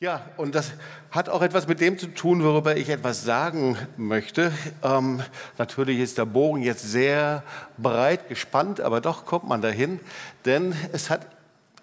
Ja, 0.00 0.24
und 0.36 0.54
das 0.54 0.74
hat 1.10 1.28
auch 1.28 1.42
etwas 1.42 1.66
mit 1.66 1.80
dem 1.80 1.98
zu 1.98 2.06
tun, 2.06 2.44
worüber 2.44 2.76
ich 2.76 2.88
etwas 2.88 3.24
sagen 3.24 3.76
möchte. 3.96 4.52
Ähm, 4.80 5.24
natürlich 5.58 5.98
ist 5.98 6.18
der 6.18 6.24
Bogen 6.24 6.62
jetzt 6.62 6.88
sehr 6.88 7.42
breit 7.78 8.28
gespannt, 8.28 8.80
aber 8.80 9.00
doch 9.00 9.26
kommt 9.26 9.48
man 9.48 9.60
dahin, 9.60 9.98
denn 10.44 10.72
es 10.92 11.10
hat 11.10 11.26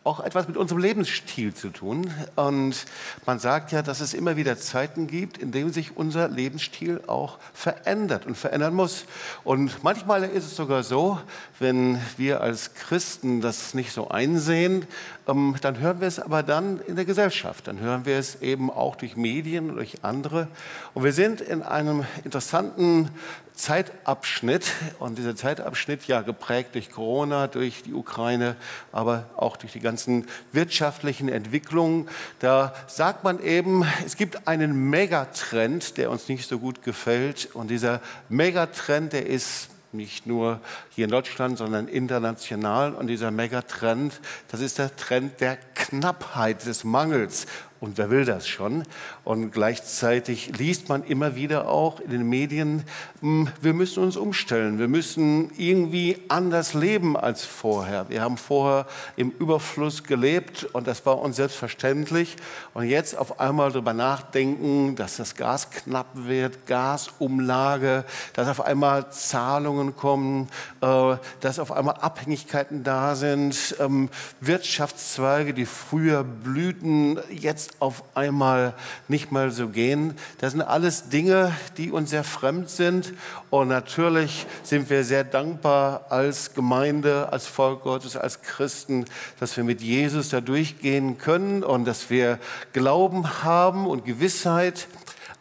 auch 0.05 0.19
etwas 0.19 0.47
mit 0.47 0.55
unserem 0.55 0.81
Lebensstil 0.81 1.53
zu 1.53 1.69
tun. 1.69 2.13
Und 2.35 2.85
man 3.25 3.39
sagt 3.39 3.71
ja, 3.71 3.81
dass 3.81 4.01
es 4.01 4.13
immer 4.13 4.37
wieder 4.37 4.55
Zeiten 4.57 5.07
gibt, 5.07 5.39
in 5.39 5.51
denen 5.51 5.73
sich 5.73 5.97
unser 5.97 6.29
Lebensstil 6.29 7.01
auch 7.07 7.39
verändert 7.53 8.27
und 8.27 8.37
verändern 8.37 8.75
muss. 8.75 9.05
Und 9.43 9.83
manchmal 9.83 10.23
ist 10.23 10.45
es 10.45 10.55
sogar 10.55 10.83
so, 10.83 11.19
wenn 11.59 11.99
wir 12.17 12.41
als 12.41 12.75
Christen 12.75 13.41
das 13.41 13.73
nicht 13.73 13.91
so 13.91 14.09
einsehen, 14.09 14.85
ähm, 15.27 15.55
dann 15.61 15.79
hören 15.79 16.01
wir 16.01 16.07
es 16.07 16.19
aber 16.19 16.43
dann 16.43 16.79
in 16.81 16.95
der 16.95 17.05
Gesellschaft. 17.05 17.67
Dann 17.67 17.79
hören 17.79 18.05
wir 18.05 18.19
es 18.19 18.41
eben 18.43 18.69
auch 18.69 18.95
durch 18.95 19.17
Medien, 19.17 19.69
durch 19.69 20.03
andere. 20.03 20.47
Und 20.93 21.03
wir 21.03 21.13
sind 21.13 21.41
in 21.41 21.63
einem 21.63 22.05
interessanten 22.23 23.09
Zeitabschnitt 23.55 24.71
und 24.99 25.17
dieser 25.17 25.35
Zeitabschnitt 25.35 26.05
ja 26.07 26.21
geprägt 26.21 26.75
durch 26.75 26.91
Corona, 26.91 27.47
durch 27.47 27.83
die 27.83 27.93
Ukraine, 27.93 28.55
aber 28.91 29.29
auch 29.37 29.57
durch 29.57 29.71
die 29.71 29.79
ganzen 29.79 30.27
wirtschaftlichen 30.51 31.29
Entwicklungen. 31.29 32.09
Da 32.39 32.73
sagt 32.87 33.23
man 33.23 33.41
eben, 33.41 33.85
es 34.05 34.17
gibt 34.17 34.47
einen 34.47 34.89
Megatrend, 34.89 35.97
der 35.97 36.11
uns 36.11 36.27
nicht 36.27 36.47
so 36.47 36.59
gut 36.59 36.83
gefällt 36.83 37.49
und 37.53 37.69
dieser 37.69 38.01
Megatrend, 38.29 39.13
der 39.13 39.25
ist 39.25 39.69
nicht 39.95 40.27
nur 40.27 40.59
hier 40.89 41.05
in 41.05 41.11
Deutschland, 41.11 41.57
sondern 41.57 41.87
international. 41.87 42.93
Und 42.93 43.07
dieser 43.07 43.31
Megatrend, 43.31 44.19
das 44.49 44.59
ist 44.59 44.77
der 44.77 44.95
Trend 44.95 45.39
der 45.41 45.57
Knappheit, 45.73 46.65
des 46.65 46.83
Mangels. 46.83 47.47
Und 47.81 47.97
wer 47.97 48.09
will 48.09 48.23
das 48.23 48.47
schon? 48.47 48.83
Und 49.25 49.51
gleichzeitig 49.51 50.57
liest 50.57 50.87
man 50.87 51.03
immer 51.03 51.35
wieder 51.35 51.67
auch 51.67 51.99
in 51.99 52.09
den 52.09 52.27
Medien, 52.29 52.83
hm, 53.19 53.49
wir 53.61 53.73
müssen 53.73 54.01
uns 54.01 54.15
umstellen, 54.15 54.79
wir 54.79 54.87
müssen 54.87 55.51
irgendwie 55.57 56.17
anders 56.29 56.73
leben 56.73 57.17
als 57.17 57.43
vorher. 57.43 58.07
Wir 58.07 58.21
haben 58.21 58.37
vorher 58.37 58.87
im 59.17 59.31
Überfluss 59.31 60.03
gelebt 60.03 60.63
und 60.71 60.87
das 60.87 61.05
war 61.05 61.19
uns 61.19 61.35
selbstverständlich. 61.35 62.37
Und 62.73 62.85
jetzt 62.85 63.17
auf 63.17 63.41
einmal 63.41 63.71
darüber 63.71 63.93
nachdenken, 63.93 64.95
dass 64.95 65.17
das 65.17 65.35
Gas 65.35 65.69
knapp 65.69 66.07
wird, 66.13 66.65
Gasumlage, 66.67 68.05
dass 68.33 68.47
auf 68.47 68.61
einmal 68.61 69.11
Zahlungen 69.11 69.97
kommen, 69.97 70.47
äh, 70.81 71.17
dass 71.41 71.59
auf 71.59 71.73
einmal 71.73 71.95
Abhängigkeiten 71.95 72.85
da 72.85 73.15
sind, 73.15 73.75
ähm, 73.79 74.09
Wirtschaftszweige, 74.39 75.53
die 75.53 75.65
früher 75.65 76.23
blühten, 76.23 77.19
jetzt 77.29 77.64
auf 77.79 78.03
einmal 78.13 78.73
nicht 79.07 79.31
mal 79.31 79.51
so 79.51 79.67
gehen. 79.67 80.15
Das 80.39 80.51
sind 80.51 80.61
alles 80.61 81.09
Dinge, 81.09 81.51
die 81.77 81.91
uns 81.91 82.09
sehr 82.09 82.23
fremd 82.23 82.69
sind. 82.69 83.13
Und 83.49 83.67
natürlich 83.67 84.45
sind 84.63 84.89
wir 84.89 85.03
sehr 85.03 85.23
dankbar 85.23 86.05
als 86.09 86.53
Gemeinde, 86.53 87.31
als 87.31 87.47
Volk 87.47 87.83
Gottes, 87.83 88.17
als 88.17 88.41
Christen, 88.41 89.05
dass 89.39 89.55
wir 89.57 89.63
mit 89.63 89.81
Jesus 89.81 90.29
da 90.29 90.41
durchgehen 90.41 91.17
können 91.17 91.63
und 91.63 91.85
dass 91.85 92.09
wir 92.09 92.39
Glauben 92.73 93.43
haben 93.43 93.87
und 93.87 94.05
Gewissheit. 94.05 94.87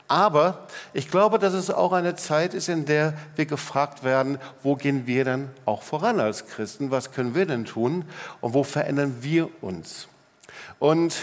Aber 0.07 0.67
ich 0.93 1.11
glaube, 1.11 1.39
dass 1.39 1.55
es 1.55 1.71
auch 1.71 1.93
eine 1.93 2.15
Zeit 2.15 2.53
ist, 2.53 2.69
in 2.69 2.85
der 2.85 3.15
wir 3.37 3.47
gefragt 3.47 4.05
werden, 4.05 4.39
wo 4.63 4.77
gehen 4.77 5.07
wir 5.07 5.25
denn 5.25 5.49
auch 5.65 5.83
voran 5.83 6.21
als 6.21 6.47
Christen? 6.47 6.91
Was 6.91 7.13
können 7.13 7.35
wir 7.35 7.47
denn 7.47 7.65
tun? 7.65 8.05
Und 8.41 8.53
wo 8.53 8.65
verändern 8.65 9.17
wir 9.23 9.49
uns? 9.63 10.09
Und 10.79 11.15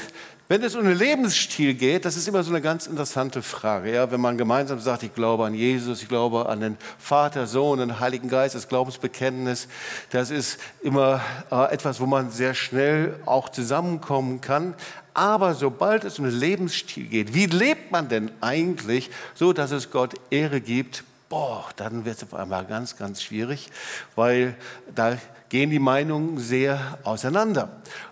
wenn 0.51 0.63
es 0.63 0.75
um 0.75 0.83
den 0.83 0.97
Lebensstil 0.97 1.75
geht, 1.75 2.03
das 2.03 2.17
ist 2.17 2.27
immer 2.27 2.43
so 2.43 2.51
eine 2.51 2.59
ganz 2.59 2.85
interessante 2.85 3.41
Frage. 3.41 3.95
Ja? 3.95 4.11
Wenn 4.11 4.19
man 4.19 4.37
gemeinsam 4.37 4.81
sagt, 4.81 5.01
ich 5.01 5.15
glaube 5.15 5.45
an 5.45 5.53
Jesus, 5.53 6.01
ich 6.01 6.09
glaube 6.09 6.49
an 6.49 6.59
den 6.59 6.77
Vater, 6.99 7.47
Sohn 7.47 7.79
und 7.79 8.01
Heiligen 8.01 8.27
Geist, 8.27 8.53
das 8.53 8.67
Glaubensbekenntnis, 8.67 9.69
das 10.09 10.29
ist 10.29 10.59
immer 10.81 11.21
äh, 11.51 11.71
etwas, 11.71 12.01
wo 12.01 12.05
man 12.05 12.31
sehr 12.31 12.53
schnell 12.53 13.15
auch 13.25 13.47
zusammenkommen 13.47 14.41
kann. 14.41 14.73
Aber 15.13 15.55
sobald 15.55 16.03
es 16.03 16.19
um 16.19 16.25
den 16.25 16.37
Lebensstil 16.37 17.07
geht, 17.07 17.33
wie 17.33 17.45
lebt 17.45 17.93
man 17.93 18.09
denn 18.09 18.29
eigentlich 18.41 19.09
so, 19.33 19.53
dass 19.53 19.71
es 19.71 19.89
Gott 19.89 20.15
Ehre 20.31 20.59
gibt? 20.59 21.05
Boah, 21.29 21.69
dann 21.77 22.03
wird 22.03 22.17
es 22.17 22.23
auf 22.23 22.33
einmal 22.33 22.65
ganz, 22.65 22.97
ganz 22.97 23.23
schwierig, 23.23 23.69
weil 24.17 24.57
da 24.93 25.17
gehen 25.47 25.69
die 25.69 25.79
Meinungen 25.79 26.39
sehr 26.39 26.97
auseinander. 27.05 27.69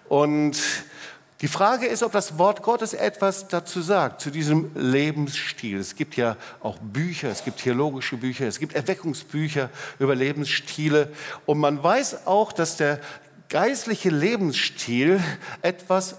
Und 0.08 0.56
die 1.42 1.48
Frage 1.48 1.86
ist, 1.86 2.04
ob 2.04 2.12
das 2.12 2.38
Wort 2.38 2.64
Gottes 2.64 2.94
etwas 2.94 3.48
dazu 3.48 3.82
sagt, 3.82 4.20
zu 4.20 4.30
diesem 4.30 4.72
Lebensstil. 4.76 5.80
Es 5.80 5.96
gibt 5.96 6.18
ja 6.18 6.36
auch 6.60 6.78
Bücher, 6.80 7.30
es 7.30 7.46
gibt 7.46 7.60
theologische 7.60 8.18
Bücher, 8.18 8.46
es 8.46 8.60
gibt 8.60 8.74
Erweckungsbücher 8.74 9.70
über 10.00 10.16
Lebensstile. 10.16 11.14
Und 11.46 11.60
man 11.60 11.82
weiß 11.82 12.28
auch, 12.28 12.52
dass 12.52 12.76
der 12.76 13.00
geistliche 13.48 14.10
Lebensstil 14.10 15.22
etwas 15.62 16.18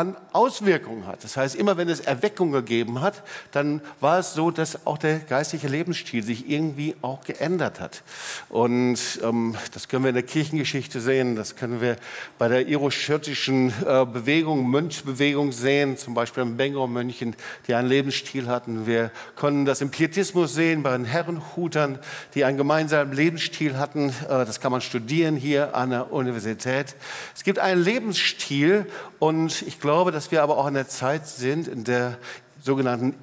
an 0.00 0.16
Auswirkungen 0.32 1.06
hat. 1.06 1.22
Das 1.24 1.36
heißt, 1.36 1.54
immer 1.54 1.76
wenn 1.76 1.90
es 1.90 2.00
Erweckung 2.00 2.52
gegeben 2.52 3.02
hat, 3.02 3.22
dann 3.52 3.82
war 4.00 4.18
es 4.18 4.32
so, 4.32 4.50
dass 4.50 4.86
auch 4.86 4.96
der 4.96 5.18
geistliche 5.18 5.68
Lebensstil 5.68 6.22
sich 6.22 6.48
irgendwie 6.48 6.96
auch 7.02 7.22
geändert 7.22 7.80
hat. 7.80 8.02
Und 8.48 8.98
ähm, 9.22 9.56
das 9.74 9.88
können 9.88 10.04
wir 10.04 10.08
in 10.08 10.14
der 10.14 10.22
Kirchengeschichte 10.22 11.02
sehen, 11.02 11.36
das 11.36 11.54
können 11.54 11.82
wir 11.82 11.96
bei 12.38 12.48
der 12.48 12.66
iroschirtischen 12.66 13.74
äh, 13.86 14.06
Bewegung, 14.06 14.70
Mönchbewegung 14.70 15.52
sehen, 15.52 15.98
zum 15.98 16.14
Beispiel 16.14 16.44
im 16.44 16.56
Bengau-Mönchen, 16.56 17.36
die 17.68 17.74
einen 17.74 17.88
Lebensstil 17.88 18.48
hatten. 18.48 18.86
Wir 18.86 19.10
können 19.36 19.66
das 19.66 19.82
im 19.82 19.90
Pietismus 19.90 20.54
sehen, 20.54 20.82
bei 20.82 20.96
den 20.96 21.04
Herrenhutern, 21.04 21.98
die 22.34 22.44
einen 22.44 22.56
gemeinsamen 22.56 23.12
Lebensstil 23.12 23.76
hatten. 23.76 24.08
Äh, 24.08 24.46
das 24.46 24.60
kann 24.60 24.72
man 24.72 24.80
studieren 24.80 25.36
hier 25.36 25.74
an 25.74 25.90
der 25.90 26.10
Universität. 26.10 26.96
Es 27.36 27.44
gibt 27.44 27.58
einen 27.58 27.84
Lebensstil 27.84 28.86
und 29.18 29.60
ich 29.60 29.78
glaube, 29.78 29.89
dass 30.12 30.30
wir 30.30 30.42
aber 30.42 30.56
auch 30.56 30.66
in 30.66 30.74
der 30.74 30.88
Zeit 30.88 31.26
sind, 31.26 31.66
in 31.66 31.84
der 31.84 32.16
sogenannten 32.62 33.14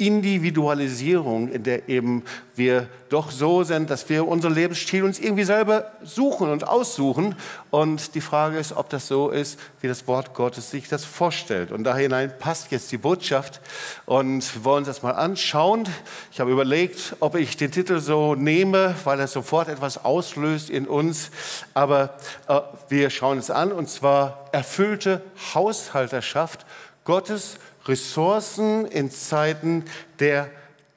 Individualisierung, 0.00 1.48
in 1.48 1.62
der 1.62 1.90
eben 1.90 2.24
wir 2.56 2.88
doch 3.10 3.30
so 3.30 3.64
sind, 3.64 3.90
dass 3.90 4.08
wir 4.08 4.26
unseren 4.26 4.54
Lebensstil 4.54 5.04
uns 5.04 5.18
irgendwie 5.18 5.44
selber 5.44 5.92
suchen 6.02 6.50
und 6.50 6.66
aussuchen. 6.66 7.34
Und 7.70 8.14
die 8.14 8.22
Frage 8.22 8.58
ist, 8.58 8.72
ob 8.72 8.88
das 8.88 9.08
so 9.08 9.28
ist, 9.28 9.58
wie 9.82 9.88
das 9.88 10.06
Wort 10.06 10.32
Gottes 10.32 10.70
sich 10.70 10.88
das 10.88 11.04
vorstellt. 11.04 11.70
Und 11.70 11.84
da 11.84 11.94
hinein 11.94 12.32
passt 12.38 12.70
jetzt 12.70 12.90
die 12.92 12.96
Botschaft. 12.96 13.60
Und 14.06 14.54
wir 14.54 14.64
wollen 14.64 14.78
uns 14.78 14.86
das 14.88 15.02
mal 15.02 15.12
anschauen. 15.12 15.86
Ich 16.32 16.40
habe 16.40 16.50
überlegt, 16.50 17.16
ob 17.20 17.34
ich 17.34 17.58
den 17.58 17.70
Titel 17.70 18.00
so 18.00 18.34
nehme, 18.34 18.94
weil 19.04 19.20
er 19.20 19.28
sofort 19.28 19.68
etwas 19.68 20.02
auslöst 20.02 20.70
in 20.70 20.86
uns. 20.86 21.30
Aber 21.74 22.14
äh, 22.48 22.60
wir 22.88 23.10
schauen 23.10 23.36
es 23.36 23.50
an, 23.50 23.70
und 23.70 23.90
zwar 23.90 24.46
erfüllte 24.52 25.22
Haushalterschaft 25.54 26.64
Gottes 27.04 27.58
Ressourcen 27.86 28.86
in 28.86 29.10
Zeiten 29.10 29.84
der 30.18 30.50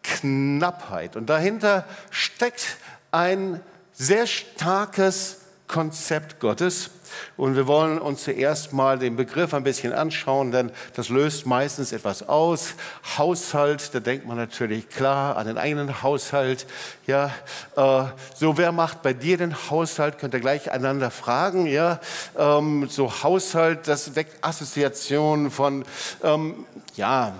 Knappheit. 0.03 1.16
Und 1.16 1.27
dahinter 1.27 1.85
steckt 2.11 2.77
ein 3.11 3.61
sehr 3.94 4.27
starkes 4.27 5.41
Konzept 5.67 6.39
Gottes. 6.39 6.89
Und 7.38 7.56
wir 7.56 7.68
wollen 7.68 8.00
uns 8.00 8.24
zuerst 8.24 8.74
mal 8.74 9.00
den 9.00 9.16
Begriff 9.16 9.53
ein 9.53 9.63
bisschen 9.63 9.94
anschauen, 9.94 10.51
denn 10.51 10.72
das 10.96 11.09
löst 11.09 11.46
meistens 11.46 11.91
etwas 11.91 12.28
aus. 12.28 12.75
Haushalt, 13.18 13.94
da 13.94 14.00
denkt 14.00 14.25
man 14.25 14.38
natürlich 14.38 14.90
klar 14.90 15.38
an 15.38 15.47
den 15.47 15.57
eigenen 15.57 16.03
Haushalt. 16.03 16.66
Ja, 17.07 17.31
äh, 17.75 18.03
so 18.35 18.57
wer 18.57 18.72
macht 18.72 19.01
bei 19.01 19.13
dir 19.13 19.38
den 19.38 19.56
Haushalt? 19.69 20.19
Könnt 20.19 20.34
ihr 20.34 20.40
gleich 20.40 20.72
einander 20.72 21.12
fragen. 21.12 21.65
Ja, 21.65 22.00
ähm, 22.38 22.88
so 22.89 23.24
Haushalt, 23.24 23.88
das 23.88 24.15
weckt 24.15 24.44
Assoziationen 24.44 25.51
von 25.51 25.86
ähm, 26.24 26.65
ja 26.95 27.33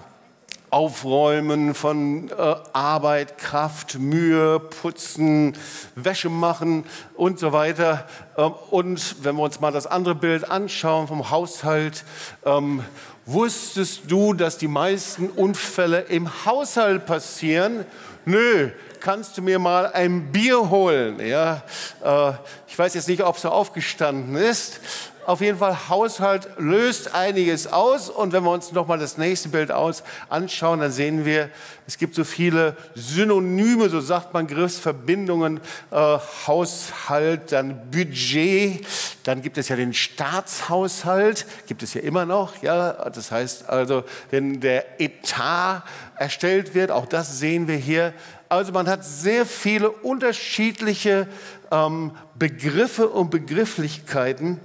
Aufräumen 0.74 1.75
von 1.75 2.31
äh, 2.31 2.56
Arbeit, 2.74 3.38
Kraft, 3.38 4.00
Mühe, 4.00 4.60
Putzen, 4.60 5.56
Wäsche 5.94 6.30
machen 6.30 6.86
und 7.14 7.38
so 7.38 7.54
weiter. 7.54 8.08
Ähm, 8.36 8.54
und 8.72 9.24
wenn 9.24 9.36
wir 9.36 9.44
uns 9.44 9.60
mal 9.60 9.72
das 9.72 9.86
andere 9.86 10.16
Bild 10.16 10.50
anschauen 10.50 11.08
vom 11.08 11.30
Haushalt, 11.30 12.04
ähm, 12.44 12.84
wusstest 13.28 14.02
du, 14.08 14.34
dass 14.34 14.58
die 14.58 14.68
meisten 14.68 15.30
Unfälle 15.30 16.00
im 16.02 16.28
Haushalt 16.44 17.06
passieren? 17.06 17.86
Nö, 18.25 18.72
kannst 19.00 19.38
du 19.38 19.44
mir 19.44 19.60
mal 19.60 19.92
ein 19.92 20.31
Bier 20.31 20.72
holen? 20.72 21.20
Ja, 21.24 21.62
äh, 22.04 22.34
ich 22.68 22.80
weiß 22.80 22.96
jetzt 22.96 23.08
nicht, 23.08 23.22
ob 23.22 23.38
so 23.38 23.50
aufgestanden 23.50 24.36
ist, 24.36 24.80
auf 25.25 25.42
jeden 25.42 25.58
Fall, 25.58 25.90
Haushalt 25.90 26.50
löst 26.58 27.14
einiges 27.14 27.68
aus. 27.68 28.10
Und 28.10 28.34
wenn 28.34 28.44
wir 28.44 28.52
uns 28.52 28.72
nochmal 28.72 29.00
das 29.00 29.18
nächste 29.18 29.50
Bild 29.50 29.72
aus 29.72 30.04
anschauen, 30.30 30.80
dann 30.80 30.92
sehen 30.92 31.25
wir, 31.25 31.50
es 31.86 31.98
gibt 31.98 32.16
so 32.16 32.24
viele 32.24 32.78
Synonyme, 32.96 33.90
so 33.90 34.00
sagt 34.00 34.34
man, 34.34 34.48
Griffsverbindungen, 34.48 35.60
äh, 35.92 36.18
Haushalt, 36.48 37.52
dann 37.52 37.92
Budget, 37.92 38.86
dann 39.24 39.42
gibt 39.42 39.58
es 39.58 39.70
ja 39.70 39.75
den 39.75 39.94
Staatshaushalt, 39.94 41.46
gibt 41.68 41.84
es 41.84 41.94
ja 41.94 42.02
immer 42.02 42.25
noch. 42.25 42.62
Ja, 42.62 43.10
das 43.10 43.31
heißt 43.31 43.70
also, 43.70 44.04
wenn 44.31 44.60
der 44.62 45.02
Etat 45.02 45.84
erstellt 46.16 46.74
wird, 46.74 46.92
auch 46.92 47.06
das 47.06 47.40
sehen 47.40 47.68
wir 47.68 47.75
hier. 47.75 48.14
Also 48.50 48.72
man 48.72 48.88
hat 48.88 49.04
sehr 49.04 49.46
viele 49.46 49.90
unterschiedliche 49.90 51.28
ähm, 51.72 52.12
Begriffe 52.36 53.10
und 53.10 53.31
Begrifflichkeiten. 53.31 54.60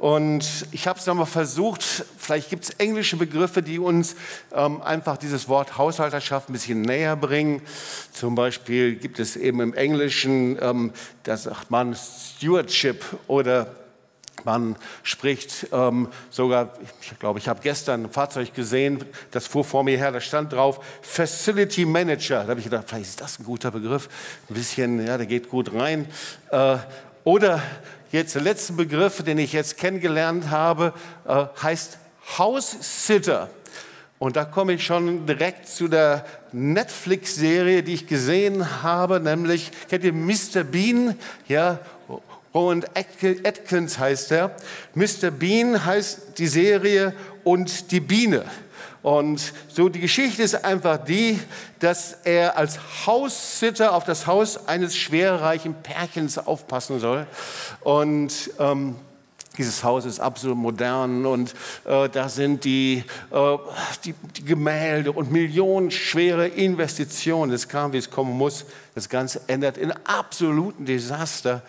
Und 0.00 0.66
ich 0.72 0.86
habe 0.88 0.98
es 0.98 1.04
nochmal 1.04 1.26
versucht, 1.26 1.82
vielleicht 2.16 2.48
gibt 2.48 2.64
es 2.64 2.70
englische 2.70 3.18
Begriffe, 3.18 3.62
die 3.62 3.78
uns 3.78 4.16
ähm, 4.50 4.80
einfach 4.80 5.18
dieses 5.18 5.46
Wort 5.46 5.76
Haushalterschaft 5.76 6.48
ein 6.48 6.54
bisschen 6.54 6.80
näher 6.80 7.16
bringen. 7.16 7.60
Zum 8.10 8.34
Beispiel 8.34 8.94
gibt 8.94 9.18
es 9.20 9.36
eben 9.36 9.60
im 9.60 9.74
Englischen, 9.74 10.56
ähm, 10.62 10.92
da 11.24 11.36
sagt 11.36 11.70
man 11.70 11.94
Stewardship 11.94 13.04
oder 13.26 13.74
man 14.44 14.76
spricht 15.02 15.66
ähm, 15.70 16.08
sogar, 16.30 16.72
ich 17.02 17.18
glaube, 17.18 17.38
ich 17.38 17.46
habe 17.46 17.60
gestern 17.62 18.04
ein 18.04 18.10
Fahrzeug 18.10 18.54
gesehen, 18.54 19.04
das 19.32 19.46
fuhr 19.46 19.64
vor 19.64 19.84
mir 19.84 19.98
her, 19.98 20.12
da 20.12 20.20
stand 20.22 20.54
drauf 20.54 20.82
Facility 21.02 21.84
Manager. 21.84 22.44
Da 22.44 22.48
habe 22.48 22.60
ich 22.60 22.64
gedacht, 22.64 22.84
vielleicht 22.86 23.10
ist 23.10 23.20
das 23.20 23.38
ein 23.38 23.44
guter 23.44 23.70
Begriff. 23.70 24.08
Ein 24.48 24.54
bisschen, 24.54 25.06
ja, 25.06 25.18
der 25.18 25.26
geht 25.26 25.50
gut 25.50 25.74
rein. 25.74 26.06
Äh, 26.50 26.78
oder 27.24 27.62
jetzt 28.10 28.34
der 28.34 28.42
letzte 28.42 28.72
Begriff, 28.72 29.22
den 29.22 29.38
ich 29.38 29.52
jetzt 29.52 29.76
kennengelernt 29.78 30.50
habe, 30.50 30.92
äh, 31.26 31.44
heißt 31.62 31.98
House-Sitter. 32.38 33.48
Und 34.18 34.36
da 34.36 34.44
komme 34.44 34.74
ich 34.74 34.84
schon 34.84 35.26
direkt 35.26 35.66
zu 35.66 35.88
der 35.88 36.26
Netflix-Serie, 36.52 37.82
die 37.82 37.94
ich 37.94 38.06
gesehen 38.06 38.82
habe, 38.82 39.18
nämlich, 39.18 39.70
kennt 39.88 40.04
ihr 40.04 40.12
Mr. 40.12 40.62
Bean? 40.62 41.16
Ja, 41.48 41.78
Rowan 42.52 42.84
Atkins 42.94 43.98
heißt 43.98 44.32
er. 44.32 44.54
Mr. 44.94 45.30
Bean 45.30 45.84
heißt 45.84 46.38
die 46.38 46.48
Serie 46.48 47.14
und 47.44 47.92
die 47.92 48.00
Biene. 48.00 48.44
Und 49.02 49.52
so 49.68 49.88
die 49.88 50.00
Geschichte 50.00 50.42
ist 50.42 50.64
einfach 50.64 50.98
die, 50.98 51.40
dass 51.78 52.12
er 52.24 52.56
als 52.56 52.78
Haussitter 53.06 53.94
auf 53.94 54.04
das 54.04 54.26
Haus 54.26 54.68
eines 54.68 54.96
schwerreichen 54.96 55.74
Pärchens 55.74 56.38
aufpassen 56.38 57.00
soll. 57.00 57.26
Und 57.80 58.50
ähm, 58.58 58.96
dieses 59.58 59.82
Haus 59.82 60.04
ist 60.04 60.20
absolut 60.20 60.56
modern 60.56 61.26
und 61.26 61.54
äh, 61.84 62.08
da 62.08 62.28
sind 62.28 62.64
die, 62.64 63.04
äh, 63.30 63.56
die, 64.04 64.14
die, 64.36 64.44
Gemälde 64.44 65.12
und 65.12 65.32
millionenschwere 65.32 66.48
Investitionen. 66.48 67.52
Es 67.52 67.68
kam, 67.68 67.92
wie 67.92 67.98
es 67.98 68.10
kommen 68.10 68.36
muss. 68.38 68.64
Das 68.94 69.08
Ganze 69.08 69.42
ändert 69.48 69.76
in 69.76 69.92
absoluten 70.04 70.86
Desaster. 70.86 71.62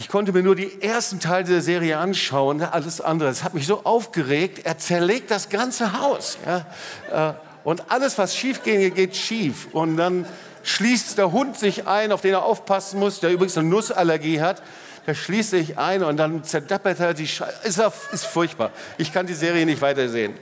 Ich 0.00 0.08
konnte 0.08 0.32
mir 0.32 0.42
nur 0.42 0.56
die 0.56 0.80
ersten 0.80 1.20
Teile 1.20 1.44
der 1.44 1.60
Serie 1.60 1.98
anschauen, 1.98 2.62
alles 2.62 3.02
andere. 3.02 3.28
Es 3.28 3.44
hat 3.44 3.52
mich 3.52 3.66
so 3.66 3.84
aufgeregt. 3.84 4.64
Er 4.64 4.78
zerlegt 4.78 5.30
das 5.30 5.50
ganze 5.50 6.00
Haus. 6.00 6.38
Ja? 6.46 7.32
Äh, 7.32 7.34
und 7.64 7.90
alles, 7.90 8.16
was 8.16 8.34
schief 8.34 8.62
geht, 8.62 8.94
geht 8.94 9.14
schief. 9.14 9.68
Und 9.72 9.98
dann 9.98 10.24
schließt 10.62 11.18
der 11.18 11.32
Hund 11.32 11.58
sich 11.58 11.86
ein, 11.86 12.12
auf 12.12 12.22
den 12.22 12.32
er 12.32 12.44
aufpassen 12.44 12.98
muss, 12.98 13.20
der 13.20 13.30
übrigens 13.30 13.58
eine 13.58 13.68
Nussallergie 13.68 14.40
hat. 14.40 14.62
Der 15.06 15.14
schließt 15.14 15.50
sich 15.50 15.76
ein 15.76 16.02
und 16.02 16.16
dann 16.16 16.44
zerdeppert 16.44 16.98
er 16.98 17.12
die 17.12 17.28
Scheiße. 17.28 17.68
Ist, 17.68 17.82
ist 18.10 18.24
furchtbar. 18.24 18.70
Ich 18.96 19.12
kann 19.12 19.26
die 19.26 19.34
Serie 19.34 19.66
nicht 19.66 19.82
weitersehen. 19.82 20.32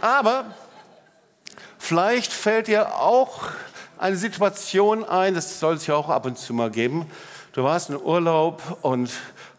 Aber 0.00 0.46
vielleicht 1.78 2.32
fällt 2.32 2.66
dir 2.66 2.96
auch 2.96 3.50
eine 3.98 4.16
Situation 4.16 5.04
ein, 5.04 5.34
das 5.34 5.60
soll 5.60 5.76
es 5.76 5.86
ja 5.86 5.94
auch 5.94 6.08
ab 6.08 6.26
und 6.26 6.38
zu 6.38 6.52
mal 6.52 6.72
geben, 6.72 7.06
Du 7.56 7.64
warst 7.64 7.88
in 7.88 7.96
Urlaub 7.98 8.60
und 8.82 9.10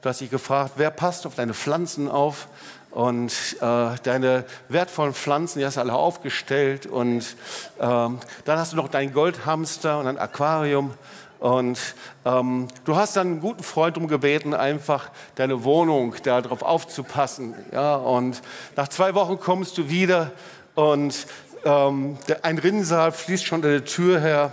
du 0.04 0.10
hast 0.10 0.22
dich 0.22 0.30
gefragt, 0.30 0.74
wer 0.76 0.92
passt 0.92 1.26
auf 1.26 1.34
deine 1.34 1.56
Pflanzen 1.56 2.12
auf? 2.12 2.48
Und 2.92 3.34
äh, 3.60 3.96
deine 4.04 4.46
wertvollen 4.70 5.16
Pflanzen, 5.16 5.58
die 5.58 5.66
hast 5.66 5.78
du 5.78 5.82
alle 5.82 5.94
aufgestellt. 5.94 6.86
Und 6.86 7.36
ähm, 7.80 8.20
dann 8.46 8.60
hast 8.60 8.74
du 8.74 8.78
noch 8.78 8.90
deinen 8.90 9.14
Goldhamster 9.14 9.98
und 9.98 10.06
ein 10.06 10.20
Aquarium. 10.20 10.94
Und 11.40 11.80
ähm, 12.24 12.68
du 12.86 12.96
hast 12.96 13.18
dann 13.18 13.28
einen 13.30 13.40
guten 13.40 13.64
Freund 13.64 13.98
um 13.98 14.08
gebeten, 14.08 14.54
einfach 14.54 15.10
deine 15.34 15.64
Wohnung 15.64 16.14
darauf 16.22 16.62
aufzupassen. 16.62 17.56
Ja? 17.72 17.96
Und 17.96 18.44
nach 18.76 18.90
zwei 18.90 19.16
Wochen 19.16 19.40
kommst 19.40 19.76
du 19.80 19.90
wieder 19.90 20.34
und 20.76 21.26
ähm, 21.66 22.20
ein 22.44 22.60
Rinnsal 22.60 23.12
fließt 23.12 23.44
schon 23.44 23.64
an 23.64 23.72
der 23.72 23.86
Tür 23.86 24.20
her. 24.20 24.52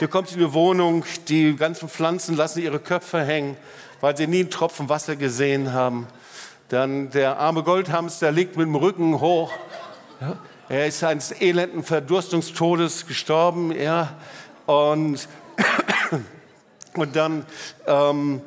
Du 0.00 0.08
kommst 0.08 0.32
in 0.32 0.38
eine 0.38 0.54
Wohnung, 0.54 1.04
die 1.28 1.54
ganzen 1.54 1.86
Pflanzen 1.90 2.34
lassen 2.34 2.62
ihre 2.62 2.78
Köpfe 2.78 3.22
hängen, 3.22 3.58
weil 4.00 4.16
sie 4.16 4.26
nie 4.26 4.40
einen 4.40 4.48
Tropfen 4.48 4.88
Wasser 4.88 5.14
gesehen 5.14 5.74
haben. 5.74 6.06
Dann 6.70 7.10
der 7.10 7.38
arme 7.38 7.62
Goldhamster 7.62 8.32
liegt 8.32 8.56
mit 8.56 8.66
dem 8.66 8.76
Rücken 8.76 9.20
hoch. 9.20 9.52
Er 10.70 10.86
ist 10.86 11.04
eines 11.04 11.38
elenden 11.38 11.82
Verdurstungstodes 11.82 13.06
gestorben. 13.06 13.78
Ja. 13.78 14.16
Und, 14.64 15.28
und 16.94 17.14
dann, 17.14 17.44
ähm, 17.86 18.40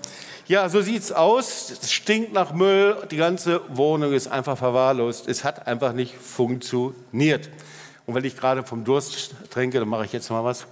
ja, 0.48 0.68
so 0.70 0.82
sieht 0.82 1.04
es 1.04 1.12
aus. 1.12 1.70
Es 1.70 1.92
stinkt 1.92 2.34
nach 2.34 2.52
Müll. 2.52 2.98
Die 3.12 3.18
ganze 3.18 3.62
Wohnung 3.70 4.14
ist 4.14 4.28
einfach 4.28 4.58
verwahrlost. 4.58 5.28
Es 5.28 5.44
hat 5.44 5.68
einfach 5.68 5.94
nicht 5.94 6.16
funktioniert. 6.16 7.52
Und 8.08 8.16
wenn 8.16 8.26
ich 8.26 8.36
gerade 8.36 8.64
vom 8.64 8.84
Durst 8.84 9.36
trinke, 9.52 9.78
dann 9.78 9.88
mache 9.88 10.06
ich 10.06 10.14
jetzt 10.14 10.32
mal 10.32 10.44
was 10.44 10.66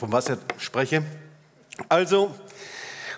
von 0.00 0.10
was 0.12 0.30
ich 0.30 0.38
spreche. 0.56 1.02
Also, 1.90 2.34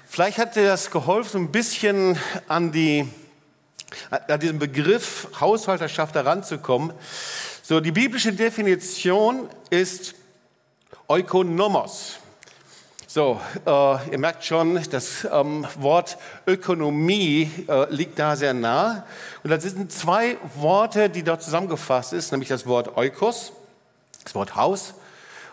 vielleicht 0.04 0.38
hat 0.38 0.56
dir 0.56 0.64
das 0.64 0.90
geholfen, 0.90 1.42
ein 1.42 1.52
bisschen 1.52 2.18
an, 2.48 2.72
die, 2.72 3.08
an 4.10 4.40
diesen 4.40 4.58
Begriff 4.58 5.28
Haushalterschaft 5.40 6.16
heranzukommen. 6.16 6.92
So, 7.62 7.78
die 7.78 7.92
biblische 7.92 8.32
Definition 8.32 9.48
ist 9.70 10.16
Ökonomos. 11.08 12.16
So, 13.06 13.40
äh, 13.64 14.10
ihr 14.10 14.18
merkt 14.18 14.44
schon, 14.44 14.82
das 14.90 15.24
ähm, 15.30 15.64
Wort 15.76 16.18
Ökonomie 16.48 17.48
äh, 17.68 17.94
liegt 17.94 18.18
da 18.18 18.34
sehr 18.34 18.54
nah. 18.54 19.06
Und 19.44 19.50
das 19.50 19.62
sind 19.62 19.92
zwei 19.92 20.36
Worte, 20.56 21.08
die 21.08 21.22
dort 21.22 21.44
zusammengefasst 21.44 22.10
sind, 22.10 22.32
nämlich 22.32 22.48
das 22.48 22.66
Wort 22.66 22.96
Eukos, 22.96 23.52
das 24.24 24.34
Wort 24.34 24.56
Haus, 24.56 24.94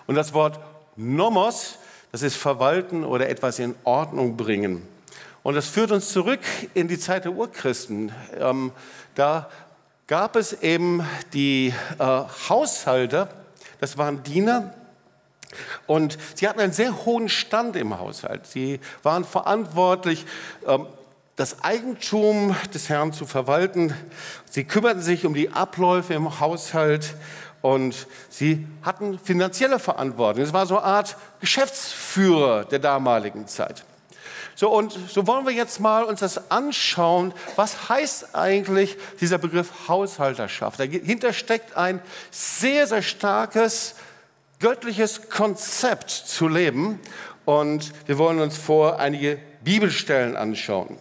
und 0.08 0.16
das 0.16 0.34
Wort 0.34 0.60
Nomos, 1.00 1.78
das 2.12 2.24
ist 2.24 2.36
verwalten 2.36 3.06
oder 3.06 3.30
etwas 3.30 3.58
in 3.60 3.74
Ordnung 3.86 4.36
bringen. 4.36 4.86
Und 5.44 5.56
das 5.56 5.70
führt 5.70 5.92
uns 5.92 6.10
zurück 6.10 6.42
in 6.74 6.90
die 6.90 7.00
Zeit 7.00 7.24
der 7.24 7.32
Urchristen. 7.32 8.12
Ähm, 8.38 8.74
da 9.16 9.50
gab 10.08 10.36
es 10.36 10.62
eben 10.62 11.08
die 11.32 11.74
äh, 12.00 12.04
Haushalter, 12.50 13.30
das 13.80 13.98
waren 13.98 14.24
Diener, 14.24 14.74
und 15.88 16.18
sie 16.36 16.48
hatten 16.50 16.60
einen 16.60 16.74
sehr 16.74 17.06
hohen 17.06 17.30
Stand 17.30 17.78
im 17.78 17.98
Haushalt. 17.98 18.46
Sie 18.46 18.82
waren 19.02 19.24
verantwortlich, 19.24 20.26
ähm, 20.68 20.86
das 21.38 21.64
Eigentum 21.64 22.54
des 22.74 22.90
Herrn 22.90 23.14
zu 23.14 23.26
verwalten. 23.26 23.94
Sie 24.50 24.66
kümmerten 24.66 25.02
sich 25.02 25.26
um 25.26 25.34
die 25.34 25.50
Abläufe 25.52 26.14
im 26.14 26.42
Haushalt 26.42 27.16
und 27.62 28.08
sie 28.30 28.66
hatten 28.82 29.20
finanzielle 29.20 29.80
Verantwortung. 29.80 30.44
Es 30.44 30.54
war 30.54 30.66
so 30.66 30.78
eine 30.78 30.86
Art 30.86 31.18
Geschäftsführer 31.40 32.66
der 32.66 32.80
damaligen 32.80 33.48
Zeit. 33.48 33.84
So, 34.56 34.70
und 34.70 34.92
so 35.10 35.26
wollen 35.26 35.46
wir 35.46 35.54
jetzt 35.54 35.80
mal 35.80 36.04
uns 36.04 36.20
das 36.20 36.52
anschauen. 36.52 37.34
Was 37.56 37.88
heißt 37.88 38.36
eigentlich 38.36 38.98
dieser 39.22 39.38
Begriff 39.38 39.88
Haushalterschaft? 39.88 40.80
Dahinter 40.80 41.32
steckt 41.32 41.78
ein 41.78 42.02
sehr, 42.30 42.86
sehr 42.86 43.02
starkes 43.02 43.96
göttliches 44.60 45.30
Konzept 45.30 46.10
zu 46.10 46.50
leben. 46.50 47.00
Und 47.46 47.94
wir 48.06 48.18
wollen 48.18 48.40
uns 48.40 48.58
vor 48.58 49.00
einige 49.00 49.40
Bibelstellen 49.64 50.36
anschauen. 50.36 50.98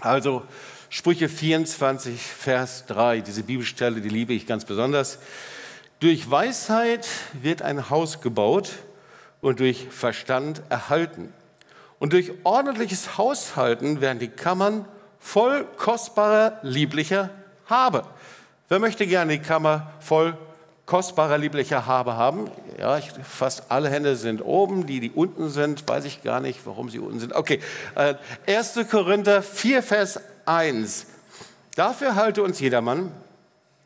Also 0.00 0.42
Sprüche 0.90 1.28
24, 1.28 2.20
Vers 2.20 2.84
3, 2.86 3.20
diese 3.20 3.42
Bibelstelle, 3.42 4.00
die 4.00 4.08
liebe 4.08 4.34
ich 4.34 4.46
ganz 4.46 4.64
besonders. 4.64 5.18
Durch 6.04 6.30
Weisheit 6.30 7.08
wird 7.32 7.62
ein 7.62 7.88
Haus 7.88 8.20
gebaut 8.20 8.72
und 9.40 9.60
durch 9.60 9.88
Verstand 9.88 10.60
erhalten. 10.68 11.32
Und 11.98 12.12
durch 12.12 12.30
ordentliches 12.44 13.16
Haushalten 13.16 14.02
werden 14.02 14.18
die 14.18 14.28
Kammern 14.28 14.84
voll 15.18 15.64
kostbarer, 15.78 16.58
lieblicher 16.60 17.30
Habe. 17.64 18.04
Wer 18.68 18.80
möchte 18.80 19.06
gerne 19.06 19.38
die 19.38 19.42
Kammer 19.42 19.94
voll 19.98 20.36
kostbarer, 20.84 21.38
lieblicher 21.38 21.86
Habe 21.86 22.16
haben? 22.16 22.50
Ja, 22.78 22.98
ich, 22.98 23.10
fast 23.26 23.70
alle 23.70 23.88
Hände 23.88 24.16
sind 24.16 24.42
oben. 24.42 24.84
Die, 24.84 25.00
die 25.00 25.10
unten 25.10 25.48
sind, 25.48 25.88
weiß 25.88 26.04
ich 26.04 26.22
gar 26.22 26.40
nicht, 26.40 26.66
warum 26.66 26.90
sie 26.90 26.98
unten 26.98 27.18
sind. 27.18 27.34
Okay, 27.34 27.60
äh, 27.94 28.16
1. 28.46 28.78
Korinther 28.90 29.42
4, 29.42 29.82
Vers 29.82 30.20
1. 30.44 31.06
Dafür 31.76 32.14
halte 32.14 32.42
uns 32.42 32.60
jedermann 32.60 33.10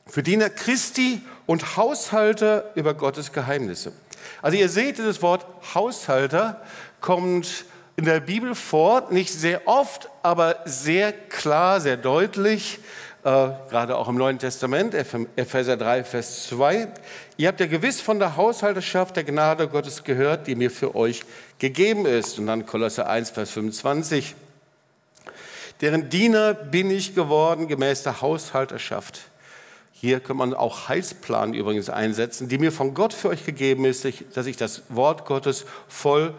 für 0.08 0.25
Diener 0.25 0.50
Christi 0.50 1.22
und 1.48 1.78
Haushalter 1.78 2.70
über 2.74 2.92
Gottes 2.92 3.32
Geheimnisse. 3.32 3.92
Also 4.42 4.58
ihr 4.58 4.68
seht, 4.68 4.98
dieses 4.98 5.22
Wort 5.22 5.46
Haushalter 5.74 6.60
kommt 7.00 7.64
in 7.96 8.04
der 8.04 8.20
Bibel 8.20 8.54
vor, 8.54 9.08
nicht 9.10 9.32
sehr 9.32 9.66
oft, 9.66 10.10
aber 10.22 10.56
sehr 10.66 11.10
klar, 11.10 11.80
sehr 11.80 11.96
deutlich, 11.96 12.80
äh, 13.24 13.48
gerade 13.70 13.96
auch 13.96 14.08
im 14.08 14.16
Neuen 14.16 14.38
Testament, 14.38 14.94
Epheser 14.94 15.78
3, 15.78 16.04
Vers 16.04 16.48
2. 16.48 16.88
Ihr 17.38 17.48
habt 17.48 17.60
ja 17.60 17.66
gewiss 17.66 18.02
von 18.02 18.18
der 18.18 18.36
Haushalterschaft 18.36 19.16
der 19.16 19.24
Gnade 19.24 19.68
Gottes 19.68 20.04
gehört, 20.04 20.48
die 20.48 20.54
mir 20.54 20.70
für 20.70 20.94
euch 20.94 21.22
gegeben 21.58 22.04
ist. 22.04 22.38
Und 22.38 22.46
dann 22.46 22.66
Kolosser 22.66 23.08
1, 23.08 23.30
Vers 23.30 23.52
25. 23.52 24.34
Deren 25.80 26.10
Diener 26.10 26.52
bin 26.52 26.90
ich 26.90 27.14
geworden 27.14 27.68
gemäß 27.68 28.02
der 28.02 28.20
Haushalterschaft. 28.20 29.30
Hier 30.00 30.20
kann 30.20 30.36
man 30.36 30.54
auch 30.54 30.88
Heilsplan 30.88 31.54
übrigens 31.54 31.90
einsetzen, 31.90 32.48
die 32.48 32.58
mir 32.58 32.70
von 32.70 32.94
Gott 32.94 33.12
für 33.12 33.30
euch 33.30 33.44
gegeben 33.44 33.84
ist, 33.84 34.06
dass 34.32 34.46
ich 34.46 34.56
das 34.56 34.82
Wort 34.90 35.24
Gottes 35.24 35.64
voll 35.88 36.34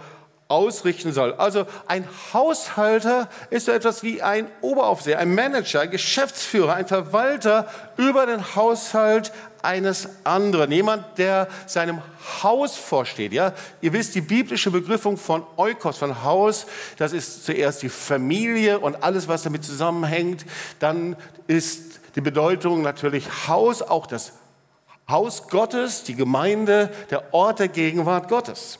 ausrichten 0.48 1.12
soll. 1.12 1.34
Also 1.34 1.66
ein 1.86 2.08
Haushalter 2.34 3.28
ist 3.50 3.66
so 3.66 3.74
etwas 3.74 4.02
wie 4.02 4.22
ein 4.22 4.48
Oberaufseher, 4.62 5.20
ein 5.20 5.36
Manager, 5.36 5.82
ein 5.82 5.92
Geschäftsführer, 5.92 6.74
ein 6.74 6.88
Verwalter 6.88 7.68
über 7.98 8.26
den 8.26 8.56
Haushalt 8.56 9.34
eines 9.62 10.08
anderen. 10.24 10.72
Jemand, 10.72 11.18
der 11.18 11.50
seinem 11.68 12.02
Haus 12.42 12.78
vorsteht. 12.78 13.34
Ja? 13.34 13.54
Ihr 13.82 13.92
wisst, 13.92 14.16
die 14.16 14.22
biblische 14.22 14.72
Begrifung 14.72 15.18
von 15.18 15.44
Eukos, 15.58 15.98
von 15.98 16.24
Haus, 16.24 16.66
das 16.98 17.12
ist 17.12 17.46
zuerst 17.46 17.84
die 17.84 17.90
Familie 17.90 18.80
und 18.80 19.04
alles, 19.04 19.28
was 19.28 19.44
damit 19.44 19.66
zusammenhängt. 19.66 20.46
Dann 20.80 21.18
ist 21.48 21.89
die 22.20 22.22
Bedeutung 22.22 22.82
natürlich 22.82 23.48
Haus, 23.48 23.82
auch 23.82 24.06
das 24.06 24.34
Haus 25.08 25.48
Gottes, 25.48 26.04
die 26.04 26.16
Gemeinde, 26.16 26.92
der 27.10 27.34
Ort 27.34 27.60
der 27.60 27.70
Gegenwart 27.70 28.28
Gottes. 28.28 28.78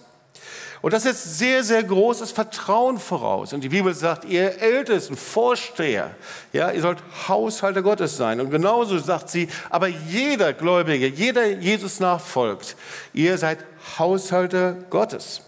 Und 0.82 0.92
das 0.92 1.04
setzt 1.04 1.40
sehr, 1.40 1.64
sehr 1.64 1.82
großes 1.84 2.34
Vertrauen 2.34 3.00
voraus. 3.00 3.54
Und 3.54 3.62
die 3.62 3.70
Bibel 3.70 3.94
sagt, 3.94 4.26
ihr 4.26 4.62
Ältesten, 4.62 5.16
Vorsteher, 5.16 6.12
ja, 6.52 6.70
ihr 6.72 6.82
sollt 6.82 7.02
Haushalter 7.30 7.82
Gottes 7.82 8.18
sein. 8.18 8.42
Und 8.42 8.50
genauso 8.50 8.98
sagt 8.98 9.30
sie, 9.30 9.48
aber 9.70 9.88
jeder 9.88 10.52
Gläubige, 10.52 11.08
jeder 11.08 11.48
Jesus 11.48 12.02
nachfolgt, 12.02 12.76
ihr 13.14 13.38
seid 13.38 13.60
Haushalter 13.98 14.74
Gottes. 14.90 15.44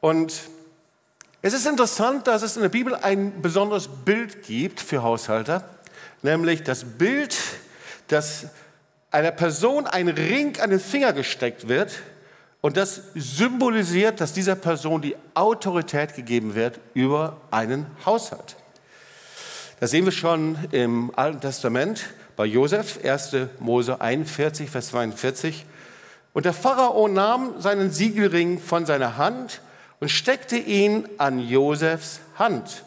Und 0.00 0.34
es 1.40 1.54
ist 1.54 1.66
interessant, 1.66 2.26
dass 2.26 2.42
es 2.42 2.56
in 2.56 2.62
der 2.62 2.68
Bibel 2.68 2.94
ein 2.94 3.40
besonderes 3.40 3.88
Bild 3.88 4.42
gibt 4.42 4.78
für 4.78 5.02
Haushalter, 5.02 5.64
nämlich 6.22 6.62
das 6.62 6.84
Bild, 6.84 7.36
dass 8.08 8.46
einer 9.10 9.30
Person 9.30 9.86
ein 9.86 10.08
Ring 10.08 10.58
an 10.60 10.70
den 10.70 10.80
Finger 10.80 11.12
gesteckt 11.12 11.68
wird, 11.68 12.02
und 12.62 12.76
das 12.76 13.02
symbolisiert, 13.16 14.20
dass 14.20 14.32
dieser 14.32 14.54
Person 14.54 15.02
die 15.02 15.16
Autorität 15.34 16.14
gegeben 16.14 16.54
wird 16.54 16.78
über 16.94 17.40
einen 17.50 17.86
Haushalt. 18.06 18.56
Das 19.80 19.90
sehen 19.90 20.04
wir 20.04 20.12
schon 20.12 20.56
im 20.70 21.10
Alten 21.16 21.40
Testament 21.40 22.04
bei 22.36 22.46
Josef, 22.46 23.00
1. 23.04 23.36
Mose 23.58 24.00
41, 24.00 24.70
Vers 24.70 24.88
42. 24.90 25.66
Und 26.32 26.46
der 26.46 26.52
Pharao 26.52 27.08
nahm 27.08 27.60
seinen 27.60 27.90
Siegelring 27.90 28.60
von 28.60 28.86
seiner 28.86 29.16
Hand 29.16 29.60
und 29.98 30.08
steckte 30.08 30.56
ihn 30.56 31.08
an 31.18 31.40
Josefs 31.40 32.20
Hand. 32.38 32.84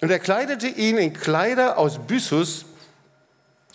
Und 0.00 0.10
er 0.10 0.18
kleidete 0.18 0.66
ihn 0.66 0.96
in 0.96 1.12
Kleider 1.12 1.76
aus 1.78 1.98
Byssus 1.98 2.64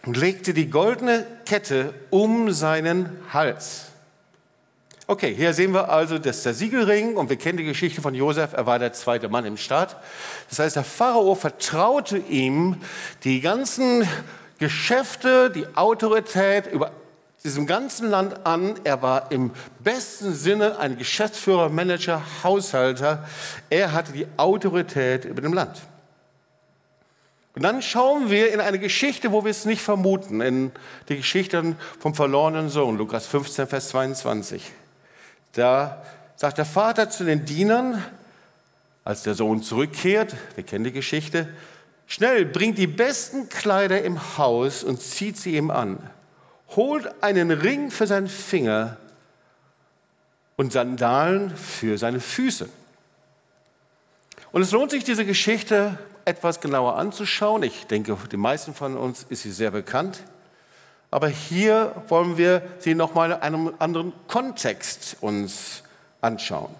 und 0.06 0.18
legte 0.18 0.54
die 0.54 0.70
goldene 0.70 1.26
Kette 1.46 1.94
um 2.10 2.52
seinen 2.52 3.10
Hals. 3.32 3.88
Okay, 5.08 5.36
hier 5.36 5.54
sehen 5.54 5.72
wir 5.72 5.90
also, 5.90 6.18
dass 6.18 6.42
der 6.42 6.56
Siegelring, 6.56 7.16
und 7.16 7.30
wir 7.30 7.38
kennen 7.38 7.60
die 7.60 7.64
Geschichte 7.64 8.02
von 8.02 8.16
Josef, 8.16 8.54
er 8.54 8.66
war 8.66 8.80
der 8.80 8.92
zweite 8.92 9.30
Mann 9.30 9.46
im 9.46 9.56
Staat. 9.56 9.98
Das 10.50 10.58
heißt, 10.58 10.76
der 10.78 10.84
Pharao 10.84 11.36
vertraute 11.36 12.18
ihm 12.18 12.78
die 13.24 13.40
ganzen 13.40 14.08
Geschäfte, 14.58 15.52
die 15.52 15.68
Autorität 15.76 16.66
über 16.66 16.92
diesem 17.44 17.68
ganzen 17.68 18.10
Land 18.10 18.48
an. 18.48 18.80
Er 18.84 19.04
war 19.04 19.32
im 19.32 19.52
besten 19.78 20.34
Sinne 20.34 20.80
ein 20.80 20.98
Geschäftsführer, 20.98 21.70
Manager, 21.70 22.24
Haushalter. 22.44 23.28
Er 23.70 23.92
hatte 23.92 24.12
die 24.12 24.26
Autorität 24.38 25.26
über 25.26 25.44
dem 25.44 25.54
Land. 25.54 25.84
Und 27.56 27.64
dann 27.64 27.82
schauen 27.82 28.30
wir 28.30 28.54
in 28.54 28.60
eine 28.60 28.80
Geschichte, 28.80 29.32
wo 29.32 29.46
wir 29.46 29.52
es 29.52 29.64
nicht 29.64 29.82
vermuten, 29.82 30.42
in 30.42 30.72
die 31.08 31.16
Geschichte 31.16 31.76
vom 32.00 32.14
verlorenen 32.14 32.68
Sohn, 32.68 32.98
Lukas 32.98 33.28
15, 33.28 33.68
Vers 33.68 33.90
22. 33.90 34.62
Da 35.54 36.04
sagt 36.36 36.58
der 36.58 36.66
Vater 36.66 37.10
zu 37.10 37.24
den 37.24 37.46
Dienern, 37.46 38.04
als 39.06 39.24
der 39.24 39.36
Sohn 39.36 39.64
zurückkehrt, 39.64 40.36
wir 40.56 40.66
kennen 40.66 40.84
die 40.84 40.92
Geschichte, 40.92 41.48
schnell 42.08 42.46
bringt 42.46 42.78
die 42.78 42.88
besten 42.88 43.48
Kleider 43.48 44.02
im 44.02 44.38
Haus 44.38 44.84
und 44.84 45.02
zieht 45.02 45.38
sie 45.38 45.56
ihm 45.56 45.72
an. 45.72 46.00
Holt 46.76 47.24
einen 47.24 47.52
Ring 47.52 47.90
für 47.90 48.06
seinen 48.06 48.28
Finger 48.28 48.98
und 50.58 50.74
Sandalen 50.74 51.56
für 51.56 51.98
seine 51.98 52.20
Füße. 52.20 52.68
Und 54.52 54.62
es 54.62 54.72
lohnt 54.72 54.92
sich, 54.92 55.06
diese 55.06 55.26
Geschichte 55.26 55.98
etwas 56.26 56.60
genauer 56.60 56.98
anzuschauen. 56.98 57.64
Ich 57.64 57.88
denke, 57.88 58.16
den 58.32 58.40
meisten 58.40 58.74
von 58.74 58.98
uns 58.98 59.26
ist 59.30 59.44
sie 59.44 59.52
sehr 59.52 59.72
bekannt. 59.72 60.24
Aber 61.12 61.28
hier 61.30 62.04
wollen 62.10 62.38
wir 62.38 62.62
sie 62.80 62.96
nochmal 62.96 63.32
in 63.32 63.38
einem 63.38 63.74
anderen 63.80 64.12
Kontext 64.28 65.18
uns 65.22 65.84
anschauen. 66.20 66.76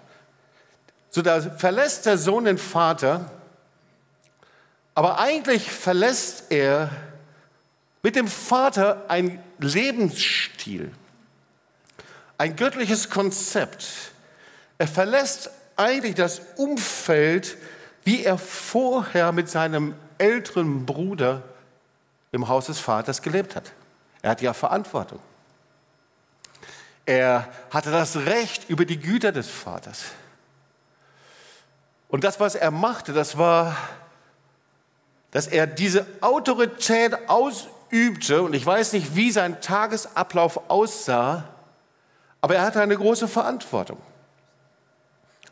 So, 1.10 1.22
da 1.22 1.40
verlässt 1.40 2.04
der 2.04 2.18
Sohn 2.18 2.44
den 2.44 2.58
Vater, 2.58 3.30
aber 4.94 5.18
eigentlich 5.18 5.70
verlässt 5.70 6.50
er 6.50 6.90
mit 8.02 8.16
dem 8.16 8.28
Vater 8.28 9.04
ein 9.08 9.42
Lebensstil, 9.58 10.92
ein 12.36 12.56
göttliches 12.56 13.08
Konzept. 13.08 13.86
Er 14.78 14.88
verlässt 14.88 15.50
eigentlich 15.76 16.14
das 16.14 16.42
Umfeld, 16.56 17.56
wie 18.06 18.22
er 18.22 18.38
vorher 18.38 19.32
mit 19.32 19.50
seinem 19.50 19.96
älteren 20.18 20.86
Bruder 20.86 21.42
im 22.30 22.46
Haus 22.46 22.66
des 22.66 22.78
Vaters 22.78 23.20
gelebt 23.20 23.56
hat. 23.56 23.72
Er 24.22 24.30
hatte 24.30 24.44
ja 24.44 24.54
Verantwortung. 24.54 25.18
Er 27.04 27.48
hatte 27.70 27.90
das 27.90 28.16
Recht 28.16 28.70
über 28.70 28.84
die 28.84 29.00
Güter 29.00 29.32
des 29.32 29.50
Vaters. 29.50 30.04
Und 32.06 32.22
das, 32.22 32.38
was 32.38 32.54
er 32.54 32.70
machte, 32.70 33.12
das 33.12 33.38
war, 33.38 33.76
dass 35.32 35.48
er 35.48 35.66
diese 35.66 36.06
Autorität 36.20 37.28
ausübte. 37.28 38.42
Und 38.42 38.54
ich 38.54 38.64
weiß 38.64 38.92
nicht, 38.92 39.16
wie 39.16 39.32
sein 39.32 39.60
Tagesablauf 39.60 40.70
aussah, 40.70 41.42
aber 42.40 42.54
er 42.54 42.62
hatte 42.62 42.80
eine 42.80 42.96
große 42.96 43.26
Verantwortung. 43.26 43.98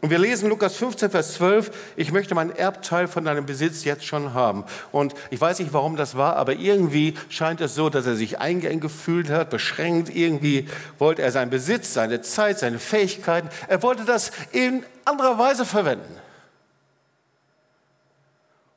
Und 0.04 0.10
wir 0.10 0.18
lesen 0.18 0.50
Lukas 0.50 0.76
15, 0.76 1.10
Vers 1.10 1.32
12, 1.32 1.70
ich 1.96 2.12
möchte 2.12 2.34
meinen 2.34 2.54
Erbteil 2.54 3.08
von 3.08 3.24
deinem 3.24 3.46
Besitz 3.46 3.84
jetzt 3.84 4.04
schon 4.04 4.34
haben. 4.34 4.64
Und 4.92 5.14
ich 5.30 5.40
weiß 5.40 5.60
nicht, 5.60 5.72
warum 5.72 5.96
das 5.96 6.14
war, 6.14 6.36
aber 6.36 6.52
irgendwie 6.56 7.14
scheint 7.30 7.62
es 7.62 7.74
so, 7.74 7.88
dass 7.88 8.04
er 8.04 8.14
sich 8.14 8.38
eingeengt 8.38 8.82
gefühlt 8.82 9.30
hat, 9.30 9.48
beschränkt. 9.48 10.14
Irgendwie 10.14 10.68
wollte 10.98 11.22
er 11.22 11.32
seinen 11.32 11.48
Besitz, 11.48 11.94
seine 11.94 12.20
Zeit, 12.20 12.58
seine 12.58 12.78
Fähigkeiten, 12.78 13.48
er 13.66 13.82
wollte 13.82 14.04
das 14.04 14.30
in 14.52 14.84
anderer 15.06 15.38
Weise 15.38 15.64
verwenden. 15.64 16.14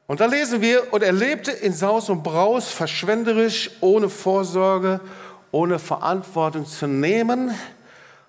Und 0.08 0.22
da 0.22 0.28
lesen 0.28 0.62
wir, 0.62 0.94
und 0.94 1.04
er 1.04 1.12
lebte 1.12 1.52
in 1.52 1.74
Saus 1.74 2.10
und 2.10 2.24
Braus, 2.24 2.72
verschwenderisch, 2.72 3.72
ohne 3.82 4.08
Vorsorge, 4.08 5.02
ohne 5.52 5.78
Verantwortung 5.78 6.66
zu 6.66 6.88
nehmen, 6.88 7.54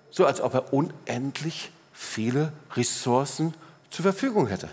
so 0.09 0.25
als 0.25 0.41
ob 0.41 0.53
er 0.53 0.73
unendlich 0.73 1.71
viele 1.99 2.53
Ressourcen 2.77 3.53
zur 3.89 4.03
Verfügung 4.03 4.47
hätte. 4.47 4.69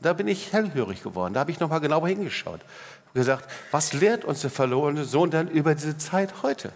Da 0.00 0.12
bin 0.12 0.28
ich 0.28 0.52
hellhörig 0.52 1.02
geworden. 1.02 1.34
Da 1.34 1.40
habe 1.40 1.50
ich 1.50 1.58
noch 1.58 1.70
mal 1.70 1.80
genauer 1.80 2.06
hingeschaut. 2.06 2.60
Und 3.06 3.14
gesagt, 3.14 3.50
was 3.72 3.94
lehrt 3.94 4.24
uns 4.24 4.42
der 4.42 4.50
verlorene 4.50 5.04
Sohn 5.04 5.32
denn 5.32 5.48
über 5.48 5.74
diese 5.74 5.98
Zeit 5.98 6.44
heute? 6.44 6.72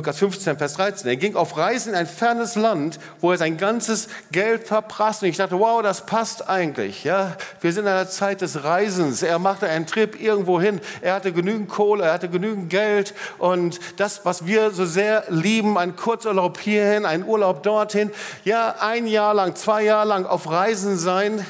Lukas 0.00 0.16
15, 0.16 0.56
Vers 0.56 0.72
13. 0.74 1.08
Er 1.10 1.16
ging 1.16 1.36
auf 1.36 1.58
Reisen 1.58 1.90
in 1.90 1.94
ein 1.94 2.06
fernes 2.06 2.54
Land, 2.54 2.98
wo 3.20 3.32
er 3.32 3.36
sein 3.36 3.58
ganzes 3.58 4.08
Geld 4.32 4.66
verprasste. 4.66 5.26
Und 5.26 5.30
ich 5.30 5.36
dachte, 5.36 5.58
wow, 5.58 5.82
das 5.82 6.06
passt 6.06 6.48
eigentlich. 6.48 7.04
Ja, 7.04 7.36
wir 7.60 7.70
sind 7.70 7.84
in 7.84 7.90
einer 7.90 8.08
Zeit 8.08 8.40
des 8.40 8.64
Reisens. 8.64 9.22
Er 9.22 9.38
machte 9.38 9.68
einen 9.68 9.86
Trip 9.86 10.18
irgendwo 10.18 10.58
hin. 10.58 10.80
Er 11.02 11.12
hatte 11.12 11.34
genügend 11.34 11.68
Kohle, 11.68 12.04
er 12.04 12.14
hatte 12.14 12.30
genügend 12.30 12.70
Geld. 12.70 13.12
Und 13.36 13.78
das, 13.98 14.24
was 14.24 14.46
wir 14.46 14.70
so 14.70 14.86
sehr 14.86 15.24
lieben, 15.28 15.76
ein 15.76 15.96
Kurzurlaub 15.96 16.58
hierhin, 16.58 17.04
ein 17.04 17.22
Urlaub 17.22 17.62
dorthin. 17.62 18.10
Ja, 18.44 18.76
ein 18.80 19.06
Jahr 19.06 19.34
lang, 19.34 19.54
zwei 19.54 19.82
Jahre 19.82 20.08
lang 20.08 20.24
auf 20.24 20.50
Reisen 20.50 20.96
sein. 20.96 21.44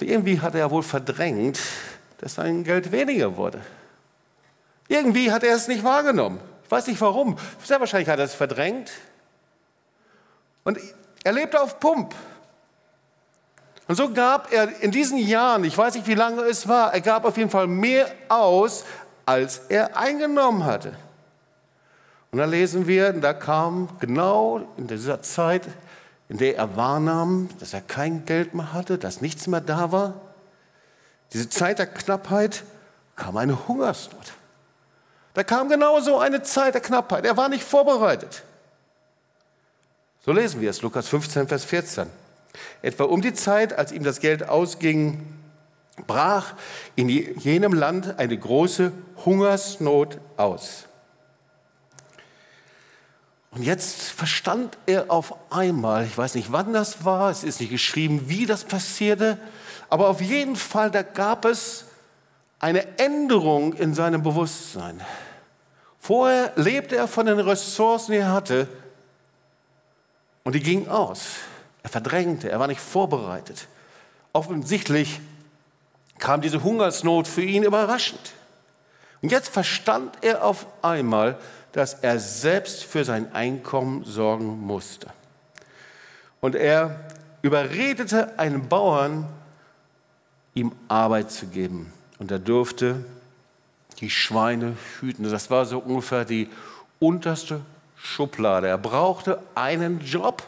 Irgendwie 0.00 0.40
hat 0.40 0.54
er 0.54 0.70
wohl 0.70 0.82
verdrängt, 0.82 1.60
dass 2.22 2.36
sein 2.36 2.64
Geld 2.64 2.90
weniger 2.90 3.36
wurde. 3.36 3.60
Irgendwie 4.90 5.30
hat 5.30 5.44
er 5.44 5.54
es 5.54 5.68
nicht 5.68 5.84
wahrgenommen. 5.84 6.40
Ich 6.64 6.70
weiß 6.70 6.88
nicht 6.88 7.00
warum. 7.00 7.38
Sehr 7.62 7.78
wahrscheinlich 7.78 8.08
hat 8.08 8.18
er 8.18 8.24
es 8.24 8.34
verdrängt. 8.34 8.90
Und 10.64 10.78
er 11.22 11.32
lebte 11.32 11.62
auf 11.62 11.78
Pump. 11.78 12.12
Und 13.86 13.94
so 13.94 14.12
gab 14.12 14.52
er 14.52 14.80
in 14.82 14.90
diesen 14.90 15.18
Jahren, 15.18 15.62
ich 15.62 15.78
weiß 15.78 15.94
nicht, 15.94 16.08
wie 16.08 16.14
lange 16.14 16.42
es 16.42 16.66
war, 16.66 16.92
er 16.92 17.00
gab 17.00 17.24
auf 17.24 17.36
jeden 17.36 17.50
Fall 17.50 17.68
mehr 17.68 18.10
aus, 18.28 18.84
als 19.26 19.62
er 19.68 19.96
eingenommen 19.96 20.64
hatte. 20.64 20.92
Und 22.32 22.40
da 22.40 22.44
lesen 22.44 22.88
wir, 22.88 23.12
da 23.12 23.32
kam 23.32 23.90
genau 24.00 24.60
in 24.76 24.88
dieser 24.88 25.22
Zeit, 25.22 25.68
in 26.28 26.38
der 26.38 26.56
er 26.56 26.76
wahrnahm, 26.76 27.48
dass 27.60 27.74
er 27.74 27.80
kein 27.80 28.24
Geld 28.24 28.54
mehr 28.54 28.72
hatte, 28.72 28.98
dass 28.98 29.20
nichts 29.20 29.46
mehr 29.46 29.60
da 29.60 29.92
war, 29.92 30.14
diese 31.32 31.48
Zeit 31.48 31.78
der 31.78 31.86
Knappheit, 31.86 32.64
kam 33.14 33.36
eine 33.36 33.68
Hungersnot. 33.68 34.32
Da 35.34 35.44
kam 35.44 35.68
genau 35.68 36.00
so 36.00 36.18
eine 36.18 36.42
Zeit 36.42 36.74
der 36.74 36.80
Knappheit. 36.80 37.24
Er 37.24 37.36
war 37.36 37.48
nicht 37.48 37.62
vorbereitet. 37.62 38.42
So 40.24 40.32
lesen 40.32 40.60
wir 40.60 40.70
es, 40.70 40.82
Lukas 40.82 41.08
15, 41.08 41.48
Vers 41.48 41.64
14. 41.64 42.06
Etwa 42.82 43.04
um 43.04 43.22
die 43.22 43.32
Zeit, 43.32 43.72
als 43.72 43.92
ihm 43.92 44.02
das 44.02 44.20
Geld 44.20 44.48
ausging, 44.48 45.40
brach 46.06 46.54
in 46.96 47.08
jenem 47.08 47.72
Land 47.72 48.18
eine 48.18 48.36
große 48.36 48.92
Hungersnot 49.24 50.18
aus. 50.36 50.86
Und 53.52 53.62
jetzt 53.62 54.02
verstand 54.02 54.78
er 54.86 55.10
auf 55.10 55.34
einmal, 55.50 56.04
ich 56.04 56.16
weiß 56.16 56.34
nicht, 56.36 56.52
wann 56.52 56.72
das 56.72 57.04
war, 57.04 57.30
es 57.30 57.42
ist 57.42 57.60
nicht 57.60 57.70
geschrieben, 57.70 58.28
wie 58.28 58.46
das 58.46 58.64
passierte, 58.64 59.38
aber 59.88 60.08
auf 60.08 60.20
jeden 60.20 60.54
Fall, 60.54 60.90
da 60.90 61.02
gab 61.02 61.44
es 61.44 61.86
eine 62.60 62.98
Änderung 62.98 63.72
in 63.72 63.94
seinem 63.94 64.22
Bewusstsein. 64.22 65.00
Vorher 65.98 66.52
lebte 66.56 66.96
er 66.96 67.08
von 67.08 67.26
den 67.26 67.40
Ressourcen, 67.40 68.12
die 68.12 68.18
er 68.18 68.32
hatte, 68.32 68.68
und 70.44 70.54
die 70.54 70.60
gingen 70.60 70.88
aus. 70.88 71.36
Er 71.82 71.90
verdrängte, 71.90 72.50
er 72.50 72.60
war 72.60 72.66
nicht 72.66 72.80
vorbereitet. 72.80 73.66
Offensichtlich 74.32 75.20
kam 76.18 76.40
diese 76.40 76.62
Hungersnot 76.62 77.26
für 77.26 77.42
ihn 77.42 77.62
überraschend. 77.62 78.32
Und 79.22 79.32
jetzt 79.32 79.48
verstand 79.48 80.18
er 80.22 80.44
auf 80.44 80.66
einmal, 80.82 81.38
dass 81.72 81.94
er 81.94 82.18
selbst 82.18 82.84
für 82.84 83.04
sein 83.04 83.32
Einkommen 83.34 84.04
sorgen 84.04 84.60
musste. 84.60 85.08
Und 86.40 86.54
er 86.54 86.98
überredete 87.42 88.38
einen 88.38 88.68
Bauern, 88.68 89.26
ihm 90.54 90.72
Arbeit 90.88 91.30
zu 91.30 91.46
geben. 91.46 91.92
Und 92.20 92.30
er 92.30 92.38
durfte 92.38 93.02
die 93.98 94.10
Schweine 94.10 94.76
hüten. 95.00 95.28
Das 95.28 95.50
war 95.50 95.64
so 95.64 95.78
ungefähr 95.78 96.24
die 96.24 96.48
unterste 96.98 97.62
Schublade. 97.96 98.68
Er 98.68 98.78
brauchte 98.78 99.42
einen 99.54 100.00
Job. 100.00 100.42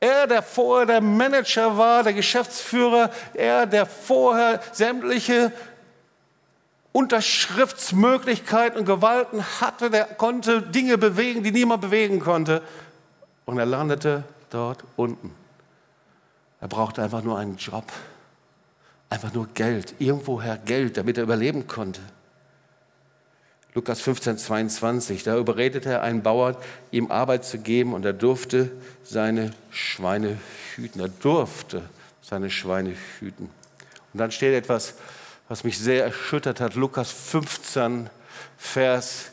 Er, 0.00 0.26
der 0.26 0.42
vorher 0.42 0.86
der 0.86 1.00
Manager 1.00 1.78
war, 1.78 2.02
der 2.02 2.12
Geschäftsführer, 2.12 3.10
er, 3.34 3.66
der 3.66 3.86
vorher 3.86 4.60
sämtliche 4.72 5.52
Unterschriftsmöglichkeiten 6.92 8.80
und 8.80 8.86
Gewalten 8.86 9.44
hatte, 9.60 9.90
der 9.90 10.06
konnte 10.06 10.60
Dinge 10.60 10.98
bewegen, 10.98 11.44
die 11.44 11.52
niemand 11.52 11.82
bewegen 11.82 12.18
konnte. 12.18 12.62
Und 13.44 13.58
er 13.58 13.66
landete 13.66 14.24
dort 14.48 14.82
unten. 14.96 15.32
Er 16.60 16.68
brauchte 16.68 17.00
einfach 17.00 17.22
nur 17.22 17.38
einen 17.38 17.56
Job, 17.56 17.84
einfach 19.10 19.34
nur 19.34 19.48
Geld, 19.48 19.94
irgendwoher 19.98 20.56
Geld, 20.56 20.96
damit 20.96 21.18
er 21.18 21.24
überleben 21.24 21.66
konnte. 21.66 22.00
Lukas 23.74 24.00
15, 24.00 24.38
22, 24.38 25.22
da 25.22 25.36
überredete 25.36 25.90
er 25.90 26.02
einen 26.02 26.22
Bauern, 26.22 26.56
ihm 26.90 27.10
Arbeit 27.10 27.44
zu 27.44 27.58
geben 27.58 27.94
und 27.94 28.04
er 28.04 28.12
durfte 28.12 28.70
seine 29.04 29.52
Schweine 29.70 30.38
hüten. 30.74 31.00
Er 31.00 31.08
durfte 31.08 31.82
seine 32.20 32.50
Schweine 32.50 32.94
hüten. 33.18 33.50
Und 34.12 34.18
dann 34.18 34.32
steht 34.32 34.54
etwas, 34.54 34.94
was 35.48 35.62
mich 35.62 35.78
sehr 35.78 36.04
erschüttert 36.04 36.60
hat, 36.60 36.74
Lukas 36.74 37.12
15, 37.12 38.10
Vers 38.56 39.30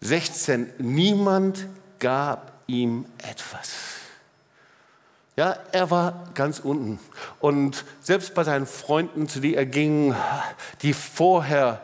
16. 0.00 0.70
Niemand 0.78 1.66
gab 1.98 2.52
ihm 2.66 3.04
etwas. 3.18 3.91
Ja, 5.36 5.56
er 5.72 5.90
war 5.90 6.28
ganz 6.34 6.58
unten. 6.58 6.98
Und 7.40 7.84
selbst 8.00 8.34
bei 8.34 8.44
seinen 8.44 8.66
Freunden, 8.66 9.28
zu 9.28 9.40
denen 9.40 9.54
er 9.54 9.66
ging, 9.66 10.14
die 10.82 10.92
vorher 10.92 11.80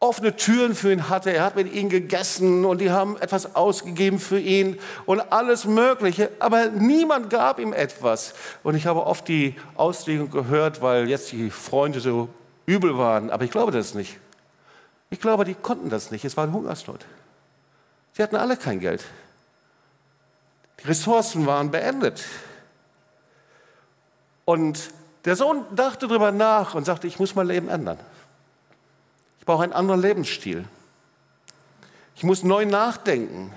offene 0.00 0.34
Türen 0.34 0.74
für 0.74 0.92
ihn 0.92 1.10
hatte. 1.10 1.30
Er 1.30 1.44
hat 1.44 1.56
mit 1.56 1.72
ihnen 1.74 1.90
gegessen 1.90 2.64
und 2.64 2.80
die 2.80 2.90
haben 2.90 3.18
etwas 3.18 3.54
ausgegeben 3.54 4.18
für 4.18 4.40
ihn 4.40 4.78
und 5.04 5.20
alles 5.30 5.66
Mögliche. 5.66 6.30
Aber 6.38 6.68
niemand 6.68 7.28
gab 7.28 7.60
ihm 7.60 7.74
etwas. 7.74 8.32
Und 8.62 8.74
ich 8.74 8.86
habe 8.86 9.04
oft 9.04 9.28
die 9.28 9.54
Auslegung 9.74 10.30
gehört, 10.30 10.80
weil 10.80 11.08
jetzt 11.08 11.32
die 11.32 11.50
Freunde 11.50 12.00
so 12.00 12.30
übel 12.64 12.96
waren. 12.96 13.30
Aber 13.30 13.44
ich 13.44 13.50
glaube 13.50 13.72
das 13.72 13.94
nicht. 13.94 14.16
Ich 15.10 15.20
glaube, 15.20 15.44
die 15.44 15.54
konnten 15.54 15.90
das 15.90 16.10
nicht. 16.10 16.24
Es 16.24 16.36
war 16.36 16.44
ein 16.44 16.52
Hungersnot. 16.52 17.04
Sie 18.12 18.22
hatten 18.22 18.36
alle 18.36 18.56
kein 18.56 18.80
Geld. 18.80 19.04
Die 20.82 20.86
Ressourcen 20.86 21.46
waren 21.46 21.70
beendet. 21.70 22.24
Und 24.44 24.90
der 25.24 25.36
Sohn 25.36 25.64
dachte 25.74 26.08
darüber 26.08 26.32
nach 26.32 26.74
und 26.74 26.84
sagte, 26.84 27.06
ich 27.06 27.18
muss 27.18 27.34
mein 27.34 27.46
Leben 27.46 27.68
ändern. 27.68 27.98
Ich 29.38 29.46
brauche 29.46 29.62
einen 29.62 29.72
anderen 29.72 30.00
Lebensstil. 30.00 30.66
Ich 32.16 32.24
muss 32.24 32.42
neu 32.42 32.64
nachdenken. 32.66 33.54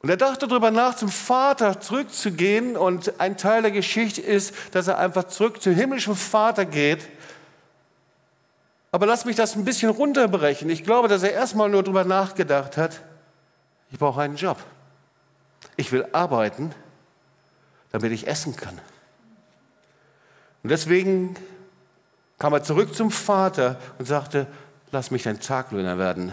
Und 0.00 0.10
er 0.10 0.16
dachte 0.16 0.46
darüber 0.46 0.70
nach, 0.70 0.96
zum 0.96 1.08
Vater 1.08 1.80
zurückzugehen. 1.80 2.76
Und 2.76 3.20
ein 3.20 3.36
Teil 3.36 3.62
der 3.62 3.70
Geschichte 3.70 4.20
ist, 4.20 4.54
dass 4.72 4.86
er 4.86 4.98
einfach 4.98 5.24
zurück 5.24 5.62
zum 5.62 5.72
himmlischen 5.72 6.14
Vater 6.14 6.64
geht. 6.64 7.08
Aber 8.92 9.06
lass 9.06 9.24
mich 9.24 9.34
das 9.34 9.56
ein 9.56 9.64
bisschen 9.64 9.90
runterbrechen. 9.90 10.70
Ich 10.70 10.84
glaube, 10.84 11.08
dass 11.08 11.22
er 11.22 11.32
erstmal 11.32 11.68
nur 11.68 11.82
darüber 11.82 12.04
nachgedacht 12.04 12.76
hat, 12.76 13.00
ich 13.94 14.00
brauche 14.00 14.22
einen 14.22 14.34
Job. 14.34 14.58
Ich 15.76 15.92
will 15.92 16.04
arbeiten, 16.10 16.74
damit 17.92 18.10
ich 18.10 18.26
essen 18.26 18.56
kann. 18.56 18.76
Und 20.64 20.70
deswegen 20.70 21.36
kam 22.40 22.54
er 22.54 22.64
zurück 22.64 22.92
zum 22.92 23.12
Vater 23.12 23.78
und 23.96 24.06
sagte, 24.06 24.48
lass 24.90 25.12
mich 25.12 25.22
dein 25.22 25.38
Taglöhner 25.38 25.96
werden. 25.96 26.32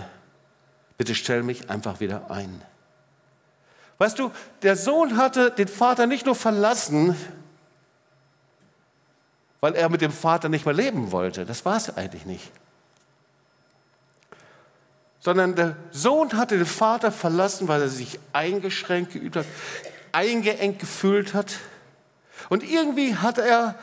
Bitte 0.97 1.13
stell 1.13 1.43
mich 1.43 1.69
einfach 1.69 1.99
wieder 1.99 2.31
ein. 2.31 2.63
Weißt 3.99 4.17
du, 4.17 4.31
der 4.63 4.75
Sohn 4.75 5.15
hatte 5.15 5.51
den 5.51 5.67
Vater 5.67 6.07
nicht 6.07 6.25
nur 6.25 6.33
verlassen, 6.33 7.15
weil 9.59 9.75
er 9.75 9.89
mit 9.89 10.01
dem 10.01 10.11
Vater 10.11 10.49
nicht 10.49 10.65
mehr 10.65 10.73
leben 10.73 11.11
wollte. 11.11 11.45
Das 11.45 11.63
war 11.63 11.77
es 11.77 11.95
eigentlich 11.95 12.25
nicht. 12.25 12.51
Sondern 15.21 15.55
der 15.55 15.77
Sohn 15.91 16.33
hatte 16.33 16.57
den 16.57 16.65
Vater 16.65 17.11
verlassen, 17.11 17.67
weil 17.67 17.81
er 17.81 17.89
sich 17.89 18.19
eingeschränkt 18.33 19.13
geübt 19.13 19.35
hat, 19.37 19.45
eingeengt 20.11 20.79
gefühlt 20.79 21.33
hat. 21.33 21.59
Und 22.49 22.63
irgendwie 22.69 23.15
hat 23.15 23.37
er 23.37 23.75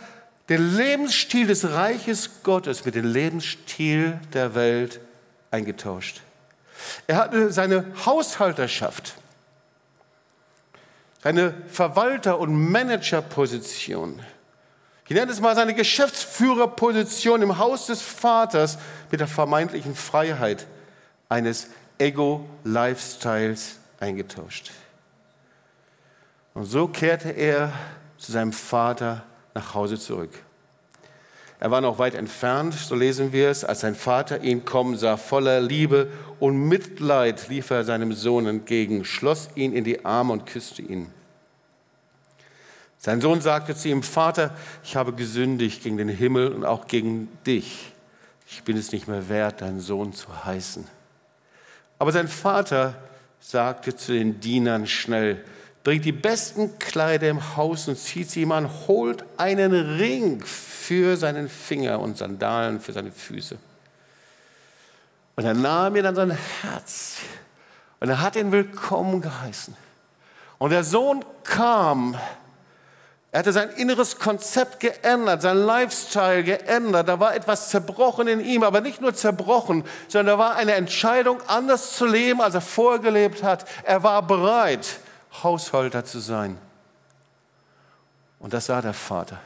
den 0.48 0.76
Lebensstil 0.76 1.46
des 1.46 1.70
Reiches 1.70 2.42
Gottes 2.42 2.84
mit 2.84 2.94
dem 2.94 3.04
Lebensstil 3.04 4.18
der 4.32 4.54
Welt 4.54 5.00
eingetauscht. 5.50 6.22
Er 7.06 7.16
hatte 7.16 7.52
seine 7.52 7.84
Haushalterschaft, 8.04 9.14
seine 11.22 11.54
Verwalter- 11.68 12.38
und 12.38 12.70
Managerposition. 12.70 14.20
Ich 15.06 15.14
nenne 15.14 15.32
es 15.32 15.40
mal 15.40 15.54
seine 15.54 15.74
Geschäftsführerposition 15.74 17.42
im 17.42 17.58
Haus 17.58 17.86
des 17.86 18.02
Vaters 18.02 18.78
mit 19.10 19.20
der 19.20 19.28
vermeintlichen 19.28 19.94
Freiheit 19.94 20.66
eines 21.28 21.68
Ego-Lifestyles 21.98 23.78
eingetauscht. 24.00 24.72
Und 26.54 26.64
so 26.64 26.88
kehrte 26.88 27.30
er 27.30 27.72
zu 28.16 28.32
seinem 28.32 28.52
Vater 28.52 29.24
nach 29.54 29.74
Hause 29.74 29.98
zurück. 29.98 30.30
Er 31.60 31.70
war 31.72 31.80
noch 31.80 31.98
weit 31.98 32.14
entfernt, 32.14 32.74
so 32.74 32.94
lesen 32.94 33.32
wir 33.32 33.48
es, 33.48 33.64
als 33.64 33.80
sein 33.80 33.96
Vater 33.96 34.42
ihn 34.44 34.64
kommen 34.64 34.96
sah, 34.96 35.16
voller 35.16 35.60
Liebe 35.60 36.08
und 36.38 36.56
Mitleid 36.68 37.48
lief 37.48 37.70
er 37.70 37.82
seinem 37.82 38.12
Sohn 38.12 38.46
entgegen, 38.46 39.04
schloss 39.04 39.48
ihn 39.56 39.72
in 39.72 39.82
die 39.82 40.04
Arme 40.04 40.32
und 40.32 40.46
küsste 40.46 40.82
ihn. 40.82 41.12
Sein 42.96 43.20
Sohn 43.20 43.40
sagte 43.40 43.74
zu 43.74 43.88
ihm, 43.88 44.02
Vater, 44.02 44.54
ich 44.84 44.96
habe 44.96 45.12
gesündigt 45.12 45.82
gegen 45.82 45.96
den 45.96 46.08
Himmel 46.08 46.52
und 46.52 46.64
auch 46.64 46.86
gegen 46.86 47.28
dich. 47.46 47.92
Ich 48.48 48.62
bin 48.62 48.76
es 48.76 48.92
nicht 48.92 49.08
mehr 49.08 49.28
wert, 49.28 49.60
dein 49.60 49.80
Sohn 49.80 50.12
zu 50.12 50.44
heißen. 50.44 50.86
Aber 51.98 52.12
sein 52.12 52.28
Vater 52.28 52.94
sagte 53.40 53.96
zu 53.96 54.12
den 54.12 54.40
Dienern 54.40 54.86
schnell, 54.86 55.44
bringt 55.84 56.04
die 56.04 56.12
besten 56.12 56.78
Kleider 56.78 57.28
im 57.28 57.56
Haus 57.56 57.88
und 57.88 57.96
zieht 57.96 58.30
sie 58.30 58.42
ihm 58.42 58.52
an, 58.52 58.68
holt 58.86 59.24
einen 59.36 59.72
Ring 59.72 60.44
für 60.44 61.16
seinen 61.16 61.48
Finger 61.48 62.00
und 62.00 62.18
Sandalen 62.18 62.80
für 62.80 62.92
seine 62.92 63.10
Füße. 63.10 63.56
Und 65.36 65.44
er 65.44 65.54
nahm 65.54 65.94
ihn 65.96 66.04
an 66.04 66.14
sein 66.14 66.36
Herz 66.62 67.18
Und 68.00 68.08
er 68.08 68.20
hat 68.20 68.36
ihn 68.36 68.52
willkommen 68.52 69.20
geheißen. 69.20 69.76
Und 70.58 70.70
der 70.70 70.84
Sohn 70.84 71.24
kam. 71.44 72.18
Er 73.30 73.40
hatte 73.40 73.52
sein 73.52 73.68
inneres 73.70 74.18
Konzept 74.18 74.80
geändert, 74.80 75.42
sein 75.42 75.58
Lifestyle 75.58 76.42
geändert. 76.42 77.08
Da 77.08 77.20
war 77.20 77.34
etwas 77.34 77.68
zerbrochen 77.68 78.26
in 78.26 78.40
ihm, 78.40 78.62
aber 78.62 78.80
nicht 78.80 79.02
nur 79.02 79.14
zerbrochen, 79.14 79.84
sondern 80.08 80.38
da 80.38 80.38
war 80.38 80.56
eine 80.56 80.72
Entscheidung, 80.72 81.42
anders 81.46 81.94
zu 81.94 82.06
leben, 82.06 82.40
als 82.40 82.54
er 82.54 82.62
vorher 82.62 83.00
gelebt 83.00 83.42
hat. 83.42 83.66
Er 83.84 84.02
war 84.02 84.22
bereit, 84.22 85.00
Haushalter 85.42 86.06
zu 86.06 86.20
sein. 86.20 86.56
Und 88.38 88.54
das 88.54 88.66
sah 88.66 88.80
der 88.80 88.94
Vater. 88.94 89.38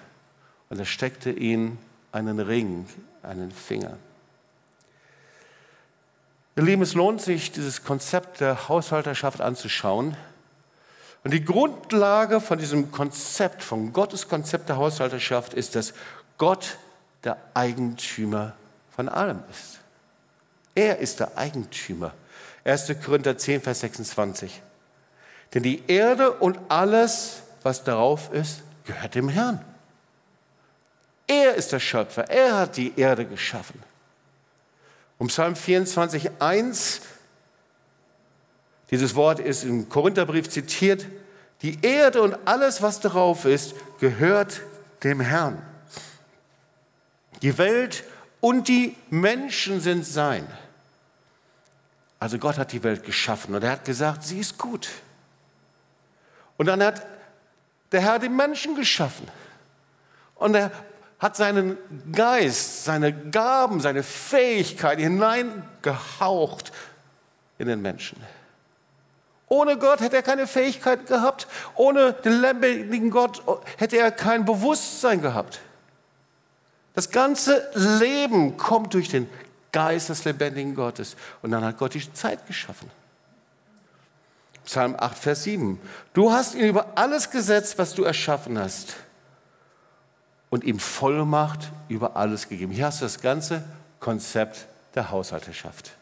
Und 0.70 0.78
er 0.78 0.84
steckte 0.84 1.30
ihn 1.30 1.78
einen 2.12 2.38
Ring, 2.38 2.86
einen 3.22 3.50
Finger. 3.50 3.96
Ihr 6.54 6.62
Lieben, 6.62 6.82
es 6.82 6.94
lohnt 6.94 7.20
sich, 7.20 7.50
dieses 7.50 7.82
Konzept 7.82 8.40
der 8.40 8.68
Haushalterschaft 8.68 9.40
anzuschauen. 9.40 10.16
Und 11.24 11.32
die 11.32 11.44
Grundlage 11.44 12.40
von 12.40 12.58
diesem 12.58 12.90
Konzept, 12.90 13.62
von 13.62 13.92
Gottes 13.92 14.28
Konzept 14.28 14.68
der 14.68 14.76
Haushalterschaft 14.76 15.54
ist, 15.54 15.76
dass 15.76 15.94
Gott 16.36 16.78
der 17.22 17.36
Eigentümer 17.54 18.54
von 18.94 19.08
allem 19.08 19.42
ist. 19.50 19.78
Er 20.74 20.98
ist 20.98 21.20
der 21.20 21.36
Eigentümer. 21.38 22.12
1. 22.64 22.94
Korinther 23.04 23.36
10, 23.36 23.60
Vers 23.60 23.80
26. 23.80 24.62
Denn 25.54 25.62
die 25.62 25.82
Erde 25.86 26.32
und 26.32 26.58
alles, 26.68 27.42
was 27.62 27.84
darauf 27.84 28.32
ist, 28.32 28.62
gehört 28.84 29.14
dem 29.14 29.28
Herrn. 29.28 29.64
Er 31.26 31.54
ist 31.54 31.72
der 31.72 31.80
Schöpfer. 31.80 32.28
Er 32.30 32.58
hat 32.58 32.76
die 32.76 32.98
Erde 32.98 33.26
geschaffen. 33.26 33.82
Um 35.18 35.28
Psalm 35.28 35.54
24, 35.54 36.30
1, 36.40 37.00
dieses 38.92 39.14
Wort 39.14 39.40
ist 39.40 39.64
im 39.64 39.88
Korintherbrief 39.88 40.50
zitiert, 40.50 41.06
die 41.62 41.78
Erde 41.82 42.20
und 42.20 42.36
alles, 42.44 42.82
was 42.82 43.00
darauf 43.00 43.46
ist, 43.46 43.74
gehört 43.98 44.60
dem 45.02 45.20
Herrn. 45.20 45.62
Die 47.40 47.56
Welt 47.56 48.04
und 48.40 48.68
die 48.68 48.94
Menschen 49.08 49.80
sind 49.80 50.04
sein. 50.04 50.46
Also 52.18 52.38
Gott 52.38 52.58
hat 52.58 52.72
die 52.72 52.82
Welt 52.82 53.02
geschaffen 53.02 53.54
und 53.54 53.64
er 53.64 53.70
hat 53.72 53.86
gesagt, 53.86 54.24
sie 54.24 54.38
ist 54.38 54.58
gut. 54.58 54.90
Und 56.58 56.66
dann 56.66 56.82
hat 56.82 57.06
der 57.92 58.02
Herr 58.02 58.18
den 58.18 58.36
Menschen 58.36 58.76
geschaffen. 58.76 59.26
Und 60.34 60.54
er 60.54 60.70
hat 61.18 61.34
seinen 61.36 61.78
Geist, 62.12 62.84
seine 62.84 63.12
Gaben, 63.12 63.80
seine 63.80 64.02
Fähigkeit 64.02 64.98
hineingehaucht 64.98 66.72
in 67.58 67.68
den 67.68 67.80
Menschen. 67.80 68.18
Ohne 69.52 69.76
Gott 69.76 70.00
hätte 70.00 70.16
er 70.16 70.22
keine 70.22 70.46
Fähigkeit 70.46 71.06
gehabt. 71.06 71.46
Ohne 71.74 72.14
den 72.14 72.40
lebendigen 72.40 73.10
Gott 73.10 73.42
hätte 73.76 73.98
er 73.98 74.10
kein 74.10 74.46
Bewusstsein 74.46 75.20
gehabt. 75.20 75.60
Das 76.94 77.10
ganze 77.10 77.68
Leben 77.74 78.56
kommt 78.56 78.94
durch 78.94 79.10
den 79.10 79.28
Geist 79.70 80.08
des 80.08 80.24
lebendigen 80.24 80.74
Gottes. 80.74 81.16
Und 81.42 81.50
dann 81.50 81.62
hat 81.62 81.76
Gott 81.76 81.92
die 81.92 82.12
Zeit 82.14 82.46
geschaffen. 82.46 82.90
Psalm 84.64 84.96
8, 84.98 85.18
Vers 85.18 85.42
7. 85.42 85.78
Du 86.14 86.32
hast 86.32 86.54
ihn 86.54 86.66
über 86.66 86.86
alles 86.94 87.28
gesetzt, 87.28 87.76
was 87.76 87.92
du 87.92 88.04
erschaffen 88.04 88.58
hast 88.58 88.96
und 90.48 90.64
ihm 90.64 90.78
Vollmacht 90.78 91.70
über 91.90 92.16
alles 92.16 92.48
gegeben. 92.48 92.72
Hier 92.72 92.86
hast 92.86 93.02
du 93.02 93.04
das 93.04 93.20
ganze 93.20 93.62
Konzept 94.00 94.66
der 94.94 95.10
Haushalterschaft. 95.10 95.92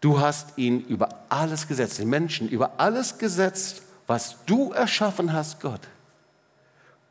Du 0.00 0.20
hast 0.20 0.56
ihn 0.56 0.80
über 0.86 1.08
alles 1.28 1.66
gesetzt, 1.66 1.98
den 1.98 2.08
Menschen 2.08 2.48
über 2.48 2.72
alles 2.78 3.18
gesetzt, 3.18 3.82
was 4.06 4.36
du 4.46 4.72
erschaffen 4.72 5.32
hast, 5.32 5.60
Gott. 5.60 5.80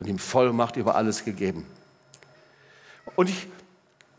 Und 0.00 0.08
ihm 0.08 0.18
Vollmacht 0.18 0.76
über 0.76 0.94
alles 0.94 1.24
gegeben. 1.24 1.66
Und 3.16 3.28
ich 3.28 3.46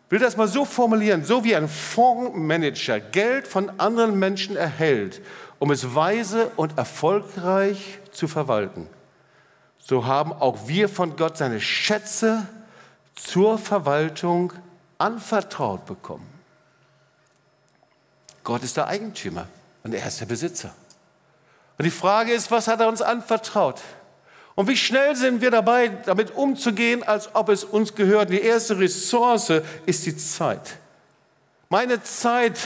will 0.10 0.20
das 0.20 0.38
mal 0.38 0.48
so 0.48 0.66
formulieren, 0.66 1.24
so 1.24 1.44
wie 1.44 1.56
ein 1.56 1.68
Fondsmanager 1.68 3.00
Geld 3.00 3.48
von 3.48 3.80
anderen 3.80 4.18
Menschen 4.20 4.56
erhält, 4.56 5.22
um 5.58 5.72
es 5.72 5.96
weise 5.96 6.52
und 6.56 6.78
erfolgreich 6.78 8.00
zu 8.12 8.28
verwalten 8.28 8.88
so 9.90 10.06
haben 10.06 10.32
auch 10.32 10.68
wir 10.68 10.88
von 10.88 11.16
Gott 11.16 11.38
seine 11.38 11.60
Schätze 11.60 12.48
zur 13.16 13.58
Verwaltung 13.58 14.54
anvertraut 15.00 15.88
bekommen. 15.88 16.28
Gott 18.50 18.64
ist 18.64 18.78
der 18.78 18.88
Eigentümer 18.88 19.48
und 19.84 19.94
er 19.94 20.08
ist 20.08 20.20
der 20.20 20.26
Besitzer. 20.26 20.74
Und 21.78 21.86
die 21.86 21.92
Frage 21.92 22.34
ist, 22.34 22.50
was 22.50 22.68
hat 22.68 22.80
er 22.80 22.88
uns 22.88 23.00
anvertraut? 23.00 23.80
Und 24.56 24.68
wie 24.68 24.76
schnell 24.76 25.16
sind 25.16 25.42
wir 25.42 25.52
dabei, 25.52 25.90
damit 25.90 26.32
umzugehen, 26.32 27.04
als 27.04 27.36
ob 27.36 27.50
es 27.50 27.64
uns 27.64 27.94
gehört? 27.94 28.32
Die 28.32 28.42
erste 28.42 28.80
Ressource 28.80 29.54
ist 29.86 30.08
die 30.08 30.18
Zeit. 30.18 30.78
Meine 31.70 32.02
Zeit 32.02 32.58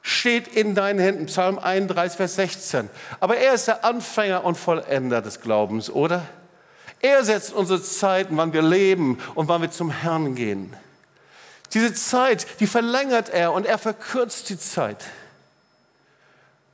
steht 0.00 0.48
in 0.48 0.74
deinen 0.74 0.98
Händen, 0.98 1.26
Psalm 1.26 1.60
31, 1.60 2.16
Vers 2.16 2.34
16. 2.34 2.90
Aber 3.20 3.36
er 3.36 3.54
ist 3.54 3.68
der 3.68 3.84
Anfänger 3.84 4.42
und 4.42 4.56
Vollender 4.56 5.22
des 5.22 5.40
Glaubens, 5.40 5.88
oder? 5.88 6.26
Er 6.98 7.22
setzt 7.22 7.52
unsere 7.52 7.80
Zeiten, 7.80 8.36
wann 8.36 8.52
wir 8.52 8.62
leben 8.62 9.20
und 9.36 9.46
wann 9.46 9.62
wir 9.62 9.70
zum 9.70 9.92
Herrn 9.92 10.34
gehen. 10.34 10.74
Diese 11.74 11.94
Zeit, 11.94 12.46
die 12.60 12.66
verlängert 12.66 13.30
er 13.30 13.52
und 13.52 13.66
er 13.66 13.78
verkürzt 13.78 14.50
die 14.50 14.58
Zeit. 14.58 15.04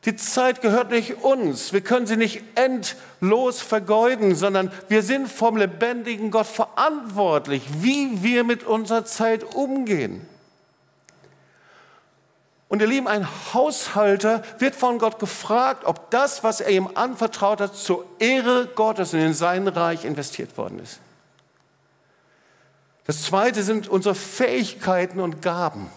Die 0.05 0.17
Zeit 0.17 0.63
gehört 0.63 0.91
nicht 0.91 1.23
uns. 1.23 1.73
Wir 1.73 1.81
können 1.81 2.07
sie 2.07 2.17
nicht 2.17 2.43
endlos 2.55 3.61
vergeuden, 3.61 4.35
sondern 4.35 4.73
wir 4.89 5.03
sind 5.03 5.29
vom 5.29 5.57
lebendigen 5.57 6.31
Gott 6.31 6.47
verantwortlich, 6.47 7.63
wie 7.81 8.23
wir 8.23 8.45
mit 8.45 8.65
unserer 8.65 9.05
Zeit 9.05 9.45
umgehen. 9.55 10.27
Und 12.69 12.81
ihr 12.81 12.87
Lieben, 12.87 13.09
ein 13.09 13.27
Haushalter 13.53 14.43
wird 14.59 14.75
von 14.75 14.99
Gott 14.99 15.19
gefragt, 15.19 15.85
ob 15.85 16.11
das, 16.11 16.45
was 16.45 16.61
er 16.61 16.71
ihm 16.71 16.89
anvertraut 16.95 17.61
hat, 17.61 17.75
zur 17.75 18.05
Ehre 18.19 18.69
Gottes 18.75 19.15
und 19.15 19.21
in 19.21 19.35
sein 19.35 19.67
Reich 19.67 20.05
investiert 20.05 20.57
worden 20.59 20.79
ist. 20.81 21.01
Das 23.09 23.23
zweite 23.23 23.63
sind 23.63 23.89
unsere 23.89 24.15
Fähigkeiten 24.15 25.19
und 25.21 25.41
Gaben. 25.41 25.91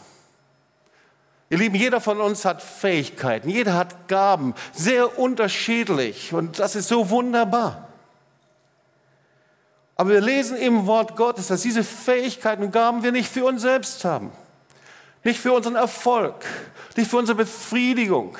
Ihr 1.49 1.57
Lieben, 1.57 1.75
jeder 1.75 1.99
von 1.99 2.21
uns 2.21 2.45
hat 2.45 2.63
Fähigkeiten, 2.63 3.49
jeder 3.49 3.73
hat 3.73 4.07
Gaben, 4.07 4.55
sehr 4.71 5.19
unterschiedlich 5.19 6.33
und 6.33 6.59
das 6.59 6.77
ist 6.77 6.87
so 6.87 7.09
wunderbar. 7.09 7.89
Aber 9.97 10.11
wir 10.11 10.21
lesen 10.21 10.55
im 10.55 10.87
Wort 10.87 11.17
Gottes, 11.17 11.47
dass 11.47 11.63
diese 11.63 11.83
Fähigkeiten 11.83 12.63
und 12.63 12.71
Gaben 12.71 13.03
wir 13.03 13.11
nicht 13.11 13.29
für 13.29 13.43
uns 13.43 13.61
selbst 13.61 14.05
haben. 14.05 14.31
Nicht 15.25 15.41
für 15.41 15.51
unseren 15.51 15.75
Erfolg, 15.75 16.45
nicht 16.95 17.11
für 17.11 17.17
unsere 17.17 17.35
Befriedigung, 17.35 18.37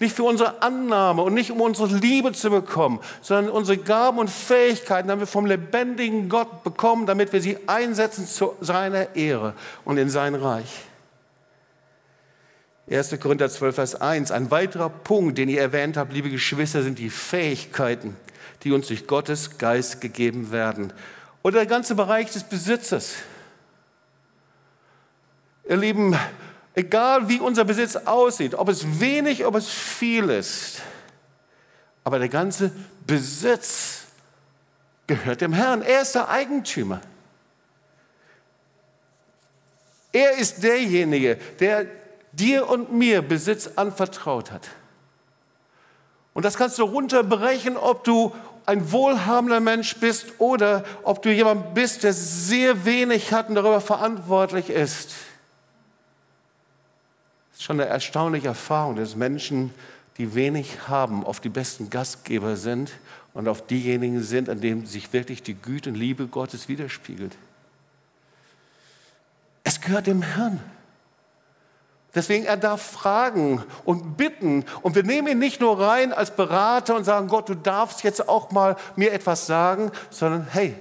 nicht 0.00 0.16
für 0.16 0.24
unsere 0.24 0.62
Annahme 0.62 1.22
und 1.22 1.34
nicht 1.34 1.50
um 1.50 1.60
unsere 1.60 1.94
Liebe 1.94 2.32
zu 2.32 2.50
bekommen, 2.50 3.00
sondern 3.20 3.52
unsere 3.52 3.78
Gaben 3.78 4.18
und 4.18 4.30
Fähigkeiten 4.30 5.10
haben 5.10 5.20
wir 5.20 5.26
vom 5.26 5.44
lebendigen 5.44 6.28
Gott 6.28 6.64
bekommen, 6.64 7.06
damit 7.06 7.32
wir 7.32 7.42
sie 7.42 7.58
einsetzen 7.68 8.26
zu 8.26 8.54
seiner 8.60 9.14
Ehre 9.14 9.54
und 9.84 9.98
in 9.98 10.08
sein 10.08 10.34
Reich. 10.34 10.84
1. 12.90 13.20
Korinther 13.20 13.48
12, 13.48 13.74
Vers 13.74 13.94
1. 14.00 14.32
Ein 14.32 14.50
weiterer 14.50 14.88
Punkt, 14.88 15.38
den 15.38 15.48
ihr 15.48 15.60
erwähnt 15.60 15.96
habt, 15.96 16.12
liebe 16.12 16.30
Geschwister, 16.30 16.82
sind 16.82 16.98
die 16.98 17.10
Fähigkeiten, 17.10 18.16
die 18.64 18.72
uns 18.72 18.88
durch 18.88 19.06
Gottes 19.06 19.58
Geist 19.58 20.00
gegeben 20.00 20.50
werden. 20.50 20.92
Oder 21.42 21.58
der 21.58 21.66
ganze 21.66 21.94
Bereich 21.94 22.32
des 22.32 22.44
Besitzes. 22.44 23.16
Ihr 25.68 25.76
Lieben, 25.76 26.16
egal 26.74 27.28
wie 27.28 27.40
unser 27.40 27.64
Besitz 27.64 27.96
aussieht, 27.96 28.54
ob 28.54 28.68
es 28.68 29.00
wenig, 29.00 29.44
ob 29.44 29.54
es 29.54 29.68
viel 29.68 30.30
ist, 30.30 30.82
aber 32.04 32.18
der 32.18 32.28
ganze 32.28 32.72
Besitz 33.06 34.04
gehört 35.06 35.40
dem 35.40 35.52
Herrn. 35.52 35.82
Er 35.82 36.02
ist 36.02 36.14
der 36.14 36.28
Eigentümer. 36.28 37.00
Er 40.12 40.38
ist 40.38 40.62
derjenige, 40.62 41.36
der 41.58 41.86
dir 42.32 42.68
und 42.68 42.92
mir 42.92 43.22
Besitz 43.22 43.70
anvertraut 43.76 44.50
hat. 44.50 44.68
Und 46.32 46.44
das 46.44 46.56
kannst 46.56 46.78
du 46.78 46.84
runterbrechen, 46.84 47.76
ob 47.76 48.04
du 48.04 48.34
ein 48.66 48.92
wohlhabender 48.92 49.60
Mensch 49.60 49.96
bist 49.96 50.26
oder 50.38 50.84
ob 51.02 51.22
du 51.22 51.32
jemand 51.32 51.74
bist, 51.74 52.04
der 52.04 52.12
sehr 52.12 52.84
wenig 52.84 53.32
hat 53.32 53.48
und 53.48 53.56
darüber 53.56 53.80
verantwortlich 53.80 54.70
ist 54.70 55.10
schon 57.60 57.78
eine 57.78 57.90
erstaunliche 57.90 58.48
Erfahrung, 58.48 58.96
dass 58.96 59.16
Menschen, 59.16 59.72
die 60.16 60.34
wenig 60.34 60.88
haben, 60.88 61.24
oft 61.24 61.44
die 61.44 61.50
besten 61.50 61.90
Gastgeber 61.90 62.56
sind 62.56 62.92
und 63.34 63.48
auf 63.48 63.66
diejenigen 63.66 64.22
sind, 64.22 64.48
an 64.48 64.60
denen 64.60 64.86
sich 64.86 65.12
wirklich 65.12 65.42
die 65.42 65.54
Güte 65.54 65.90
und 65.90 65.96
Liebe 65.96 66.26
Gottes 66.26 66.68
widerspiegelt. 66.68 67.36
Es 69.62 69.80
gehört 69.80 70.06
dem 70.06 70.22
Herrn. 70.22 70.58
Deswegen, 72.14 72.44
er 72.46 72.56
darf 72.56 72.82
fragen 72.82 73.62
und 73.84 74.16
bitten. 74.16 74.64
Und 74.80 74.94
wir 74.96 75.04
nehmen 75.04 75.28
ihn 75.28 75.38
nicht 75.38 75.60
nur 75.60 75.78
rein 75.78 76.12
als 76.12 76.34
Berater 76.34 76.96
und 76.96 77.04
sagen, 77.04 77.28
Gott, 77.28 77.48
du 77.48 77.54
darfst 77.54 78.02
jetzt 78.02 78.26
auch 78.26 78.50
mal 78.50 78.76
mir 78.96 79.12
etwas 79.12 79.46
sagen, 79.46 79.92
sondern 80.08 80.46
hey, 80.50 80.74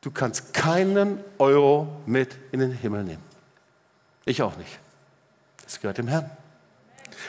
du 0.00 0.10
kannst 0.10 0.54
keinen 0.54 1.22
Euro 1.38 1.86
mit 2.06 2.36
in 2.50 2.60
den 2.60 2.72
Himmel 2.72 3.04
nehmen. 3.04 3.22
Ich 4.24 4.42
auch 4.42 4.56
nicht. 4.56 4.81
Das 5.72 5.80
gehört 5.80 5.96
dem 5.96 6.08
Herrn. 6.08 6.30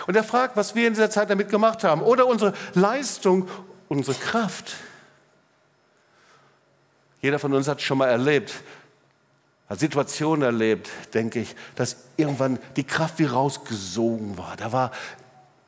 Und 0.06 0.18
er 0.18 0.24
fragt, 0.24 0.58
was 0.58 0.76
wir 0.76 0.86
in 0.86 0.94
dieser 0.94 1.10
Zeit 1.10 1.30
damit 1.30 1.48
gemacht 1.48 1.86
haben. 1.86 2.02
Oder 2.02 2.28
unsere 2.28 2.54
Leistung, 2.74 3.48
unsere 3.88 4.18
Kraft. 4.18 4.76
Jeder 7.22 7.40
von 7.40 7.54
uns 7.54 7.70
hat 7.70 7.82
schon 7.82 8.00
mal 8.00 8.10
erlebt, 8.10 8.54
hat 9.70 9.80
Situationen 9.80 10.42
erlebt, 10.42 10.90
denke 11.14 11.40
ich, 11.40 11.56
dass 11.76 11.96
irgendwann 12.18 12.60
die 12.76 12.84
Kraft 12.84 13.18
wie 13.20 13.26
rausgesogen 13.26 14.38
war. 14.38 14.58
Da 14.58 14.74
war, 14.74 14.92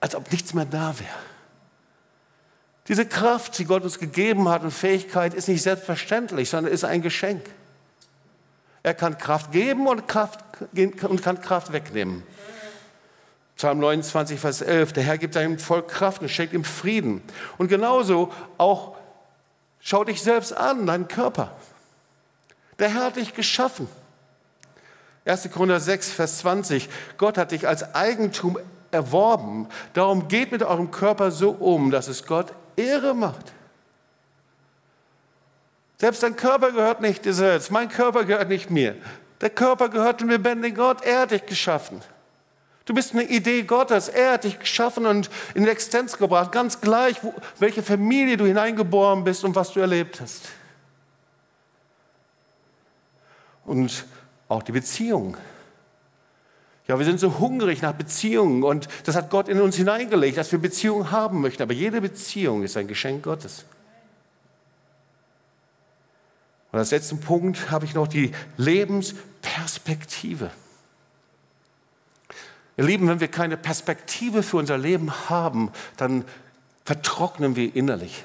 als 0.01 0.13
ob 0.13 0.29
nichts 0.33 0.53
mehr 0.53 0.65
da 0.65 0.99
wäre. 0.99 1.09
Diese 2.89 3.05
Kraft, 3.05 3.57
die 3.57 3.63
Gott 3.63 3.83
uns 3.83 3.99
gegeben 3.99 4.49
hat 4.49 4.63
und 4.63 4.71
Fähigkeit, 4.71 5.33
ist 5.33 5.47
nicht 5.47 5.63
selbstverständlich, 5.63 6.49
sondern 6.49 6.73
ist 6.73 6.83
ein 6.83 7.01
Geschenk. 7.01 7.45
Er 8.83 8.93
kann 8.93 9.17
Kraft 9.17 9.53
geben 9.53 9.87
und, 9.87 10.09
Kraft, 10.09 10.41
und 10.73 11.23
kann 11.23 11.39
Kraft 11.39 11.71
wegnehmen. 11.71 12.23
Psalm 13.55 13.79
29, 13.79 14.39
Vers 14.39 14.61
11. 14.61 14.93
Der 14.93 15.03
Herr 15.03 15.17
gibt 15.17 15.33
seinem 15.33 15.59
Volk 15.59 15.87
Kraft 15.87 16.21
und 16.21 16.29
schenkt 16.29 16.53
ihm 16.53 16.63
Frieden. 16.63 17.21
Und 17.57 17.69
genauso 17.69 18.31
auch 18.57 18.95
schau 19.79 20.03
dich 20.03 20.21
selbst 20.21 20.55
an, 20.55 20.85
deinen 20.85 21.07
Körper. 21.07 21.51
Der 22.79 22.89
Herr 22.89 23.05
hat 23.05 23.15
dich 23.15 23.33
geschaffen. 23.33 23.87
1. 25.25 25.49
Korinther 25.51 25.79
6, 25.79 26.11
Vers 26.11 26.39
20. 26.39 26.89
Gott 27.17 27.37
hat 27.37 27.51
dich 27.51 27.67
als 27.67 27.95
Eigentum 27.95 28.59
erworben. 28.91 29.67
Darum 29.93 30.27
geht 30.27 30.51
mit 30.51 30.61
eurem 30.61 30.91
Körper 30.91 31.31
so 31.31 31.51
um, 31.51 31.91
dass 31.91 32.07
es 32.07 32.25
Gott 32.25 32.53
Ehre 32.75 33.15
macht. 33.15 33.53
Selbst 35.97 36.21
dein 36.23 36.35
Körper 36.35 36.71
gehört 36.71 36.99
nicht 36.99 37.23
dir 37.23 37.33
selbst. 37.33 37.71
Mein 37.71 37.87
Körper 37.87 38.25
gehört 38.25 38.49
nicht 38.49 38.69
mir. 38.69 38.95
Der 39.39 39.49
Körper 39.49 39.89
gehört 39.89 40.21
dem 40.21 40.29
lebendigen 40.29 40.77
Gott. 40.77 41.03
Er 41.03 41.21
hat 41.21 41.31
dich 41.31 41.45
geschaffen. 41.45 42.01
Du 42.85 42.93
bist 42.93 43.13
eine 43.13 43.23
Idee 43.23 43.63
Gottes. 43.63 44.09
Er 44.09 44.33
hat 44.33 44.43
dich 44.43 44.59
geschaffen 44.59 45.07
und 45.07 45.29
in 45.55 45.67
Existenz 45.67 46.17
gebracht. 46.17 46.51
Ganz 46.51 46.81
gleich, 46.81 47.23
wo, 47.23 47.33
welche 47.57 47.81
Familie 47.81 48.37
du 48.37 48.45
hineingeboren 48.45 49.23
bist 49.23 49.43
und 49.43 49.55
was 49.55 49.73
du 49.73 49.79
erlebt 49.79 50.21
hast. 50.21 50.43
Und 53.65 54.05
auch 54.47 54.61
die 54.61 54.71
Beziehung. 54.71 55.35
Ja, 56.87 56.99
wir 56.99 57.05
sind 57.05 57.19
so 57.19 57.39
hungrig 57.39 57.81
nach 57.81 57.93
Beziehungen 57.93 58.61
und 58.61 58.87
das 59.05 59.15
hat 59.15 59.31
Gott 59.31 59.49
in 59.49 59.59
uns 59.59 59.75
hineingelegt, 59.75 60.37
dass 60.37 60.51
wir 60.51 60.59
Beziehungen 60.59 61.09
haben 61.09 61.41
möchten. 61.41 61.63
Aber 61.63 61.73
jede 61.73 61.99
Beziehung 61.99 62.61
ist 62.61 62.77
ein 62.77 62.87
Geschenk 62.87 63.23
Gottes. 63.23 63.65
Und 66.71 66.77
als 66.77 66.91
letzten 66.91 67.19
Punkt 67.19 67.71
habe 67.71 67.85
ich 67.85 67.95
noch 67.95 68.07
die 68.07 68.31
Lebensperspektive. 68.57 70.51
Ihr 72.77 72.83
Lieben, 72.83 73.07
wenn 73.07 73.19
wir 73.19 73.29
keine 73.29 73.57
Perspektive 73.57 74.43
für 74.43 74.57
unser 74.57 74.77
Leben 74.77 75.29
haben, 75.29 75.71
dann 75.97 76.25
vertrocknen 76.83 77.55
wir 77.55 77.75
innerlich. 77.75 78.23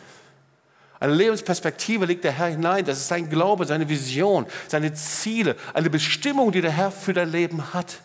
Eine 0.98 1.14
Lebensperspektive 1.14 2.04
legt 2.04 2.24
der 2.24 2.32
Herr 2.32 2.48
hinein. 2.48 2.84
Das 2.84 2.98
ist 2.98 3.08
sein 3.08 3.30
Glaube, 3.30 3.64
seine 3.64 3.88
Vision, 3.88 4.46
seine 4.68 4.92
Ziele, 4.92 5.56
eine 5.72 5.88
Bestimmung, 5.88 6.52
die 6.52 6.60
der 6.60 6.72
Herr 6.72 6.90
für 6.90 7.14
dein 7.14 7.30
Leben 7.32 7.72
hat. 7.72 8.00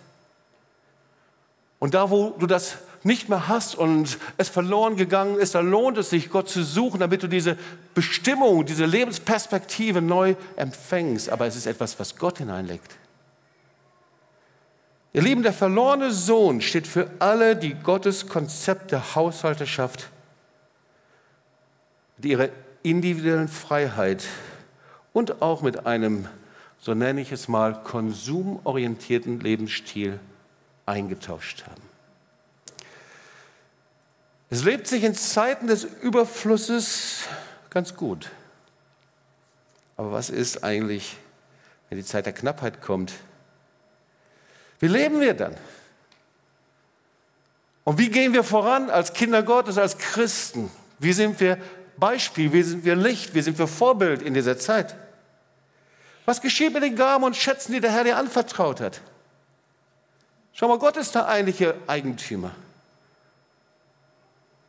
Und 1.80 1.94
da, 1.94 2.10
wo 2.10 2.30
du 2.30 2.48
das 2.48 2.78
nicht 3.04 3.28
mehr 3.28 3.50
hast 3.50 3.76
und 3.76 4.18
es 4.38 4.50
verloren 4.50 4.96
gegangen 4.96 5.38
ist, 5.38 5.56
da 5.56 5.60
lohnt 5.60 5.98
es 5.98 6.10
sich, 6.10 6.30
Gott 6.30 6.50
zu 6.50 6.64
suchen, 6.64 7.02
damit 7.02 7.22
du 7.22 7.28
diese 7.28 7.58
Bestimmung, 7.94 8.66
diese 8.66 8.86
Lebensperspektive 8.86 10.02
neu 10.02 10.36
empfängst. 10.56 11.30
Aber 11.30 11.46
es 11.46 11.58
ist 11.58 11.68
etwas, 11.68 12.00
was 12.00 12.16
Gott 12.16 12.38
hineinlegt. 12.38 12.96
Ihr 15.16 15.22
Lieben, 15.22 15.44
der 15.44 15.54
verlorene 15.54 16.12
Sohn 16.12 16.60
steht 16.60 16.86
für 16.86 17.10
alle, 17.20 17.56
die 17.56 17.74
Gottes 17.74 18.28
Konzept 18.28 18.92
der 18.92 19.16
Haushalterschaft, 19.16 20.10
die 22.18 22.32
ihre 22.32 22.50
individuellen 22.84 23.48
Freiheit 23.48 24.26
und 25.14 25.42
auch 25.42 25.62
mit 25.62 25.86
einem, 25.86 26.28
so 26.82 26.94
nenne 26.94 27.22
ich 27.22 27.32
es 27.32 27.48
mal, 27.48 27.82
konsumorientierten 27.82 29.40
Lebensstil 29.40 30.20
eingetauscht 30.86 31.64
haben. 31.66 31.82
Es 34.50 34.66
lebt 34.66 34.86
sich 34.86 35.06
in 35.06 35.16
Zeiten 35.16 35.68
des 35.68 35.86
Überflusses 35.86 37.24
ganz 37.70 37.96
gut. 37.96 38.32
Aber 39.96 40.12
was 40.12 40.30
ist 40.30 40.66
eigentlich, 40.66 41.16
wenn 41.88 41.98
die 41.98 42.04
Zeit 42.04 42.26
der 42.26 42.34
Knappheit 42.34 42.82
kommt? 42.82 43.14
Wie 44.86 44.90
leben 44.90 45.20
wir 45.20 45.34
dann? 45.34 45.56
Und 47.86 47.98
wie 47.98 48.10
gehen 48.10 48.34
wir 48.34 48.44
voran 48.44 48.92
als 48.92 49.14
Kinder 49.14 49.42
Gottes, 49.42 49.80
als 49.80 49.98
Christen? 49.98 50.70
Wie 51.00 51.12
sind 51.12 51.40
wir 51.40 51.58
Beispiel, 51.98 52.54
wie 52.54 52.62
sind 52.62 52.86
wir 52.86 52.96
Licht, 52.96 53.34
wie 53.34 53.42
sind 53.42 53.58
wir 53.58 53.66
Vorbild 53.66 54.22
in 54.22 54.36
dieser 54.36 54.60
Zeit? 54.60 54.96
Was 56.26 56.40
geschieht 56.40 56.72
mit 56.72 56.84
den 56.84 56.96
Gaben 56.96 57.24
und 57.24 57.36
Schätzen, 57.36 57.74
die 57.74 57.80
der 57.80 57.92
Herr 57.92 58.04
dir 58.04 58.16
anvertraut 58.16 58.80
hat? 58.80 59.02
Schau 60.54 60.68
mal, 60.68 60.78
Gott 60.78 60.98
ist 60.98 61.16
der 61.16 61.28
eigentliche 61.28 61.74
Eigentümer. 61.88 62.52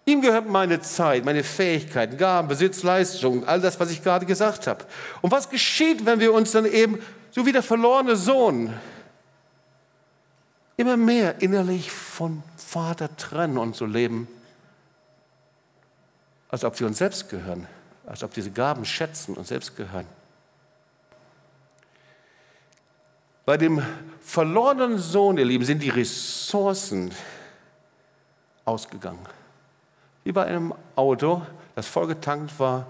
Ihm 0.07 0.23
gehört 0.23 0.49
meine 0.49 0.81
Zeit, 0.81 1.27
meine 1.27 1.45
Fähigkeiten, 1.45 2.17
Gaben, 2.17 2.49
Besitz, 2.49 2.83
Leistung, 2.83 3.47
all 3.47 3.61
das, 3.61 3.79
was 3.79 3.91
ich 3.91 4.03
gerade 4.03 4.25
gesagt 4.25 4.67
habe. 4.67 4.83
Und 5.21 5.31
was 5.31 5.51
geschieht, 5.51 6.07
wenn 6.07 6.21
wir 6.21 6.33
uns 6.33 6.53
dann 6.53 6.65
eben, 6.65 7.03
so 7.33 7.45
wie 7.45 7.53
der 7.53 7.63
verlorene 7.63 8.17
Sohn, 8.17 8.73
immer 10.77 10.97
mehr 10.97 11.41
innerlich 11.41 11.91
von 11.91 12.43
Vater 12.57 13.15
trennen 13.17 13.59
und 13.59 13.77
so 13.77 13.87
leben, 13.87 14.29
als 16.49 16.65
ob 16.65 16.79
wir 16.79 16.87
uns 16.87 16.99
selbst 16.99 17.29
gehören, 17.29 17.67
als 18.07 18.23
ob 18.23 18.33
diese 18.35 18.51
Gaben 18.51 18.85
schätzen 18.85 19.35
und 19.35 19.47
selbst 19.47 19.77
gehören. 19.77 20.07
Bei 23.45 23.57
dem 23.57 23.83
verlorenen 24.21 24.99
Sohn, 24.99 25.39
ihr 25.39 25.45
Lieben, 25.45 25.65
sind 25.65 25.83
die 25.83 25.91
Ressourcen 25.91 27.13
ausgegangen. 28.65 29.25
Wie 30.25 30.33
bei 30.33 30.45
einem 30.45 30.75
Auto, 30.97 31.43
das 31.77 31.87
vollgetankt 31.87 32.59
war, 32.59 32.87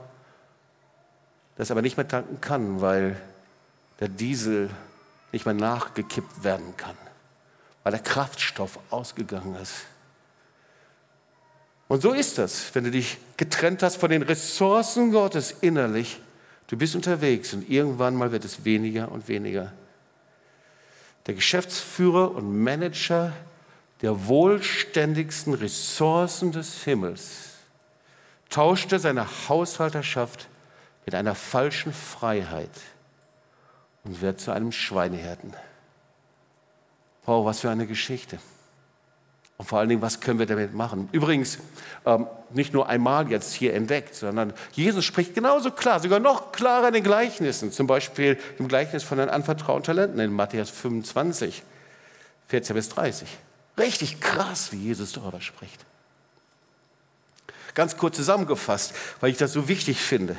das 1.57 1.71
aber 1.71 1.83
nicht 1.83 1.99
mehr 1.99 2.09
tanken 2.09 2.41
kann, 2.41 2.81
weil 2.81 3.21
der 4.01 4.09
Diesel 4.09 4.71
nicht 5.33 5.45
mehr 5.45 5.55
nachgekippt 5.55 6.45
werden 6.45 6.75
kann, 6.79 6.97
weil 7.87 7.93
der 7.93 8.03
Kraftstoff 8.03 8.81
ausgegangen 8.91 9.55
ist. 9.63 9.85
Und 11.87 12.03
so 12.03 12.15
ist 12.15 12.37
das, 12.37 12.75
wenn 12.75 12.83
du 12.83 12.91
dich 12.91 13.17
getrennt 13.37 13.81
hast 13.85 13.99
von 13.99 14.11
den 14.11 14.23
Ressourcen 14.23 15.13
Gottes 15.13 15.55
innerlich. 15.61 16.21
Du 16.67 16.77
bist 16.77 16.97
unterwegs 16.97 17.55
und 17.55 17.71
irgendwann 17.71 18.17
mal 18.17 18.33
wird 18.33 18.45
es 18.45 18.65
weniger 18.65 19.13
und 19.13 19.29
weniger. 19.29 19.73
Der 21.27 21.35
Geschäftsführer 21.35 22.33
und 22.33 22.61
Manager 22.61 23.33
der 24.03 24.27
wohlständigsten 24.27 25.55
Ressourcen 25.55 26.51
des 26.51 26.83
Himmels 26.83 27.51
tauschte 28.51 28.99
seine 28.99 29.29
Haushalterschaft 29.49 30.49
mit 31.05 31.15
einer 31.15 31.37
falschen 31.37 31.93
Freiheit 31.93 32.69
und 34.03 34.21
wird 34.23 34.41
zu 34.41 34.51
einem 34.51 34.73
Schweinehirten. 34.73 35.55
Wow, 37.27 37.45
was 37.45 37.61
für 37.61 37.71
eine 37.71 37.87
Geschichte. 37.87 38.39
Und 39.59 39.67
vor 39.67 39.79
allen 39.79 39.89
Dingen, 39.89 40.03
was 40.03 40.21
können 40.21 40.39
wir 40.39 40.47
damit 40.47 40.75
machen? 40.75 41.09
Übrigens, 41.13 41.59
ähm, 42.05 42.27
nicht 42.51 42.75
nur 42.75 42.89
einmal 42.89 43.31
jetzt 43.31 43.55
hier 43.55 43.75
entdeckt, 43.75 44.15
sondern 44.15 44.53
Jesus 44.73 45.05
spricht 45.05 45.35
genauso 45.35 45.71
klar, 45.71 45.99
sogar 45.99 46.21
noch 46.21 46.53
klarer 46.53 46.89
in 46.89 46.95
den 46.95 47.03
Gleichnissen. 47.03 47.73
Zum 47.73 47.87
Beispiel 47.87 48.39
im 48.59 48.69
Gleichnis 48.69 49.03
von 49.03 49.19
den 49.19 49.31
anvertrauten 49.31 49.83
Talenten 49.83 50.21
in 50.21 50.33
Matthäus 50.33 50.69
25, 50.71 51.63
14 52.49 52.77
bis 52.77 52.89
30. 52.91 53.29
Richtig 53.79 54.21
krass, 54.21 54.73
wie 54.73 54.77
Jesus 54.77 55.13
darüber 55.13 55.41
spricht. 55.41 55.85
Ganz 57.75 57.97
kurz 57.97 58.17
zusammengefasst, 58.17 58.95
weil 59.21 59.31
ich 59.31 59.37
das 59.39 59.53
so 59.53 59.69
wichtig 59.69 60.01
finde. 60.01 60.37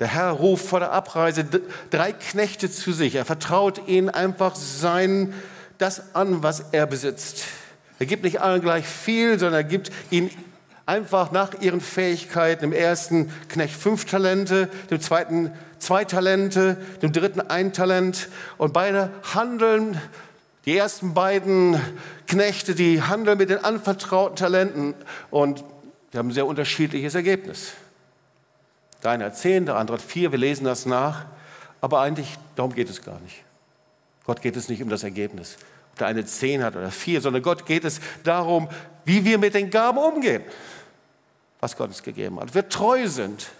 Der 0.00 0.08
Herr 0.08 0.30
ruft 0.30 0.66
vor 0.66 0.80
der 0.80 0.92
Abreise 0.92 1.44
drei 1.90 2.12
Knechte 2.12 2.70
zu 2.70 2.92
sich. 2.92 3.14
Er 3.14 3.24
vertraut 3.24 3.86
ihnen 3.86 4.08
einfach 4.08 4.56
sein 4.56 5.34
das 5.78 6.14
an, 6.14 6.42
was 6.42 6.64
er 6.72 6.86
besitzt. 6.86 7.44
Er 7.98 8.06
gibt 8.06 8.24
nicht 8.24 8.40
allen 8.40 8.60
gleich 8.60 8.86
viel, 8.86 9.38
sondern 9.38 9.60
er 9.60 9.64
gibt 9.64 9.92
ihnen 10.10 10.30
einfach 10.86 11.30
nach 11.30 11.60
ihren 11.60 11.80
Fähigkeiten. 11.80 12.62
Dem 12.62 12.72
ersten 12.72 13.30
Knecht 13.48 13.76
fünf 13.76 14.06
Talente, 14.06 14.68
dem 14.90 15.00
zweiten 15.00 15.52
zwei 15.78 16.04
Talente, 16.04 16.76
dem 17.00 17.12
dritten 17.12 17.40
ein 17.40 17.72
Talent. 17.72 18.28
Und 18.58 18.72
beide 18.72 19.10
handeln 19.34 20.00
Die 20.66 20.76
ersten 20.76 21.14
beiden 21.14 21.80
Knechte, 22.26 22.74
die 22.74 23.02
handeln 23.02 23.38
mit 23.38 23.48
den 23.48 23.64
anvertrauten 23.64 24.36
Talenten 24.36 24.94
und 25.30 25.64
die 26.12 26.18
haben 26.18 26.28
ein 26.28 26.34
sehr 26.34 26.46
unterschiedliches 26.46 27.14
Ergebnis. 27.14 27.72
Der 29.02 29.12
eine 29.12 29.26
hat 29.26 29.36
zehn, 29.36 29.66
der 29.66 29.76
andere 29.76 29.98
hat 29.98 30.04
vier, 30.04 30.30
wir 30.32 30.38
lesen 30.38 30.64
das 30.64 30.86
nach. 30.86 31.26
Aber 31.80 32.00
eigentlich, 32.00 32.36
darum 32.56 32.74
geht 32.74 32.90
es 32.90 33.02
gar 33.02 33.18
nicht. 33.20 33.42
Gott 34.24 34.42
geht 34.42 34.56
es 34.56 34.68
nicht 34.68 34.82
um 34.82 34.88
das 34.88 35.02
Ergebnis, 35.02 35.56
ob 35.92 35.98
der 35.98 36.06
eine 36.08 36.24
zehn 36.24 36.62
hat 36.62 36.76
oder 36.76 36.90
vier, 36.90 37.20
sondern 37.20 37.42
Gott 37.42 37.66
geht 37.66 37.84
es 37.84 38.00
darum, 38.22 38.68
wie 39.04 39.24
wir 39.24 39.38
mit 39.38 39.54
den 39.54 39.70
Gaben 39.70 39.98
umgehen, 39.98 40.42
was 41.58 41.76
Gott 41.76 41.88
uns 41.88 42.02
gegeben 42.02 42.38
hat. 42.38 42.54
Wir 42.54 42.68
treu 42.68 43.08
sind. 43.08 43.50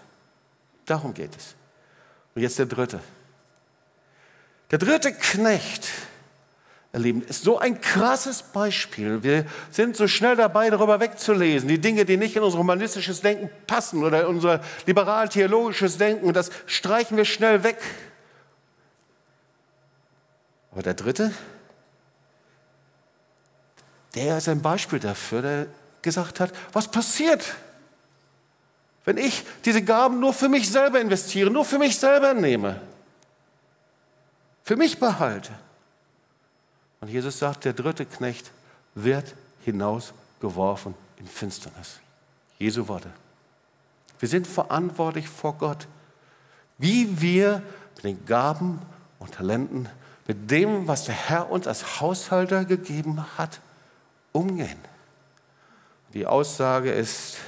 Darum 0.87 1.15
geht 1.15 1.35
es. 1.37 1.55
Und 2.35 2.43
jetzt 2.43 2.59
der 2.59 2.67
dritte. 2.67 3.01
Der 4.71 4.79
dritte 4.79 5.13
Knecht, 5.13 5.89
ihr 6.93 7.01
Lieben, 7.01 7.23
ist 7.23 7.45
so 7.45 7.59
ein 7.59 7.81
krasses 7.81 8.43
Beispiel. 8.43 9.23
Wir 9.23 9.45
sind 9.71 9.97
so 9.97 10.09
schnell 10.09 10.37
dabei, 10.37 10.71
darüber 10.71 11.01
wegzulesen. 11.01 11.69
Die 11.69 11.81
Dinge, 11.81 12.05
die 12.05 12.17
nicht 12.17 12.37
in 12.37 12.43
unser 12.43 12.59
humanistisches 12.59 13.21
Denken 13.21 13.51
passen 13.67 14.05
oder 14.05 14.23
in 14.23 14.27
unser 14.27 14.61
liberal-theologisches 14.87 15.99
Denken, 15.99 16.33
das 16.33 16.51
streichen 16.67 17.17
wir 17.17 17.25
schnell 17.25 17.63
weg. 17.63 17.79
Aber 20.73 20.83
der 20.83 20.95
dritte, 20.95 21.33
der 24.15 24.39
ist 24.39 24.49
ein 24.49 24.63
Beispiel 24.63 24.99
dafür, 24.99 25.43
der 25.43 25.67
gesagt 26.03 26.41
hat, 26.41 26.53
was 26.73 26.89
passiert, 26.89 27.55
wenn 29.05 29.17
ich 29.17 29.45
diese 29.65 29.83
Gaben 29.83 30.21
nur 30.21 30.33
für 30.33 30.49
mich 30.49 30.71
selber 30.71 31.01
investiere, 31.01 31.51
nur 31.51 31.65
für 31.65 31.79
mich 31.79 31.99
selber 31.99 32.35
nehme? 32.35 32.81
für 34.71 34.77
mich 34.77 35.01
behalte. 35.01 35.51
Und 37.01 37.09
Jesus 37.09 37.39
sagt, 37.39 37.65
der 37.65 37.73
dritte 37.73 38.05
Knecht 38.05 38.51
wird 38.95 39.35
hinausgeworfen 39.65 40.95
in 41.17 41.27
Finsternis. 41.27 42.01
Jesu 42.59 42.89
Worte. 42.89 43.11
Wir 44.19 44.29
sind 44.29 44.47
verantwortlich 44.47 45.29
vor 45.29 45.55
Gott, 45.55 45.87
wie 46.77 47.21
wir 47.21 47.63
mit 47.97 48.05
den 48.05 48.27
Gaben 48.27 48.81
und 49.19 49.33
Talenten, 49.33 49.89
mit 50.27 50.51
dem, 50.51 50.87
was 50.87 51.05
der 51.05 51.15
Herr 51.15 51.51
uns 51.51 51.67
als 51.67 52.01
Haushalter 52.01 52.65
gegeben 52.65 53.25
hat, 53.39 53.61
umgehen. 54.33 54.79
Die 56.13 56.27
Aussage 56.27 56.93
ist, 56.93 57.39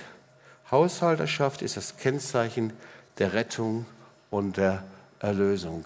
Haushalterschaft 0.70 1.60
ist 1.62 1.76
das 1.76 1.96
Kennzeichen 1.98 2.72
der 3.18 3.34
Rettung 3.34 3.84
und 4.30 4.56
der 4.56 4.82
Erlösung. 5.18 5.84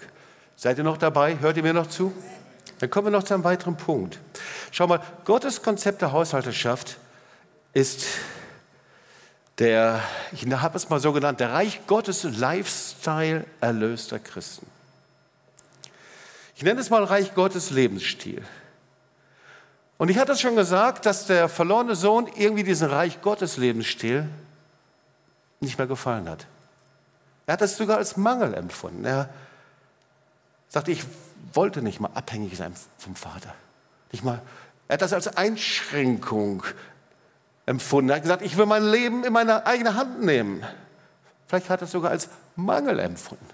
Seid 0.55 0.79
ihr 0.79 0.85
noch 0.85 0.97
dabei? 0.97 1.39
Hört 1.41 1.57
ihr 1.57 1.63
mir 1.63 1.75
noch 1.75 1.89
zu? 1.89 2.13
Dann 2.79 2.91
kommen 2.91 3.07
wir 3.07 3.11
noch 3.11 3.23
zu 3.23 3.35
einem 3.35 3.45
weiteren 3.45 3.77
Punkt. 3.77 4.19
Schau 4.71 4.87
mal, 4.87 5.01
Gottes 5.25 5.63
Konzept 5.63 6.03
der 6.03 6.13
Haushalterschaft 6.13 6.99
ist 7.73 8.07
der, 9.59 10.03
ich 10.33 10.47
habe 10.47 10.77
es 10.77 10.89
mal 10.91 11.01
so 11.01 11.13
genannt, 11.13 11.41
der 11.41 11.53
Reich 11.53 11.87
Gottes 11.87 12.25
Lifestyle 12.25 13.47
erlöster 13.61 14.19
Christen. 14.19 14.67
Ich 16.57 16.63
nenne 16.63 16.81
es 16.81 16.91
mal 16.91 17.05
Reich 17.05 17.35
Gottes 17.35 17.71
Lebensstil. 17.71 18.43
Und 19.99 20.11
ich 20.11 20.19
hatte 20.19 20.33
es 20.33 20.41
schon 20.41 20.57
gesagt, 20.57 21.07
dass 21.07 21.27
der 21.27 21.49
verlorene 21.49 21.95
Sohn 21.95 22.29
irgendwie 22.37 22.65
diesen 22.65 22.91
Reich 22.91 23.23
Gottes 23.23 23.57
Lebensstil 23.57 24.29
nicht 25.61 25.79
mehr 25.79 25.87
gefallen 25.87 26.29
hat. 26.29 26.47
Er 27.47 27.55
hat 27.55 27.63
es 27.63 27.77
sogar 27.77 27.97
als 27.99 28.17
Mangel 28.17 28.53
empfunden. 28.55 29.05
Er 29.05 29.31
sagte, 30.77 30.93
ich 30.93 31.05
wollte 31.55 31.81
nicht 31.81 32.01
mal 32.01 32.11
abhängig 32.13 32.55
sein 32.59 32.75
vom 32.99 33.17
Vater. 33.17 33.55
Nicht 34.13 34.25
mal, 34.25 34.43
er 34.89 34.95
hat 34.95 35.03
das 35.03 35.15
als 35.15 35.35
Einschränkung 35.35 36.65
empfunden. 37.65 38.11
Er 38.11 38.17
hat 38.17 38.23
gesagt, 38.23 38.43
ich 38.43 38.59
will 38.59 38.67
mein 38.67 38.85
Leben 38.85 39.25
in 39.25 39.33
meine 39.33 39.65
eigene 39.65 39.95
Hand 39.95 40.21
nehmen. 40.21 40.63
Vielleicht 41.47 41.71
hat 41.71 41.81
er 41.81 41.87
es 41.87 41.93
sogar 41.93 42.11
als 42.11 42.29
Mangel 42.57 42.99
empfunden. 42.99 43.47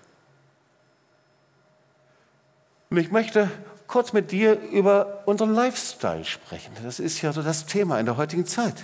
Und 2.91 2.97
ich 2.97 3.13
möchte 3.13 3.49
kurz 3.87 4.13
mit 4.13 4.33
dir 4.33 4.61
über 4.61 5.23
unseren 5.27 5.55
Lifestyle 5.55 6.25
sprechen. 6.25 6.73
Das 6.83 6.99
ist 6.99 7.23
ja 7.23 7.33
so 7.33 7.43
das 7.43 7.67
Thema 7.67 8.01
in 8.01 8.07
der 8.07 8.17
heutigen 8.17 8.47
Zeit. 8.47 8.83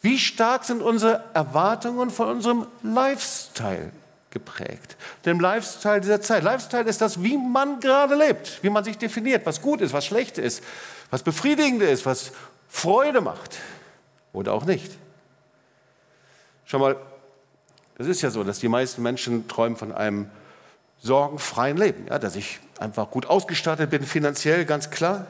Wie 0.00 0.18
stark 0.18 0.62
sind 0.62 0.82
unsere 0.82 1.24
Erwartungen 1.34 2.10
von 2.10 2.28
unserem 2.28 2.66
Lifestyle 2.84 3.90
geprägt. 4.32 4.96
Dem 5.24 5.38
Lifestyle 5.38 6.00
dieser 6.00 6.20
Zeit. 6.20 6.42
Lifestyle 6.42 6.84
ist 6.84 7.00
das, 7.00 7.22
wie 7.22 7.36
man 7.36 7.78
gerade 7.78 8.16
lebt, 8.16 8.62
wie 8.62 8.70
man 8.70 8.82
sich 8.82 8.98
definiert, 8.98 9.46
was 9.46 9.62
gut 9.62 9.80
ist, 9.80 9.92
was 9.92 10.04
schlecht 10.04 10.38
ist, 10.38 10.64
was 11.10 11.22
befriedigend 11.22 11.82
ist, 11.82 12.04
was 12.04 12.32
Freude 12.68 13.20
macht 13.20 13.58
oder 14.32 14.54
auch 14.54 14.64
nicht. 14.64 14.90
Schau 16.64 16.78
mal, 16.78 16.96
das 17.98 18.06
ist 18.06 18.22
ja 18.22 18.30
so, 18.30 18.42
dass 18.42 18.58
die 18.58 18.68
meisten 18.68 19.02
Menschen 19.02 19.46
träumen 19.46 19.76
von 19.76 19.92
einem 19.92 20.30
sorgenfreien 20.98 21.76
Leben, 21.76 22.06
ja, 22.08 22.18
dass 22.18 22.34
ich 22.34 22.60
einfach 22.78 23.10
gut 23.10 23.26
ausgestattet 23.26 23.90
bin, 23.90 24.04
finanziell 24.04 24.64
ganz 24.64 24.90
klar. 24.90 25.26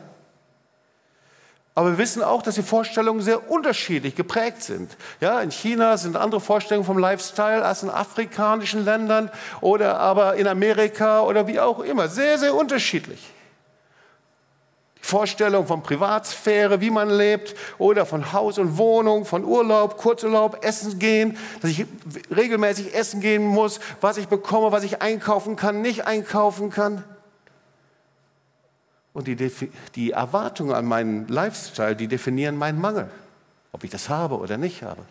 Aber 1.74 1.92
wir 1.92 1.98
wissen 1.98 2.22
auch, 2.22 2.42
dass 2.42 2.56
die 2.56 2.62
Vorstellungen 2.62 3.22
sehr 3.22 3.50
unterschiedlich 3.50 4.14
geprägt 4.14 4.62
sind. 4.62 4.94
Ja, 5.20 5.40
in 5.40 5.50
China 5.50 5.96
sind 5.96 6.16
andere 6.16 6.40
Vorstellungen 6.40 6.84
vom 6.84 6.98
Lifestyle 6.98 7.64
als 7.64 7.82
in 7.82 7.88
afrikanischen 7.88 8.84
Ländern 8.84 9.30
oder 9.62 9.98
aber 9.98 10.34
in 10.36 10.46
Amerika 10.46 11.22
oder 11.22 11.46
wie 11.46 11.60
auch 11.60 11.80
immer. 11.80 12.08
Sehr, 12.08 12.38
sehr 12.38 12.54
unterschiedlich. 12.54 13.20
Die 15.02 15.08
Vorstellung 15.08 15.66
von 15.66 15.82
Privatsphäre, 15.82 16.82
wie 16.82 16.90
man 16.90 17.08
lebt 17.08 17.56
oder 17.78 18.04
von 18.04 18.34
Haus 18.34 18.58
und 18.58 18.76
Wohnung, 18.76 19.24
von 19.24 19.42
Urlaub, 19.42 19.96
Kurzurlaub, 19.96 20.64
Essen 20.64 20.98
gehen, 20.98 21.38
dass 21.62 21.70
ich 21.70 21.86
regelmäßig 22.34 22.94
essen 22.94 23.20
gehen 23.20 23.44
muss, 23.44 23.80
was 24.02 24.18
ich 24.18 24.28
bekomme, 24.28 24.72
was 24.72 24.84
ich 24.84 25.00
einkaufen 25.00 25.56
kann, 25.56 25.80
nicht 25.80 26.06
einkaufen 26.06 26.70
kann. 26.70 27.02
Und 29.12 29.26
die, 29.26 29.36
die 29.94 30.10
Erwartungen 30.10 30.74
an 30.74 30.86
meinen 30.86 31.28
Lifestyle, 31.28 31.94
die 31.94 32.08
definieren 32.08 32.56
meinen 32.56 32.80
Mangel, 32.80 33.10
ob 33.72 33.84
ich 33.84 33.90
das 33.90 34.08
habe 34.08 34.38
oder 34.38 34.56
nicht 34.56 34.82
habe. 34.82 35.02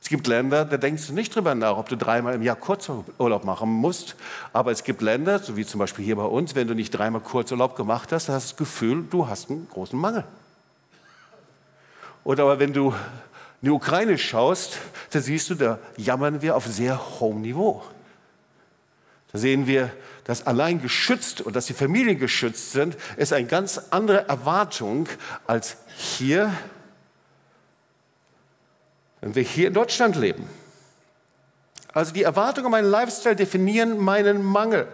Es 0.00 0.08
gibt 0.08 0.26
Länder, 0.26 0.64
da 0.64 0.78
denkst 0.78 1.08
du 1.08 1.12
nicht 1.12 1.34
drüber 1.34 1.54
nach, 1.54 1.76
ob 1.76 1.88
du 1.88 1.96
dreimal 1.96 2.34
im 2.34 2.42
Jahr 2.42 2.56
Kurzurlaub 2.56 3.44
machen 3.44 3.68
musst. 3.68 4.16
Aber 4.52 4.70
es 4.70 4.84
gibt 4.84 5.02
Länder, 5.02 5.38
so 5.38 5.56
wie 5.56 5.66
zum 5.66 5.80
Beispiel 5.80 6.04
hier 6.04 6.16
bei 6.16 6.24
uns, 6.24 6.54
wenn 6.54 6.66
du 6.66 6.74
nicht 6.74 6.92
dreimal 6.92 7.20
Kurzurlaub 7.20 7.76
gemacht 7.76 8.10
hast, 8.12 8.28
hast 8.28 8.52
du 8.52 8.52
das 8.52 8.56
Gefühl, 8.56 9.04
du 9.10 9.26
hast 9.26 9.50
einen 9.50 9.68
großen 9.68 9.98
Mangel. 9.98 10.24
Oder 12.24 12.44
aber 12.44 12.58
wenn 12.58 12.72
du 12.72 12.90
in 13.60 13.66
die 13.66 13.70
Ukraine 13.70 14.16
schaust, 14.16 14.78
da 15.10 15.20
siehst 15.20 15.50
du, 15.50 15.56
da 15.56 15.78
jammern 15.96 16.40
wir 16.40 16.56
auf 16.56 16.64
sehr 16.64 17.20
hohem 17.20 17.42
Niveau. 17.42 17.82
Da 19.32 19.38
sehen 19.38 19.66
wir, 19.66 19.90
dass 20.28 20.46
allein 20.46 20.82
geschützt 20.82 21.40
und 21.40 21.56
dass 21.56 21.64
die 21.64 21.72
Familien 21.72 22.18
geschützt 22.18 22.72
sind, 22.72 22.98
ist 23.16 23.32
eine 23.32 23.46
ganz 23.46 23.80
andere 23.88 24.28
Erwartung 24.28 25.08
als 25.46 25.78
hier, 25.96 26.52
wenn 29.22 29.34
wir 29.34 29.42
hier 29.42 29.68
in 29.68 29.72
Deutschland 29.72 30.16
leben. 30.16 30.46
Also 31.94 32.12
die 32.12 32.24
Erwartungen 32.24 32.66
an 32.66 32.72
meinen 32.72 32.90
Lifestyle 32.90 33.36
definieren 33.36 33.96
meinen 33.96 34.44
Mangel. 34.44 34.86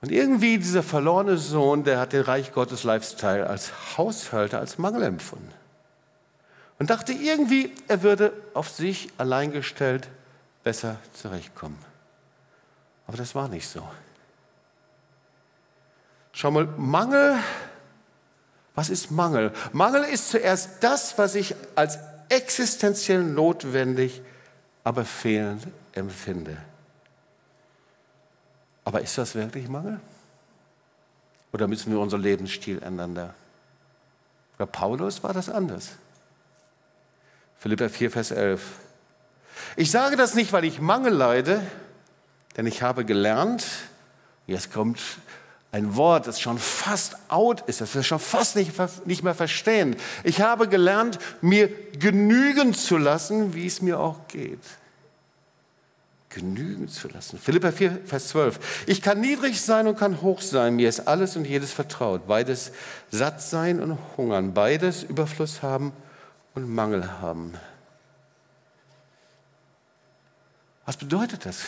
Und 0.00 0.10
irgendwie 0.10 0.58
dieser 0.58 0.82
verlorene 0.82 1.38
Sohn, 1.38 1.84
der 1.84 2.00
hat 2.00 2.12
den 2.12 2.22
Reich 2.22 2.50
Gottes 2.50 2.82
Lifestyle 2.82 3.46
als 3.46 3.70
Haushalter, 3.96 4.58
als 4.58 4.78
Mangel 4.78 5.04
empfunden. 5.04 5.52
Und 6.80 6.90
dachte 6.90 7.12
irgendwie, 7.12 7.72
er 7.86 8.02
würde 8.02 8.32
auf 8.52 8.68
sich 8.68 9.10
allein 9.16 9.52
gestellt 9.52 10.08
besser 10.64 10.96
zurechtkommen. 11.12 11.93
Aber 13.06 13.16
das 13.16 13.34
war 13.34 13.48
nicht 13.48 13.68
so. 13.68 13.86
Schau 16.32 16.50
mal, 16.50 16.66
Mangel, 16.66 17.38
was 18.74 18.90
ist 18.90 19.10
Mangel? 19.10 19.52
Mangel 19.72 20.04
ist 20.04 20.30
zuerst 20.30 20.82
das, 20.82 21.16
was 21.16 21.34
ich 21.34 21.54
als 21.76 21.98
existenziell 22.28 23.22
notwendig, 23.22 24.20
aber 24.82 25.04
fehlend 25.04 25.66
empfinde. 25.92 26.56
Aber 28.84 29.00
ist 29.00 29.16
das 29.16 29.34
wirklich 29.34 29.68
Mangel? 29.68 30.00
Oder 31.52 31.68
müssen 31.68 31.92
wir 31.92 32.00
unseren 32.00 32.20
Lebensstil 32.20 32.82
ändern? 32.82 33.32
Bei 34.58 34.66
Paulus 34.66 35.22
war 35.22 35.32
das 35.32 35.48
anders. 35.48 35.92
Philippa 37.58 37.88
4, 37.88 38.10
Vers 38.10 38.30
11. 38.32 38.60
Ich 39.76 39.90
sage 39.90 40.16
das 40.16 40.34
nicht, 40.34 40.52
weil 40.52 40.64
ich 40.64 40.80
Mangel 40.80 41.14
leide, 41.14 41.62
denn 42.56 42.66
ich 42.66 42.82
habe 42.82 43.04
gelernt, 43.04 43.64
jetzt 44.46 44.72
kommt 44.72 45.00
ein 45.74 45.96
Wort, 45.96 46.28
das 46.28 46.40
schon 46.40 46.58
fast 46.58 47.16
out 47.28 47.62
ist, 47.62 47.80
das 47.80 47.94
wir 47.96 48.04
schon 48.04 48.20
fast 48.20 48.54
nicht, 48.54 48.72
nicht 49.06 49.24
mehr 49.24 49.34
verstehen. 49.34 49.96
Ich 50.22 50.40
habe 50.40 50.68
gelernt, 50.68 51.18
mir 51.40 51.68
genügen 51.98 52.74
zu 52.74 52.96
lassen, 52.96 53.54
wie 53.54 53.66
es 53.66 53.82
mir 53.82 53.98
auch 53.98 54.28
geht. 54.28 54.60
genügen 56.28 56.88
zu 56.88 57.08
lassen. 57.08 57.38
Philippa 57.38 57.72
4, 57.72 58.00
Vers 58.04 58.28
12. 58.28 58.84
Ich 58.86 59.02
kann 59.02 59.20
niedrig 59.20 59.60
sein 59.60 59.88
und 59.88 59.98
kann 59.98 60.20
hoch 60.20 60.40
sein. 60.40 60.76
Mir 60.76 60.88
ist 60.88 61.08
alles 61.08 61.36
und 61.36 61.44
jedes 61.44 61.72
vertraut. 61.72 62.26
Beides 62.26 62.70
satt 63.10 63.40
sein 63.42 63.80
und 63.80 63.98
hungern. 64.16 64.54
Beides 64.54 65.02
Überfluss 65.02 65.62
haben 65.62 65.92
und 66.54 66.72
Mangel 66.72 67.20
haben. 67.20 67.54
Was 70.86 70.96
bedeutet 70.96 71.46
das? 71.46 71.66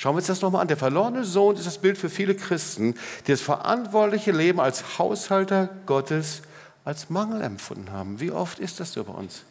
Schauen 0.00 0.14
wir 0.14 0.20
uns 0.20 0.28
das 0.28 0.40
nochmal 0.40 0.62
an. 0.62 0.68
Der 0.68 0.78
verlorene 0.78 1.24
Sohn 1.24 1.56
ist 1.56 1.66
das 1.66 1.76
Bild 1.76 1.98
für 1.98 2.08
viele 2.08 2.34
Christen, 2.34 2.94
die 3.26 3.32
das 3.32 3.42
verantwortliche 3.42 4.32
Leben 4.32 4.58
als 4.58 4.98
Haushalter 4.98 5.68
Gottes 5.84 6.40
als 6.86 7.10
Mangel 7.10 7.42
empfunden 7.42 7.92
haben. 7.92 8.18
Wie 8.18 8.30
oft 8.30 8.60
ist 8.60 8.80
das 8.80 8.94
so 8.94 9.04
bei 9.04 9.12
uns? 9.12 9.42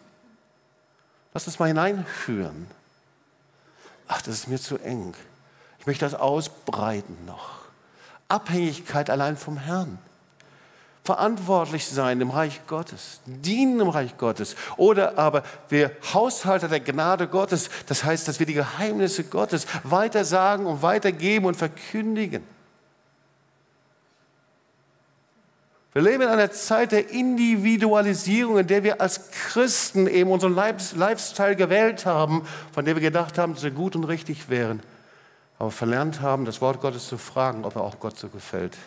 Lass 1.36 1.46
uns 1.46 1.60
mal 1.60 1.68
hineinführen. 1.68 2.66
Ach, 4.08 4.24
das 4.24 4.34
ist 4.34 4.48
mir 4.48 4.60
zu 4.60 4.80
eng. 4.80 5.14
Ich 5.78 5.86
möchte 5.86 6.04
das 6.04 6.16
ausbreiten 6.16 7.26
noch. 7.28 7.60
Abhängigkeit 8.28 9.12
allein 9.12 9.38
vom 9.38 9.56
Herrn. 9.56 10.00
Verantwortlich 11.10 11.88
sein 11.88 12.22
im 12.22 12.30
Reich 12.30 12.62
Gottes, 12.68 13.22
dienen 13.26 13.80
im 13.80 13.90
Reich 13.90 14.16
Gottes. 14.20 14.56
Oder 14.78 15.18
aber 15.18 15.42
wir 15.68 15.90
Haushalter 16.14 16.68
der 16.68 16.82
Gnade 16.82 17.28
Gottes, 17.28 17.72
das 17.88 18.04
heißt, 18.04 18.28
dass 18.28 18.38
wir 18.38 18.46
die 18.46 18.54
Geheimnisse 18.54 19.24
Gottes 19.24 19.66
weitersagen 19.84 20.68
und 20.68 20.84
weitergeben 20.84 21.48
und 21.48 21.56
verkündigen. 21.56 22.44
Wir 25.94 26.04
leben 26.04 26.22
in 26.22 26.30
einer 26.30 26.52
Zeit 26.52 26.92
der 26.92 27.10
Individualisierung, 27.10 28.60
in 28.60 28.68
der 28.68 28.84
wir 28.84 29.02
als 29.02 29.32
Christen 29.32 30.06
eben 30.06 30.30
unseren 30.30 30.54
Lifestyle 30.54 31.56
gewählt 31.56 32.06
haben, 32.06 32.46
von 32.72 32.86
der 32.86 32.96
wir 32.96 33.02
gedacht 33.02 33.40
haben, 33.40 33.56
dass 33.56 33.64
wir 33.64 33.72
gut 33.72 33.96
und 33.96 34.04
richtig 34.04 34.48
wären, 34.50 34.84
aber 35.58 35.72
verlernt 35.72 36.22
haben, 36.22 36.46
das 36.46 36.62
Wort 36.62 36.80
Gottes 36.82 37.08
zu 37.08 37.18
fragen, 37.18 37.66
ob 37.66 37.78
er 37.78 37.82
auch 37.82 38.00
Gott 38.00 38.20
so 38.20 38.30
gefällt. 38.30 38.78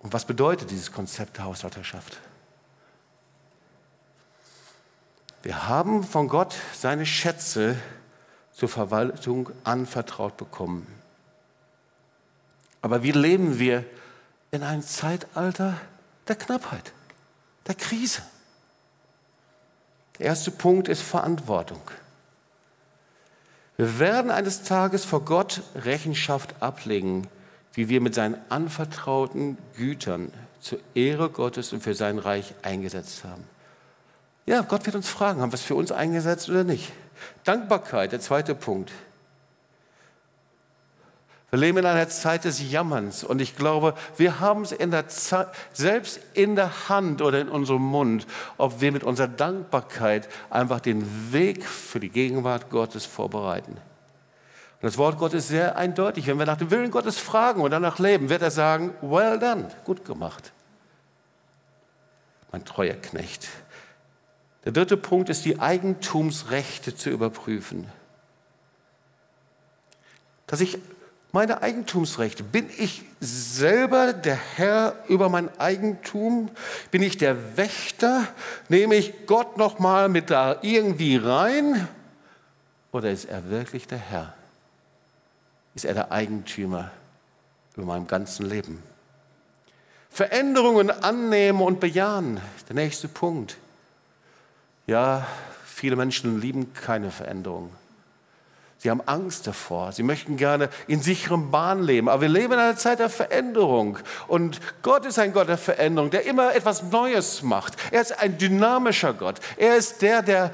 Und 0.00 0.12
was 0.12 0.24
bedeutet 0.24 0.70
dieses 0.70 0.92
Konzept 0.92 1.36
der 1.36 1.44
Haushalterschaft? 1.44 2.18
Wir 5.42 5.68
haben 5.68 6.04
von 6.04 6.28
Gott 6.28 6.54
seine 6.74 7.06
Schätze 7.06 7.76
zur 8.52 8.68
Verwaltung 8.68 9.50
anvertraut 9.64 10.36
bekommen. 10.36 10.86
Aber 12.82 13.02
wie 13.02 13.12
leben 13.12 13.58
wir 13.58 13.84
in 14.50 14.62
einem 14.62 14.82
Zeitalter 14.82 15.74
der 16.26 16.36
Knappheit, 16.36 16.92
der 17.66 17.74
Krise? 17.74 18.22
Der 20.18 20.26
erste 20.26 20.50
Punkt 20.50 20.88
ist 20.88 21.02
Verantwortung. 21.02 21.80
Wir 23.76 24.00
werden 24.00 24.32
eines 24.32 24.64
Tages 24.64 25.04
vor 25.04 25.24
Gott 25.24 25.62
Rechenschaft 25.76 26.60
ablegen, 26.60 27.28
wie 27.78 27.88
wir 27.88 28.00
mit 28.00 28.12
seinen 28.12 28.36
anvertrauten 28.48 29.56
Gütern 29.76 30.32
zur 30.58 30.80
Ehre 30.96 31.30
Gottes 31.30 31.72
und 31.72 31.80
für 31.80 31.94
sein 31.94 32.18
Reich 32.18 32.52
eingesetzt 32.62 33.22
haben. 33.22 33.44
Ja, 34.46 34.62
Gott 34.62 34.84
wird 34.84 34.96
uns 34.96 35.08
fragen, 35.08 35.40
haben 35.40 35.52
wir 35.52 35.54
es 35.54 35.62
für 35.62 35.76
uns 35.76 35.92
eingesetzt 35.92 36.48
oder 36.48 36.64
nicht? 36.64 36.92
Dankbarkeit, 37.44 38.10
der 38.10 38.18
zweite 38.18 38.56
Punkt. 38.56 38.90
Wir 41.50 41.60
leben 41.60 41.78
in 41.78 41.86
einer 41.86 42.08
Zeit 42.08 42.44
des 42.44 42.68
Jammerns 42.68 43.22
und 43.22 43.40
ich 43.40 43.54
glaube, 43.54 43.94
wir 44.16 44.40
haben 44.40 44.62
es 44.62 44.72
in 44.72 44.90
der 44.90 45.06
Zeit, 45.06 45.46
selbst 45.72 46.18
in 46.34 46.56
der 46.56 46.88
Hand 46.88 47.22
oder 47.22 47.40
in 47.40 47.48
unserem 47.48 47.82
Mund, 47.82 48.26
ob 48.56 48.80
wir 48.80 48.90
mit 48.90 49.04
unserer 49.04 49.28
Dankbarkeit 49.28 50.28
einfach 50.50 50.80
den 50.80 51.32
Weg 51.32 51.64
für 51.64 52.00
die 52.00 52.10
Gegenwart 52.10 52.70
Gottes 52.70 53.06
vorbereiten. 53.06 53.76
Das 54.80 54.96
Wort 54.96 55.18
Gottes 55.18 55.44
ist 55.44 55.48
sehr 55.48 55.76
eindeutig. 55.76 56.26
Wenn 56.26 56.38
wir 56.38 56.46
nach 56.46 56.56
dem 56.56 56.70
Willen 56.70 56.90
Gottes 56.90 57.18
fragen 57.18 57.62
und 57.62 57.72
danach 57.72 57.98
leben, 57.98 58.28
wird 58.28 58.42
er 58.42 58.50
sagen, 58.50 58.94
well 59.00 59.38
done, 59.38 59.68
gut 59.84 60.04
gemacht. 60.04 60.52
Mein 62.52 62.64
treuer 62.64 62.94
Knecht. 62.94 63.48
Der 64.64 64.72
dritte 64.72 64.96
Punkt 64.96 65.28
ist, 65.30 65.44
die 65.44 65.58
Eigentumsrechte 65.58 66.94
zu 66.94 67.10
überprüfen. 67.10 67.88
Dass 70.46 70.60
ich 70.60 70.78
meine 71.32 71.60
Eigentumsrechte? 71.60 72.42
Bin 72.42 72.70
ich 72.78 73.02
selber 73.20 74.12
der 74.12 74.38
Herr 74.56 74.94
über 75.08 75.28
mein 75.28 75.56
Eigentum? 75.58 76.50
Bin 76.90 77.02
ich 77.02 77.18
der 77.18 77.56
Wächter? 77.56 78.26
Nehme 78.68 78.94
ich 78.94 79.26
Gott 79.26 79.56
noch 79.56 79.78
mal 79.78 80.08
mit 80.08 80.30
da 80.30 80.58
irgendwie 80.62 81.16
rein? 81.16 81.88
Oder 82.92 83.10
ist 83.10 83.26
er 83.26 83.50
wirklich 83.50 83.86
der 83.86 83.98
Herr? 83.98 84.37
Ist 85.78 85.84
er 85.84 85.94
der 85.94 86.10
Eigentümer 86.10 86.90
über 87.76 87.86
meinem 87.86 88.08
ganzen 88.08 88.44
Leben? 88.46 88.82
Veränderungen 90.10 90.90
annehmen 90.90 91.60
und 91.60 91.78
bejahen. 91.78 92.40
Der 92.68 92.74
nächste 92.74 93.06
Punkt. 93.06 93.58
Ja, 94.88 95.24
viele 95.64 95.94
Menschen 95.94 96.40
lieben 96.40 96.74
keine 96.74 97.12
Veränderung. 97.12 97.70
Sie 98.78 98.90
haben 98.90 99.00
Angst 99.06 99.46
davor. 99.46 99.92
Sie 99.92 100.02
möchten 100.02 100.36
gerne 100.36 100.68
in 100.88 101.00
sicherem 101.00 101.52
Bahn 101.52 101.80
leben. 101.80 102.08
Aber 102.08 102.22
wir 102.22 102.28
leben 102.28 102.54
in 102.54 102.58
einer 102.58 102.76
Zeit 102.76 102.98
der 102.98 103.08
Veränderung. 103.08 104.00
Und 104.26 104.58
Gott 104.82 105.06
ist 105.06 105.20
ein 105.20 105.32
Gott 105.32 105.46
der 105.46 105.58
Veränderung, 105.58 106.10
der 106.10 106.26
immer 106.26 106.56
etwas 106.56 106.82
Neues 106.82 107.44
macht. 107.44 107.74
Er 107.92 108.00
ist 108.00 108.18
ein 108.18 108.36
dynamischer 108.36 109.14
Gott. 109.14 109.38
Er 109.56 109.76
ist 109.76 110.02
der, 110.02 110.22
der 110.22 110.50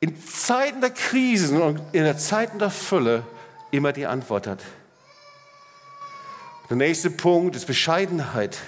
in 0.00 0.20
Zeiten 0.24 0.80
der 0.80 0.90
Krisen 0.90 1.60
und 1.60 1.80
in 1.92 2.04
der 2.04 2.18
Zeiten 2.18 2.58
der 2.58 2.70
Fülle 2.70 3.24
immer 3.70 3.92
die 3.92 4.06
Antwort 4.06 4.46
hat. 4.46 4.62
Der 6.70 6.76
nächste 6.76 7.10
Punkt 7.10 7.56
ist 7.56 7.66
Bescheidenheit 7.66 8.58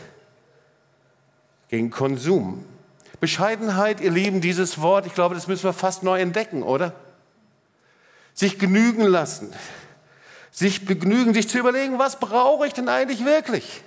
gegen 1.69 1.91
Konsum. 1.91 2.65
Bescheidenheit, 3.21 4.01
ihr 4.01 4.11
Lieben, 4.11 4.41
dieses 4.41 4.81
Wort, 4.81 5.07
ich 5.07 5.15
glaube, 5.15 5.35
das 5.35 5.47
müssen 5.47 5.65
wir 5.65 5.73
fast 5.73 6.03
neu 6.03 6.21
entdecken, 6.21 6.63
oder? 6.63 6.95
sich 8.41 8.59
genügen 8.59 9.05
lassen, 9.05 9.53
sich 10.51 10.87
begnügen, 10.87 11.35
sich 11.35 11.49
zu 11.49 11.59
überlegen, 11.59 11.99
was 11.99 12.19
brauche 12.19 12.67
ich 12.67 12.73
denn 12.73 12.89
eigentlich 12.89 13.25
wirklich? 13.25 13.83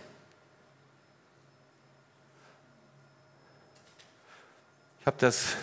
Ich 4.99 5.07
habe 5.07 5.17
das 5.19 5.55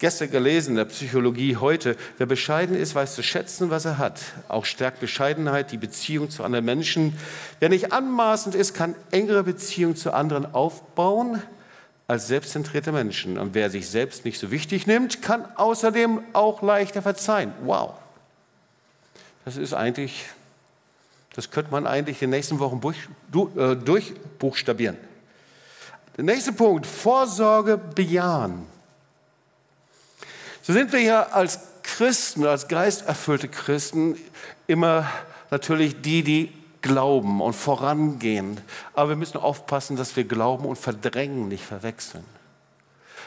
gestern 0.00 0.30
gelesen 0.30 0.70
in 0.70 0.76
der 0.76 0.86
Psychologie 0.86 1.56
heute. 1.56 1.96
Wer 2.18 2.26
bescheiden 2.26 2.74
ist, 2.74 2.94
weiß 2.94 3.14
zu 3.14 3.22
schätzen, 3.22 3.70
was 3.70 3.84
er 3.84 3.98
hat. 3.98 4.20
Auch 4.48 4.64
stärkt 4.64 4.98
Bescheidenheit 4.98 5.70
die 5.70 5.76
Beziehung 5.76 6.30
zu 6.30 6.42
anderen 6.42 6.64
Menschen. 6.64 7.16
Wer 7.60 7.68
nicht 7.68 7.92
anmaßend 7.92 8.56
ist, 8.56 8.74
kann 8.74 8.96
engere 9.12 9.44
Beziehungen 9.44 9.94
zu 9.94 10.12
anderen 10.12 10.52
aufbauen 10.52 11.40
als 12.08 12.26
selbstzentrierte 12.26 12.90
Menschen. 12.90 13.38
Und 13.38 13.54
wer 13.54 13.70
sich 13.70 13.88
selbst 13.88 14.24
nicht 14.24 14.40
so 14.40 14.50
wichtig 14.50 14.86
nimmt, 14.88 15.22
kann 15.22 15.44
außerdem 15.54 16.20
auch 16.32 16.62
leichter 16.62 17.02
verzeihen. 17.02 17.52
Wow. 17.62 17.94
Das 19.44 19.56
ist 19.56 19.74
eigentlich, 19.74 20.24
das 21.34 21.50
könnte 21.50 21.70
man 21.70 21.86
eigentlich 21.86 22.22
in 22.22 22.30
den 22.30 22.38
nächsten 22.38 22.58
Wochen 22.58 22.80
äh, 22.82 23.76
durchbuchstabieren. 23.76 24.96
Der 26.16 26.24
nächste 26.24 26.52
Punkt, 26.52 26.86
Vorsorge 26.86 27.78
bejahen. 27.78 28.66
So 30.62 30.72
sind 30.72 30.92
wir 30.92 31.00
ja 31.00 31.22
als 31.22 31.60
Christen, 31.82 32.46
als 32.46 32.68
geisterfüllte 32.68 33.48
Christen 33.48 34.16
immer 34.66 35.10
natürlich 35.50 36.00
die, 36.02 36.22
die 36.22 36.52
glauben 36.82 37.40
und 37.40 37.54
vorangehen. 37.54 38.60
Aber 38.94 39.10
wir 39.10 39.16
müssen 39.16 39.38
aufpassen, 39.38 39.96
dass 39.96 40.16
wir 40.16 40.24
Glauben 40.24 40.64
und 40.64 40.76
Verdrängen 40.76 41.48
nicht 41.48 41.64
verwechseln. 41.64 42.24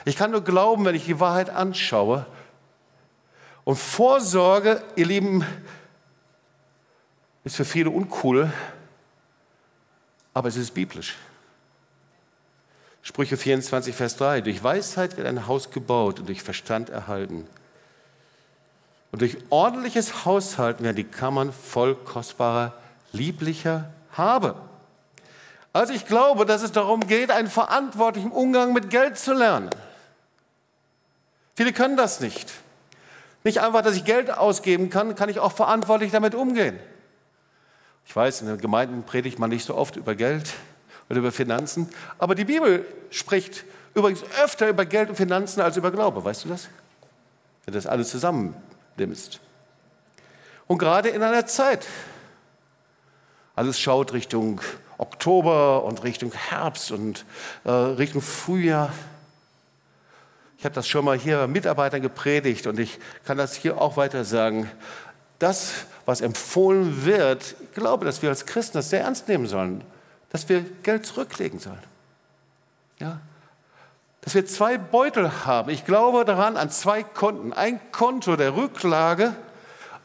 Ich 0.06 0.18
kann 0.18 0.32
nur 0.32 0.44
glauben, 0.44 0.86
wenn 0.86 0.96
ich 0.96 1.06
die 1.06 1.20
Wahrheit 1.20 1.50
anschaue. 1.50 2.26
Und 3.64 3.78
Vorsorge, 3.78 4.84
ihr 4.96 5.06
Lieben, 5.06 5.46
ist 7.44 7.56
für 7.56 7.66
viele 7.66 7.90
uncool, 7.90 8.52
aber 10.34 10.50
es 10.50 10.56
ist 10.56 10.74
biblisch. 10.74 11.16
Sprüche 13.04 13.36
24, 13.36 13.94
Vers 13.94 14.16
3. 14.16 14.42
Durch 14.42 14.64
Weisheit 14.64 15.18
wird 15.18 15.28
ein 15.28 15.46
Haus 15.46 15.70
gebaut 15.72 16.22
und 16.22 16.30
durch 16.30 16.42
Verstand 16.42 16.90
erhalten. 16.90 17.46
Und 19.12 19.22
durch 19.22 19.38
ordentliches 19.50 20.26
Haushalten 20.26 20.86
werden 20.86 20.96
die 20.96 21.04
Kammern 21.04 21.52
voll 21.52 21.96
kostbarer 21.96 22.74
lieblicher 23.12 23.92
habe. 24.14 24.56
Also 25.74 25.94
ich 25.94 26.08
glaube, 26.08 26.46
dass 26.46 26.64
es 26.64 26.72
darum 26.72 27.02
geht, 27.02 27.30
einen 27.30 27.50
verantwortlichen 27.50 28.32
Umgang 28.32 28.74
mit 28.74 28.90
Geld 28.90 29.18
zu 29.18 29.34
lernen. 29.34 29.70
Viele 31.56 31.74
können 31.74 31.98
das 31.98 32.22
nicht. 32.22 32.52
Nicht 33.44 33.60
einfach, 33.60 33.82
dass 33.82 33.98
ich 33.98 34.06
Geld 34.06 34.32
ausgeben 34.32 34.90
kann, 34.90 35.16
kann 35.16 35.28
ich 35.28 35.40
auch 35.40 35.52
verantwortlich 35.52 36.12
damit 36.12 36.36
umgehen. 36.36 36.80
Ich 38.06 38.16
weiß, 38.16 38.42
in 38.42 38.48
den 38.48 38.60
Gemeinden 38.60 39.04
predigt 39.04 39.40
man 39.40 39.50
nicht 39.50 39.66
so 39.66 39.76
oft 39.76 39.98
über 39.98 40.16
Geld 40.16 40.54
oder 41.10 41.20
über 41.20 41.32
Finanzen, 41.32 41.90
aber 42.18 42.36
die 42.36 42.46
Bibel 42.46 42.86
spricht 43.10 43.66
Übrigens 43.94 44.24
öfter 44.44 44.70
über 44.70 44.86
Geld 44.86 45.10
und 45.10 45.16
Finanzen 45.16 45.62
als 45.62 45.78
über 45.78 45.92
Glaube, 45.92 46.24
weißt 46.24 46.46
du 46.46 46.50
das? 46.50 46.68
Wenn 47.66 47.74
das 47.74 47.86
alles 47.86 48.10
zusammen 48.10 48.56
nimmst. 48.98 49.40
Und 50.68 50.80
gerade 50.80 51.10
in 51.10 51.22
einer 51.22 51.46
Zeit, 51.46 51.86
alles 53.56 53.80
schaut 53.80 54.14
Richtung 54.14 54.62
Oktober 54.98 55.84
und 55.84 56.04
Richtung 56.04 56.32
Herbst 56.34 56.92
und 56.92 57.26
äh, 57.66 57.72
Richtung 57.72 58.22
Frühjahr. 58.22 58.92
Ich 60.58 60.66
habe 60.66 60.74
das 60.74 60.88
schon 60.88 61.06
mal 61.06 61.18
hier 61.18 61.46
Mitarbeitern 61.48 62.02
gepredigt 62.02 62.68
und 62.68 62.80
ich 62.80 63.00
kann 63.26 63.38
das 63.38 63.54
hier 63.54 63.80
auch 63.80 63.98
weiter 63.98 64.24
sagen. 64.24 64.72
Das, 65.38 65.86
was 66.06 66.22
empfohlen 66.22 67.06
wird, 67.06 67.56
ich 67.62 67.74
glaube, 67.74 68.06
dass 68.06 68.22
wir 68.22 68.30
als 68.30 68.46
Christen 68.46 68.78
das 68.78 68.90
sehr 68.90 69.02
ernst 69.02 69.28
nehmen 69.28 69.46
sollen, 69.46 69.84
dass 70.34 70.50
wir 70.50 70.66
Geld 70.82 71.06
zurücklegen 71.06 71.60
sollen. 71.60 71.80
Ja? 73.00 73.22
Dass 74.22 74.34
wir 74.34 74.46
zwei 74.46 74.78
Beutel 74.78 75.46
haben. 75.46 75.70
Ich 75.70 75.86
glaube 75.86 76.26
daran 76.26 76.58
an 76.58 76.70
zwei 76.70 77.04
Konten. 77.04 77.54
Ein 77.54 77.80
Konto 77.92 78.36
der 78.36 78.56
Rücklage 78.56 79.36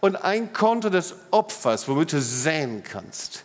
und 0.01 0.23
ein 0.23 0.53
Konto 0.53 0.91
des 0.91 1.15
Opfers, 1.31 1.89
womit 1.89 2.13
du 2.13 2.21
säen 2.21 2.85
kannst. 2.85 3.45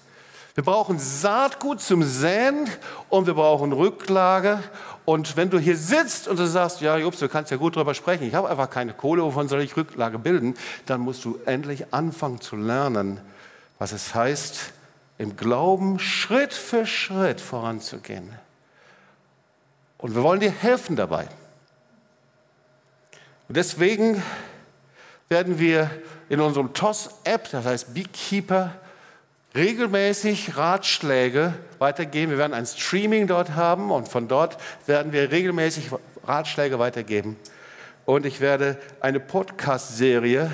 Wir 0.56 0.64
brauchen 0.64 1.00
Saatgut 1.00 1.80
zum 1.80 2.04
Säen 2.04 2.70
und 3.10 3.28
wir 3.28 3.34
brauchen 3.34 3.72
Rücklage. 3.72 4.62
Und 5.06 5.38
wenn 5.38 5.50
du 5.50 5.60
hier 5.60 5.78
sitzt 5.78 6.28
und 6.28 6.38
du 6.38 6.46
sagst, 6.46 6.82
ja, 6.82 6.98
Jobs, 6.98 7.20
du 7.20 7.30
kannst 7.30 7.50
ja 7.50 7.58
gut 7.58 7.78
darüber 7.78 7.94
sprechen, 7.94 8.28
ich 8.28 8.36
habe 8.36 8.50
einfach 8.50 8.70
keine 8.70 8.94
Kohle, 8.94 9.24
wovon 9.24 9.48
soll 9.48 9.62
ich 9.62 9.76
Rücklage 9.78 10.20
bilden, 10.20 10.56
dann 10.86 11.00
musst 11.00 11.24
du 11.24 11.40
endlich 11.46 11.94
anfangen 11.94 12.42
zu 12.42 12.58
lernen, 12.58 13.22
was 13.80 13.94
es 13.94 14.14
heißt, 14.14 14.74
im 15.18 15.36
Glauben 15.36 15.99
Schritt 15.99 16.53
für 16.53 16.86
Schritt 16.86 17.39
voranzugehen. 17.39 18.30
Und 19.97 20.16
wir 20.16 20.24
wollen 20.24 20.39
dir 20.39 20.51
helfen 20.51 20.95
dabei. 20.95 21.28
Und 23.47 23.57
deswegen 23.57 24.22
werden 25.30 25.59
wir 25.59 25.89
in 26.30 26.41
unserem 26.41 26.74
TOS-App, 26.74 27.49
das 27.51 27.66
heißt 27.66 27.93
Beekeeper, 27.93 28.74
regelmäßig 29.55 30.57
Ratschläge 30.57 31.53
weitergeben. 31.80 32.32
Wir 32.32 32.38
werden 32.38 32.53
ein 32.53 32.66
Streaming 32.66 33.28
dort 33.28 33.51
haben 33.51 33.91
und 33.91 34.09
von 34.09 34.28
dort 34.28 34.57
werden 34.88 35.11
wir 35.11 35.32
regelmäßig 35.32 35.91
Ratschläge 36.26 36.80
weitergeben. 36.80 37.38
Und 38.05 38.26
ich 38.26 38.41
werde 38.41 38.78
eine 38.99 39.20
Podcast-Serie 39.20 40.51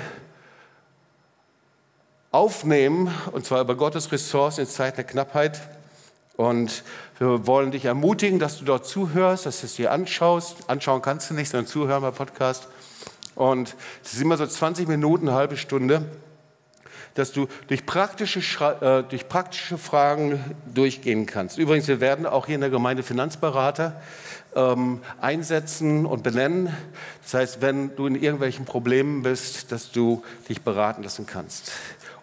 aufnehmen, 2.30 3.12
und 3.32 3.44
zwar 3.44 3.60
über 3.60 3.74
Gottes 3.74 4.12
Ressource 4.12 4.58
in 4.58 4.66
Zeiten 4.66 4.96
der 4.96 5.04
Knappheit. 5.04 5.60
Und 6.36 6.84
wir 7.18 7.46
wollen 7.46 7.70
dich 7.70 7.84
ermutigen, 7.84 8.38
dass 8.38 8.58
du 8.58 8.64
dort 8.64 8.86
zuhörst, 8.86 9.46
dass 9.46 9.60
du 9.60 9.66
es 9.66 9.74
dir 9.74 9.92
anschaust. 9.92 10.68
Anschauen 10.68 11.02
kannst 11.02 11.30
du 11.30 11.34
nicht, 11.34 11.50
sondern 11.50 11.66
zuhören 11.66 12.02
beim 12.02 12.14
Podcast. 12.14 12.68
Und 13.34 13.76
es 14.04 14.14
ist 14.14 14.22
immer 14.22 14.36
so 14.36 14.46
20 14.46 14.88
Minuten, 14.88 15.28
eine 15.28 15.36
halbe 15.36 15.56
Stunde 15.56 16.06
dass 17.14 17.32
du 17.32 17.48
durch 17.68 17.86
praktische, 17.86 18.40
äh, 18.80 19.08
durch 19.08 19.28
praktische 19.28 19.78
Fragen 19.78 20.56
durchgehen 20.72 21.26
kannst. 21.26 21.58
Übrigens, 21.58 21.88
wir 21.88 22.00
werden 22.00 22.26
auch 22.26 22.46
hier 22.46 22.54
in 22.54 22.60
der 22.60 22.70
Gemeinde 22.70 23.02
Finanzberater 23.02 24.00
ähm, 24.54 25.00
einsetzen 25.20 26.06
und 26.06 26.22
benennen. 26.22 26.74
Das 27.22 27.34
heißt, 27.34 27.62
wenn 27.62 27.94
du 27.96 28.06
in 28.06 28.14
irgendwelchen 28.14 28.64
Problemen 28.64 29.22
bist, 29.22 29.72
dass 29.72 29.90
du 29.92 30.22
dich 30.48 30.62
beraten 30.62 31.02
lassen 31.02 31.26
kannst. 31.26 31.72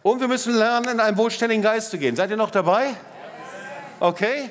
Und 0.07 0.21
wir 0.21 0.29
müssen 0.29 0.55
lernen, 0.55 0.87
in 0.87 0.99
einen 1.01 1.17
wohlständigen 1.17 1.61
Geist 1.61 1.91
zu 1.91 1.97
gehen. 1.97 2.15
Seid 2.15 2.29
ihr 2.29 2.37
noch 2.37 2.49
dabei? 2.49 2.95
Okay? 3.99 4.49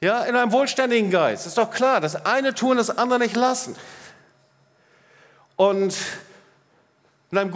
Ja, 0.00 0.24
in 0.24 0.34
einem 0.34 0.52
wohlständigen 0.52 1.10
Geist. 1.10 1.46
Ist 1.46 1.58
doch 1.58 1.70
klar, 1.70 2.00
das 2.00 2.24
eine 2.24 2.54
tun, 2.54 2.78
das 2.78 2.88
andere 2.88 3.18
nicht 3.18 3.36
lassen. 3.36 3.76
Und 5.56 5.94
mit 7.30 7.40
einem, 7.42 7.52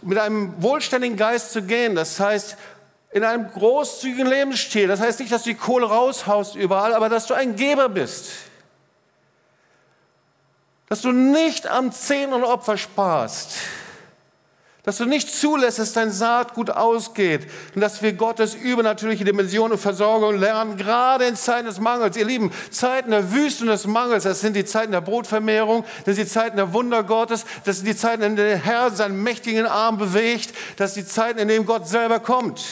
mit 0.00 0.18
einem 0.18 0.54
wohlständigen 0.62 1.18
Geist 1.18 1.52
zu 1.52 1.60
gehen. 1.60 1.94
Das 1.94 2.18
heißt, 2.18 2.56
in 3.10 3.22
einem 3.22 3.50
großzügigen 3.50 4.26
Lebensstil. 4.26 4.88
Das 4.88 5.00
heißt 5.00 5.20
nicht, 5.20 5.32
dass 5.32 5.42
du 5.42 5.50
die 5.50 5.54
Kohle 5.54 5.84
raushaust 5.84 6.54
überall, 6.54 6.94
aber 6.94 7.10
dass 7.10 7.26
du 7.26 7.34
ein 7.34 7.56
Geber 7.56 7.90
bist. 7.90 8.30
Dass 10.88 11.02
du 11.02 11.12
nicht 11.12 11.66
am 11.66 11.92
Zehn 11.92 12.32
und 12.32 12.42
Opfer 12.42 12.78
sparst 12.78 13.58
dass 14.84 14.98
du 14.98 15.06
nicht 15.06 15.34
zulässt, 15.34 15.78
dass 15.78 15.94
dein 15.94 16.12
Saatgut 16.12 16.70
ausgeht 16.70 17.48
und 17.74 17.80
dass 17.80 18.02
wir 18.02 18.12
Gottes 18.12 18.54
übernatürliche 18.54 19.24
Dimension 19.24 19.72
und 19.72 19.78
Versorgung 19.78 20.38
lernen, 20.38 20.76
gerade 20.76 21.24
in 21.24 21.36
Zeiten 21.36 21.66
des 21.66 21.80
Mangels. 21.80 22.18
Ihr 22.18 22.26
Lieben, 22.26 22.52
Zeiten 22.70 23.10
der 23.10 23.32
Wüste 23.32 23.64
und 23.64 23.70
des 23.70 23.86
Mangels, 23.86 24.24
das 24.24 24.40
sind 24.40 24.54
die 24.54 24.66
Zeiten 24.66 24.92
der 24.92 25.00
Brotvermehrung, 25.00 25.84
das 26.04 26.16
sind 26.16 26.26
die 26.26 26.32
Zeiten 26.32 26.58
der 26.58 26.74
Wunder 26.74 27.02
Gottes, 27.02 27.46
das 27.64 27.76
sind 27.76 27.86
die 27.86 27.96
Zeiten, 27.96 28.22
in 28.22 28.36
denen 28.36 28.48
der 28.48 28.58
Herr 28.58 28.90
seinen 28.90 29.22
mächtigen 29.22 29.64
Arm 29.64 29.96
bewegt, 29.96 30.52
das 30.76 30.94
sind 30.94 31.06
die 31.06 31.10
Zeiten, 31.10 31.38
in 31.38 31.48
denen 31.48 31.64
Gott 31.64 31.88
selber 31.88 32.20
kommt. 32.20 32.62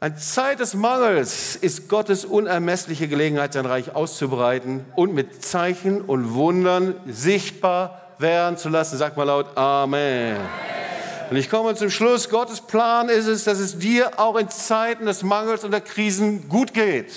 Eine 0.00 0.16
Zeit 0.16 0.60
des 0.60 0.74
Mangels 0.74 1.54
ist 1.56 1.88
Gottes 1.88 2.24
unermessliche 2.24 3.06
Gelegenheit, 3.06 3.52
sein 3.52 3.66
Reich 3.66 3.94
auszubreiten 3.94 4.84
und 4.96 5.14
mit 5.14 5.44
Zeichen 5.44 6.00
und 6.00 6.34
Wundern 6.34 6.94
sichtbar 7.06 7.99
werden 8.20 8.56
zu 8.56 8.68
lassen. 8.68 8.98
Sag 8.98 9.16
mal 9.16 9.24
laut 9.24 9.56
Amen. 9.56 10.36
Und 11.30 11.36
ich 11.36 11.48
komme 11.48 11.74
zum 11.74 11.90
Schluss. 11.90 12.28
Gottes 12.28 12.60
Plan 12.60 13.08
ist 13.08 13.26
es, 13.26 13.44
dass 13.44 13.58
es 13.58 13.78
dir 13.78 14.18
auch 14.18 14.36
in 14.36 14.48
Zeiten 14.48 15.06
des 15.06 15.22
Mangels 15.22 15.64
und 15.64 15.70
der 15.70 15.80
Krisen 15.80 16.48
gut 16.48 16.74
geht. 16.74 17.12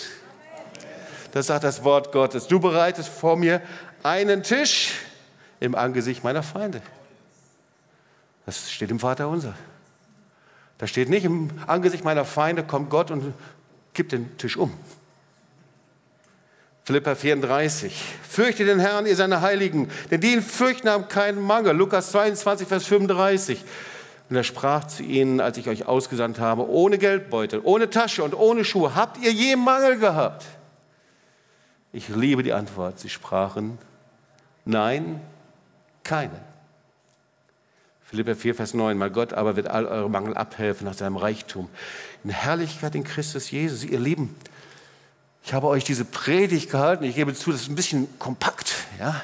Das 1.32 1.48
sagt 1.48 1.64
das 1.64 1.84
Wort 1.84 2.12
Gottes. 2.12 2.48
Du 2.48 2.60
bereitest 2.60 3.10
vor 3.10 3.36
mir 3.36 3.62
einen 4.04 4.44
Tisch 4.44 4.94
im 5.60 5.74
Angesicht 5.74 6.24
meiner 6.24 6.44
Feinde. 6.44 6.82
Das 8.46 8.70
steht 8.70 8.92
im 8.92 9.00
Vater 9.00 9.28
unser. 9.28 9.56
Da 10.78 10.88
steht 10.88 11.10
nicht 11.10 11.24
im 11.24 11.50
Angesicht 11.66 12.04
meiner 12.04 12.26
Feinde 12.26 12.64
kommt 12.64 12.90
Gott 12.90 13.10
und 13.10 13.34
kippt 13.94 14.12
den 14.12 14.38
Tisch 14.38 14.58
um. 14.58 14.74
Philippa 16.86 17.16
34. 17.16 17.94
Fürchte 18.30 18.66
den 18.66 18.80
Herrn, 18.80 19.06
ihr 19.06 19.16
seine 19.16 19.42
Heiligen, 19.42 19.90
denn 20.12 20.20
die 20.20 20.34
ihn 20.34 20.42
fürchten, 20.42 20.90
haben 20.90 21.08
keinen 21.08 21.42
Mangel. 21.42 21.76
Lukas 21.76 22.12
22, 22.12 22.68
Vers 22.68 22.86
35. 22.86 23.64
Und 24.30 24.36
er 24.36 24.44
sprach 24.44 24.86
zu 24.86 25.04
ihnen, 25.04 25.40
als 25.40 25.58
ich 25.58 25.70
euch 25.70 25.86
ausgesandt 25.86 26.40
habe, 26.40 26.68
ohne 26.68 26.98
Geldbeutel, 26.98 27.62
ohne 27.64 27.90
Tasche 27.90 28.24
und 28.24 28.34
ohne 28.34 28.66
Schuhe, 28.66 28.96
habt 28.96 29.18
ihr 29.24 29.32
je 29.32 29.56
Mangel 29.56 29.98
gehabt? 29.98 30.46
Ich 31.94 32.10
liebe 32.10 32.44
die 32.44 32.52
Antwort. 32.54 33.00
Sie 33.00 33.10
sprachen, 33.10 33.78
nein, 34.66 35.22
keinen. 36.04 36.40
Philippa 38.02 38.36
4, 38.36 38.56
Vers 38.56 38.74
9. 38.74 38.98
Mein 38.98 39.14
Gott 39.14 39.34
aber 39.34 39.56
wird 39.56 39.70
all 39.70 39.86
eure 39.86 40.10
Mangel 40.10 40.36
abhelfen 40.36 40.86
nach 40.86 40.96
seinem 40.96 41.18
Reichtum. 41.18 41.70
In 42.24 42.30
Herrlichkeit 42.32 42.94
in 42.96 43.04
Christus 43.04 43.52
Jesus. 43.52 43.84
Ihr 43.84 44.00
Lieben, 44.00 44.36
ich 45.44 45.54
habe 45.54 45.68
euch 45.68 45.84
diese 45.84 46.06
Predigt 46.06 46.72
gehalten. 46.72 47.04
Ich 47.04 47.16
gebe 47.16 47.34
zu, 47.34 47.52
das 47.52 47.62
ist 47.62 47.70
ein 47.70 47.76
bisschen 47.76 48.08
kompakt, 48.18 48.74
ja. 49.00 49.22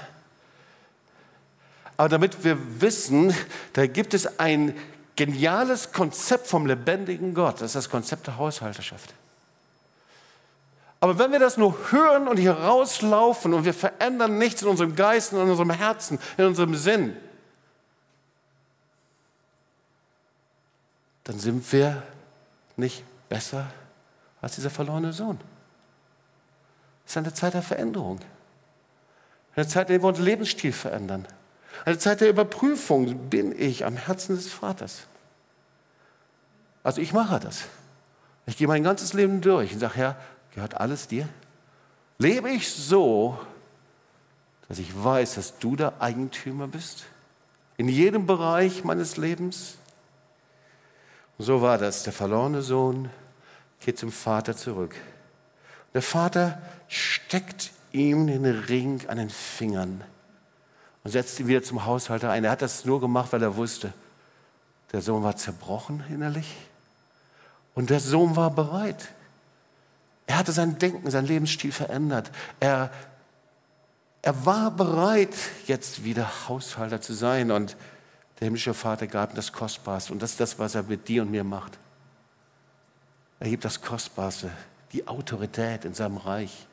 Aber 1.96 2.10
damit 2.10 2.44
wir 2.44 2.58
wissen, 2.82 3.34
da 3.74 3.88
gibt 3.88 4.14
es 4.14 4.40
ein 4.40 4.76
geniales 5.16 5.92
Konzept 5.92 6.48
vom 6.48 6.66
lebendigen 6.66 7.34
Gott. 7.34 7.56
Das 7.56 7.68
ist 7.68 7.76
das 7.76 7.90
Konzept 7.90 8.28
der 8.28 8.38
Haushalterschaft. 8.38 9.14
Aber 11.02 11.18
wenn 11.18 11.32
wir 11.32 11.40
das 11.40 11.58
nur 11.58 11.92
hören 11.92 12.28
und 12.28 12.38
hier 12.38 12.54
rauslaufen 12.54 13.54
und 13.54 13.64
wir 13.64 13.74
verändern 13.74 14.38
nichts 14.38 14.62
in 14.62 14.68
unserem 14.68 14.96
Geist, 14.96 15.32
in 15.32 15.40
unserem 15.40 15.72
Herzen, 15.72 16.20
in 16.38 16.46
unserem 16.46 16.76
Sinn, 16.76 17.16
dann 21.24 21.40
sind 21.40 21.72
wir 21.72 22.04
nicht 22.76 23.04
besser 23.30 23.68
als 24.42 24.56
dieser 24.56 24.70
verlorene 24.70 25.14
Sohn. 25.14 25.40
Es 27.10 27.14
ist 27.14 27.18
eine 27.18 27.34
Zeit 27.34 27.56
der 27.56 27.64
Veränderung. 27.64 28.20
Eine 29.56 29.68
Zeit, 29.68 29.90
in 29.90 29.96
der 29.96 30.04
wir 30.04 30.10
unseren 30.10 30.26
Lebensstil 30.26 30.72
verändern. 30.72 31.28
Eine 31.84 31.98
Zeit 31.98 32.22
der 32.22 32.30
Überprüfung. 32.30 33.30
Bin 33.30 33.52
ich 33.60 33.84
am 33.84 33.98
Herzen 33.98 34.36
des 34.36 34.54
Vaters? 34.54 35.08
Also 36.84 37.02
ich 37.02 37.12
mache 37.12 37.40
das. 37.40 37.64
Ich 38.46 38.58
gehe 38.58 38.68
mein 38.68 38.84
ganzes 38.84 39.14
Leben 39.14 39.42
durch 39.42 39.74
und 39.74 39.80
sage, 39.80 39.96
Herr, 39.96 40.18
gehört 40.54 40.76
alles 40.76 41.08
dir? 41.08 41.28
Lebe 42.20 42.52
ich 42.52 42.72
so, 42.72 43.40
dass 44.68 44.78
ich 44.78 44.92
weiß, 44.96 45.34
dass 45.34 45.58
du 45.58 45.76
der 45.76 46.00
Eigentümer 46.00 46.68
bist? 46.68 47.06
In 47.78 47.90
jedem 47.90 48.28
Bereich 48.28 48.84
meines 48.84 49.18
Lebens? 49.18 49.80
Und 51.40 51.46
so 51.46 51.64
war 51.64 51.80
das. 51.80 52.04
Der 52.04 52.14
verlorene 52.14 52.62
Sohn 52.62 53.10
geht 53.80 53.98
zum 53.98 54.12
Vater 54.12 54.56
zurück. 54.56 54.94
Der 55.94 56.02
Vater 56.02 56.62
steckt 56.88 57.72
ihm 57.92 58.28
den 58.28 58.46
Ring 58.46 59.08
an 59.08 59.18
den 59.18 59.30
Fingern 59.30 60.04
und 61.04 61.12
setzt 61.12 61.40
ihn 61.40 61.48
wieder 61.48 61.64
zum 61.64 61.86
Haushalter 61.86 62.30
ein. 62.30 62.44
Er 62.44 62.52
hat 62.52 62.62
das 62.62 62.86
nur 62.86 63.00
gemacht, 63.00 63.34
weil 63.34 63.42
er 63.42 63.56
wusste, 63.56 63.94
der 64.92 65.02
Sohn 65.02 65.24
war 65.24 65.36
zerbrochen 65.36 66.04
innerlich 66.10 66.56
und 67.76 67.90
der 67.90 68.00
Sohn 68.00 68.36
war 68.36 68.52
bereit. 68.52 69.10
Er 70.30 70.38
hatte 70.38 70.52
sein 70.52 70.78
Denken, 70.78 71.10
sein 71.10 71.26
Lebensstil 71.26 71.72
verändert. 71.72 72.30
Er, 72.60 72.92
er 74.22 74.46
war 74.46 74.70
bereit, 74.70 75.34
jetzt 75.66 76.04
wieder 76.04 76.48
Haushalter 76.48 77.02
zu 77.02 77.14
sein. 77.14 77.50
Und 77.50 77.76
der 78.40 78.46
himmlische 78.46 78.76
Vater 78.76 79.08
gab 79.08 79.32
ihm 79.32 79.36
das 79.36 79.52
Kostbarste. 79.52 80.14
Und 80.14 80.22
das 80.22 80.32
ist 80.32 80.40
das, 80.40 80.60
was 80.60 80.76
er 80.76 80.84
mit 80.84 81.08
dir 81.08 81.24
und 81.24 81.32
mir 81.32 81.44
macht. 81.44 81.80
Er 83.40 83.50
gibt 83.50 83.66
das 83.66 83.82
Kostbarste, 83.82 84.52
die 84.94 85.08
Autorität 85.08 85.86
in 85.86 85.94
seinem 85.94 86.18
Reich. 86.18 86.68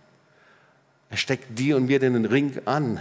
Er 1.10 1.16
steckt 1.16 1.58
dir 1.58 1.76
und 1.76 1.86
mir 1.86 1.98
den 1.98 2.24
Ring 2.24 2.60
an. 2.64 3.00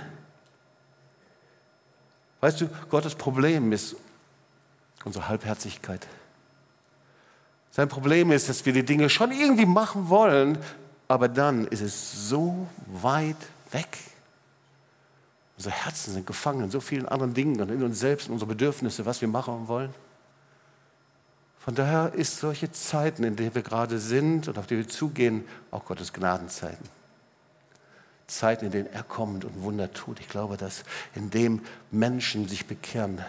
Weißt 2.42 2.62
du, 2.62 2.70
Gottes 2.90 3.16
Problem 3.16 3.72
ist 3.72 3.96
unsere 5.04 5.28
Halbherzigkeit. 5.28 6.08
Sein 7.72 7.90
Problem 7.90 8.32
ist, 8.32 8.48
dass 8.48 8.66
wir 8.66 8.74
die 8.74 8.86
Dinge 8.86 9.10
schon 9.10 9.32
irgendwie 9.32 9.66
machen 9.66 10.10
wollen, 10.10 10.58
aber 11.08 11.28
dann 11.28 11.68
ist 11.68 11.82
es 11.82 12.30
so 12.30 12.68
weit 12.88 13.36
weg. 13.72 13.98
Unsere 15.58 15.76
Herzen 15.76 16.14
sind 16.14 16.28
gefangen 16.28 16.66
in 16.66 16.72
so 16.72 16.80
vielen 16.80 17.08
anderen 17.08 17.34
Dingen 17.34 17.60
und 17.62 17.70
in 17.70 17.84
uns 17.84 18.00
selbst, 18.00 18.28
in 18.28 18.34
unsere 18.34 18.50
Bedürfnisse, 18.50 19.06
was 19.06 19.22
wir 19.22 19.28
machen 19.28 19.68
wollen. 19.68 19.94
Von 21.66 21.74
daher 21.74 22.14
ist 22.14 22.40
solche 22.40 22.72
Zeiten, 22.72 23.24
in 23.24 23.36
denen 23.36 23.56
wir 23.56 23.64
gerade 23.64 23.98
sind 23.98 24.48
und 24.48 24.60
auf 24.60 24.68
die 24.68 24.78
wir 24.78 24.88
zugehen, 24.88 25.44
auch 25.72 25.84
Gottes 25.84 26.14
Gnadenzeiten. 26.14 26.88
Zeiten, 28.28 28.66
in 28.66 28.72
denen 28.72 28.94
er 28.94 29.02
kommt 29.02 29.46
und 29.46 29.64
Wunder 29.64 29.92
tut. 29.92 30.20
Ich 30.20 30.30
glaube, 30.30 30.58
dass 30.58 30.84
in 31.16 31.32
dem 31.32 31.62
Menschen 31.90 32.48
sich 32.48 32.68
bekehren, 32.68 33.20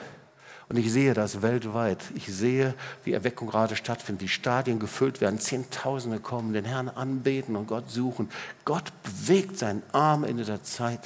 und 0.69 0.77
ich 0.77 0.93
sehe 0.93 1.15
das 1.15 1.43
weltweit. 1.43 1.99
Ich 2.15 2.27
sehe, 2.27 2.75
wie 3.05 3.13
Erweckung 3.13 3.49
gerade 3.49 3.77
stattfindet, 3.77 4.23
die 4.23 4.29
Stadien 4.29 4.81
gefüllt 4.81 5.21
werden, 5.21 5.39
Zehntausende 5.39 6.19
kommen, 6.19 6.53
den 6.53 6.65
Herrn 6.65 6.89
anbeten 6.89 7.55
und 7.55 7.69
Gott 7.69 7.89
suchen. 7.89 8.29
Gott 8.65 8.93
bewegt 9.05 9.59
seinen 9.59 9.83
Arm 9.93 10.25
in 10.25 10.39
dieser 10.39 10.63
Zeit. 10.63 11.01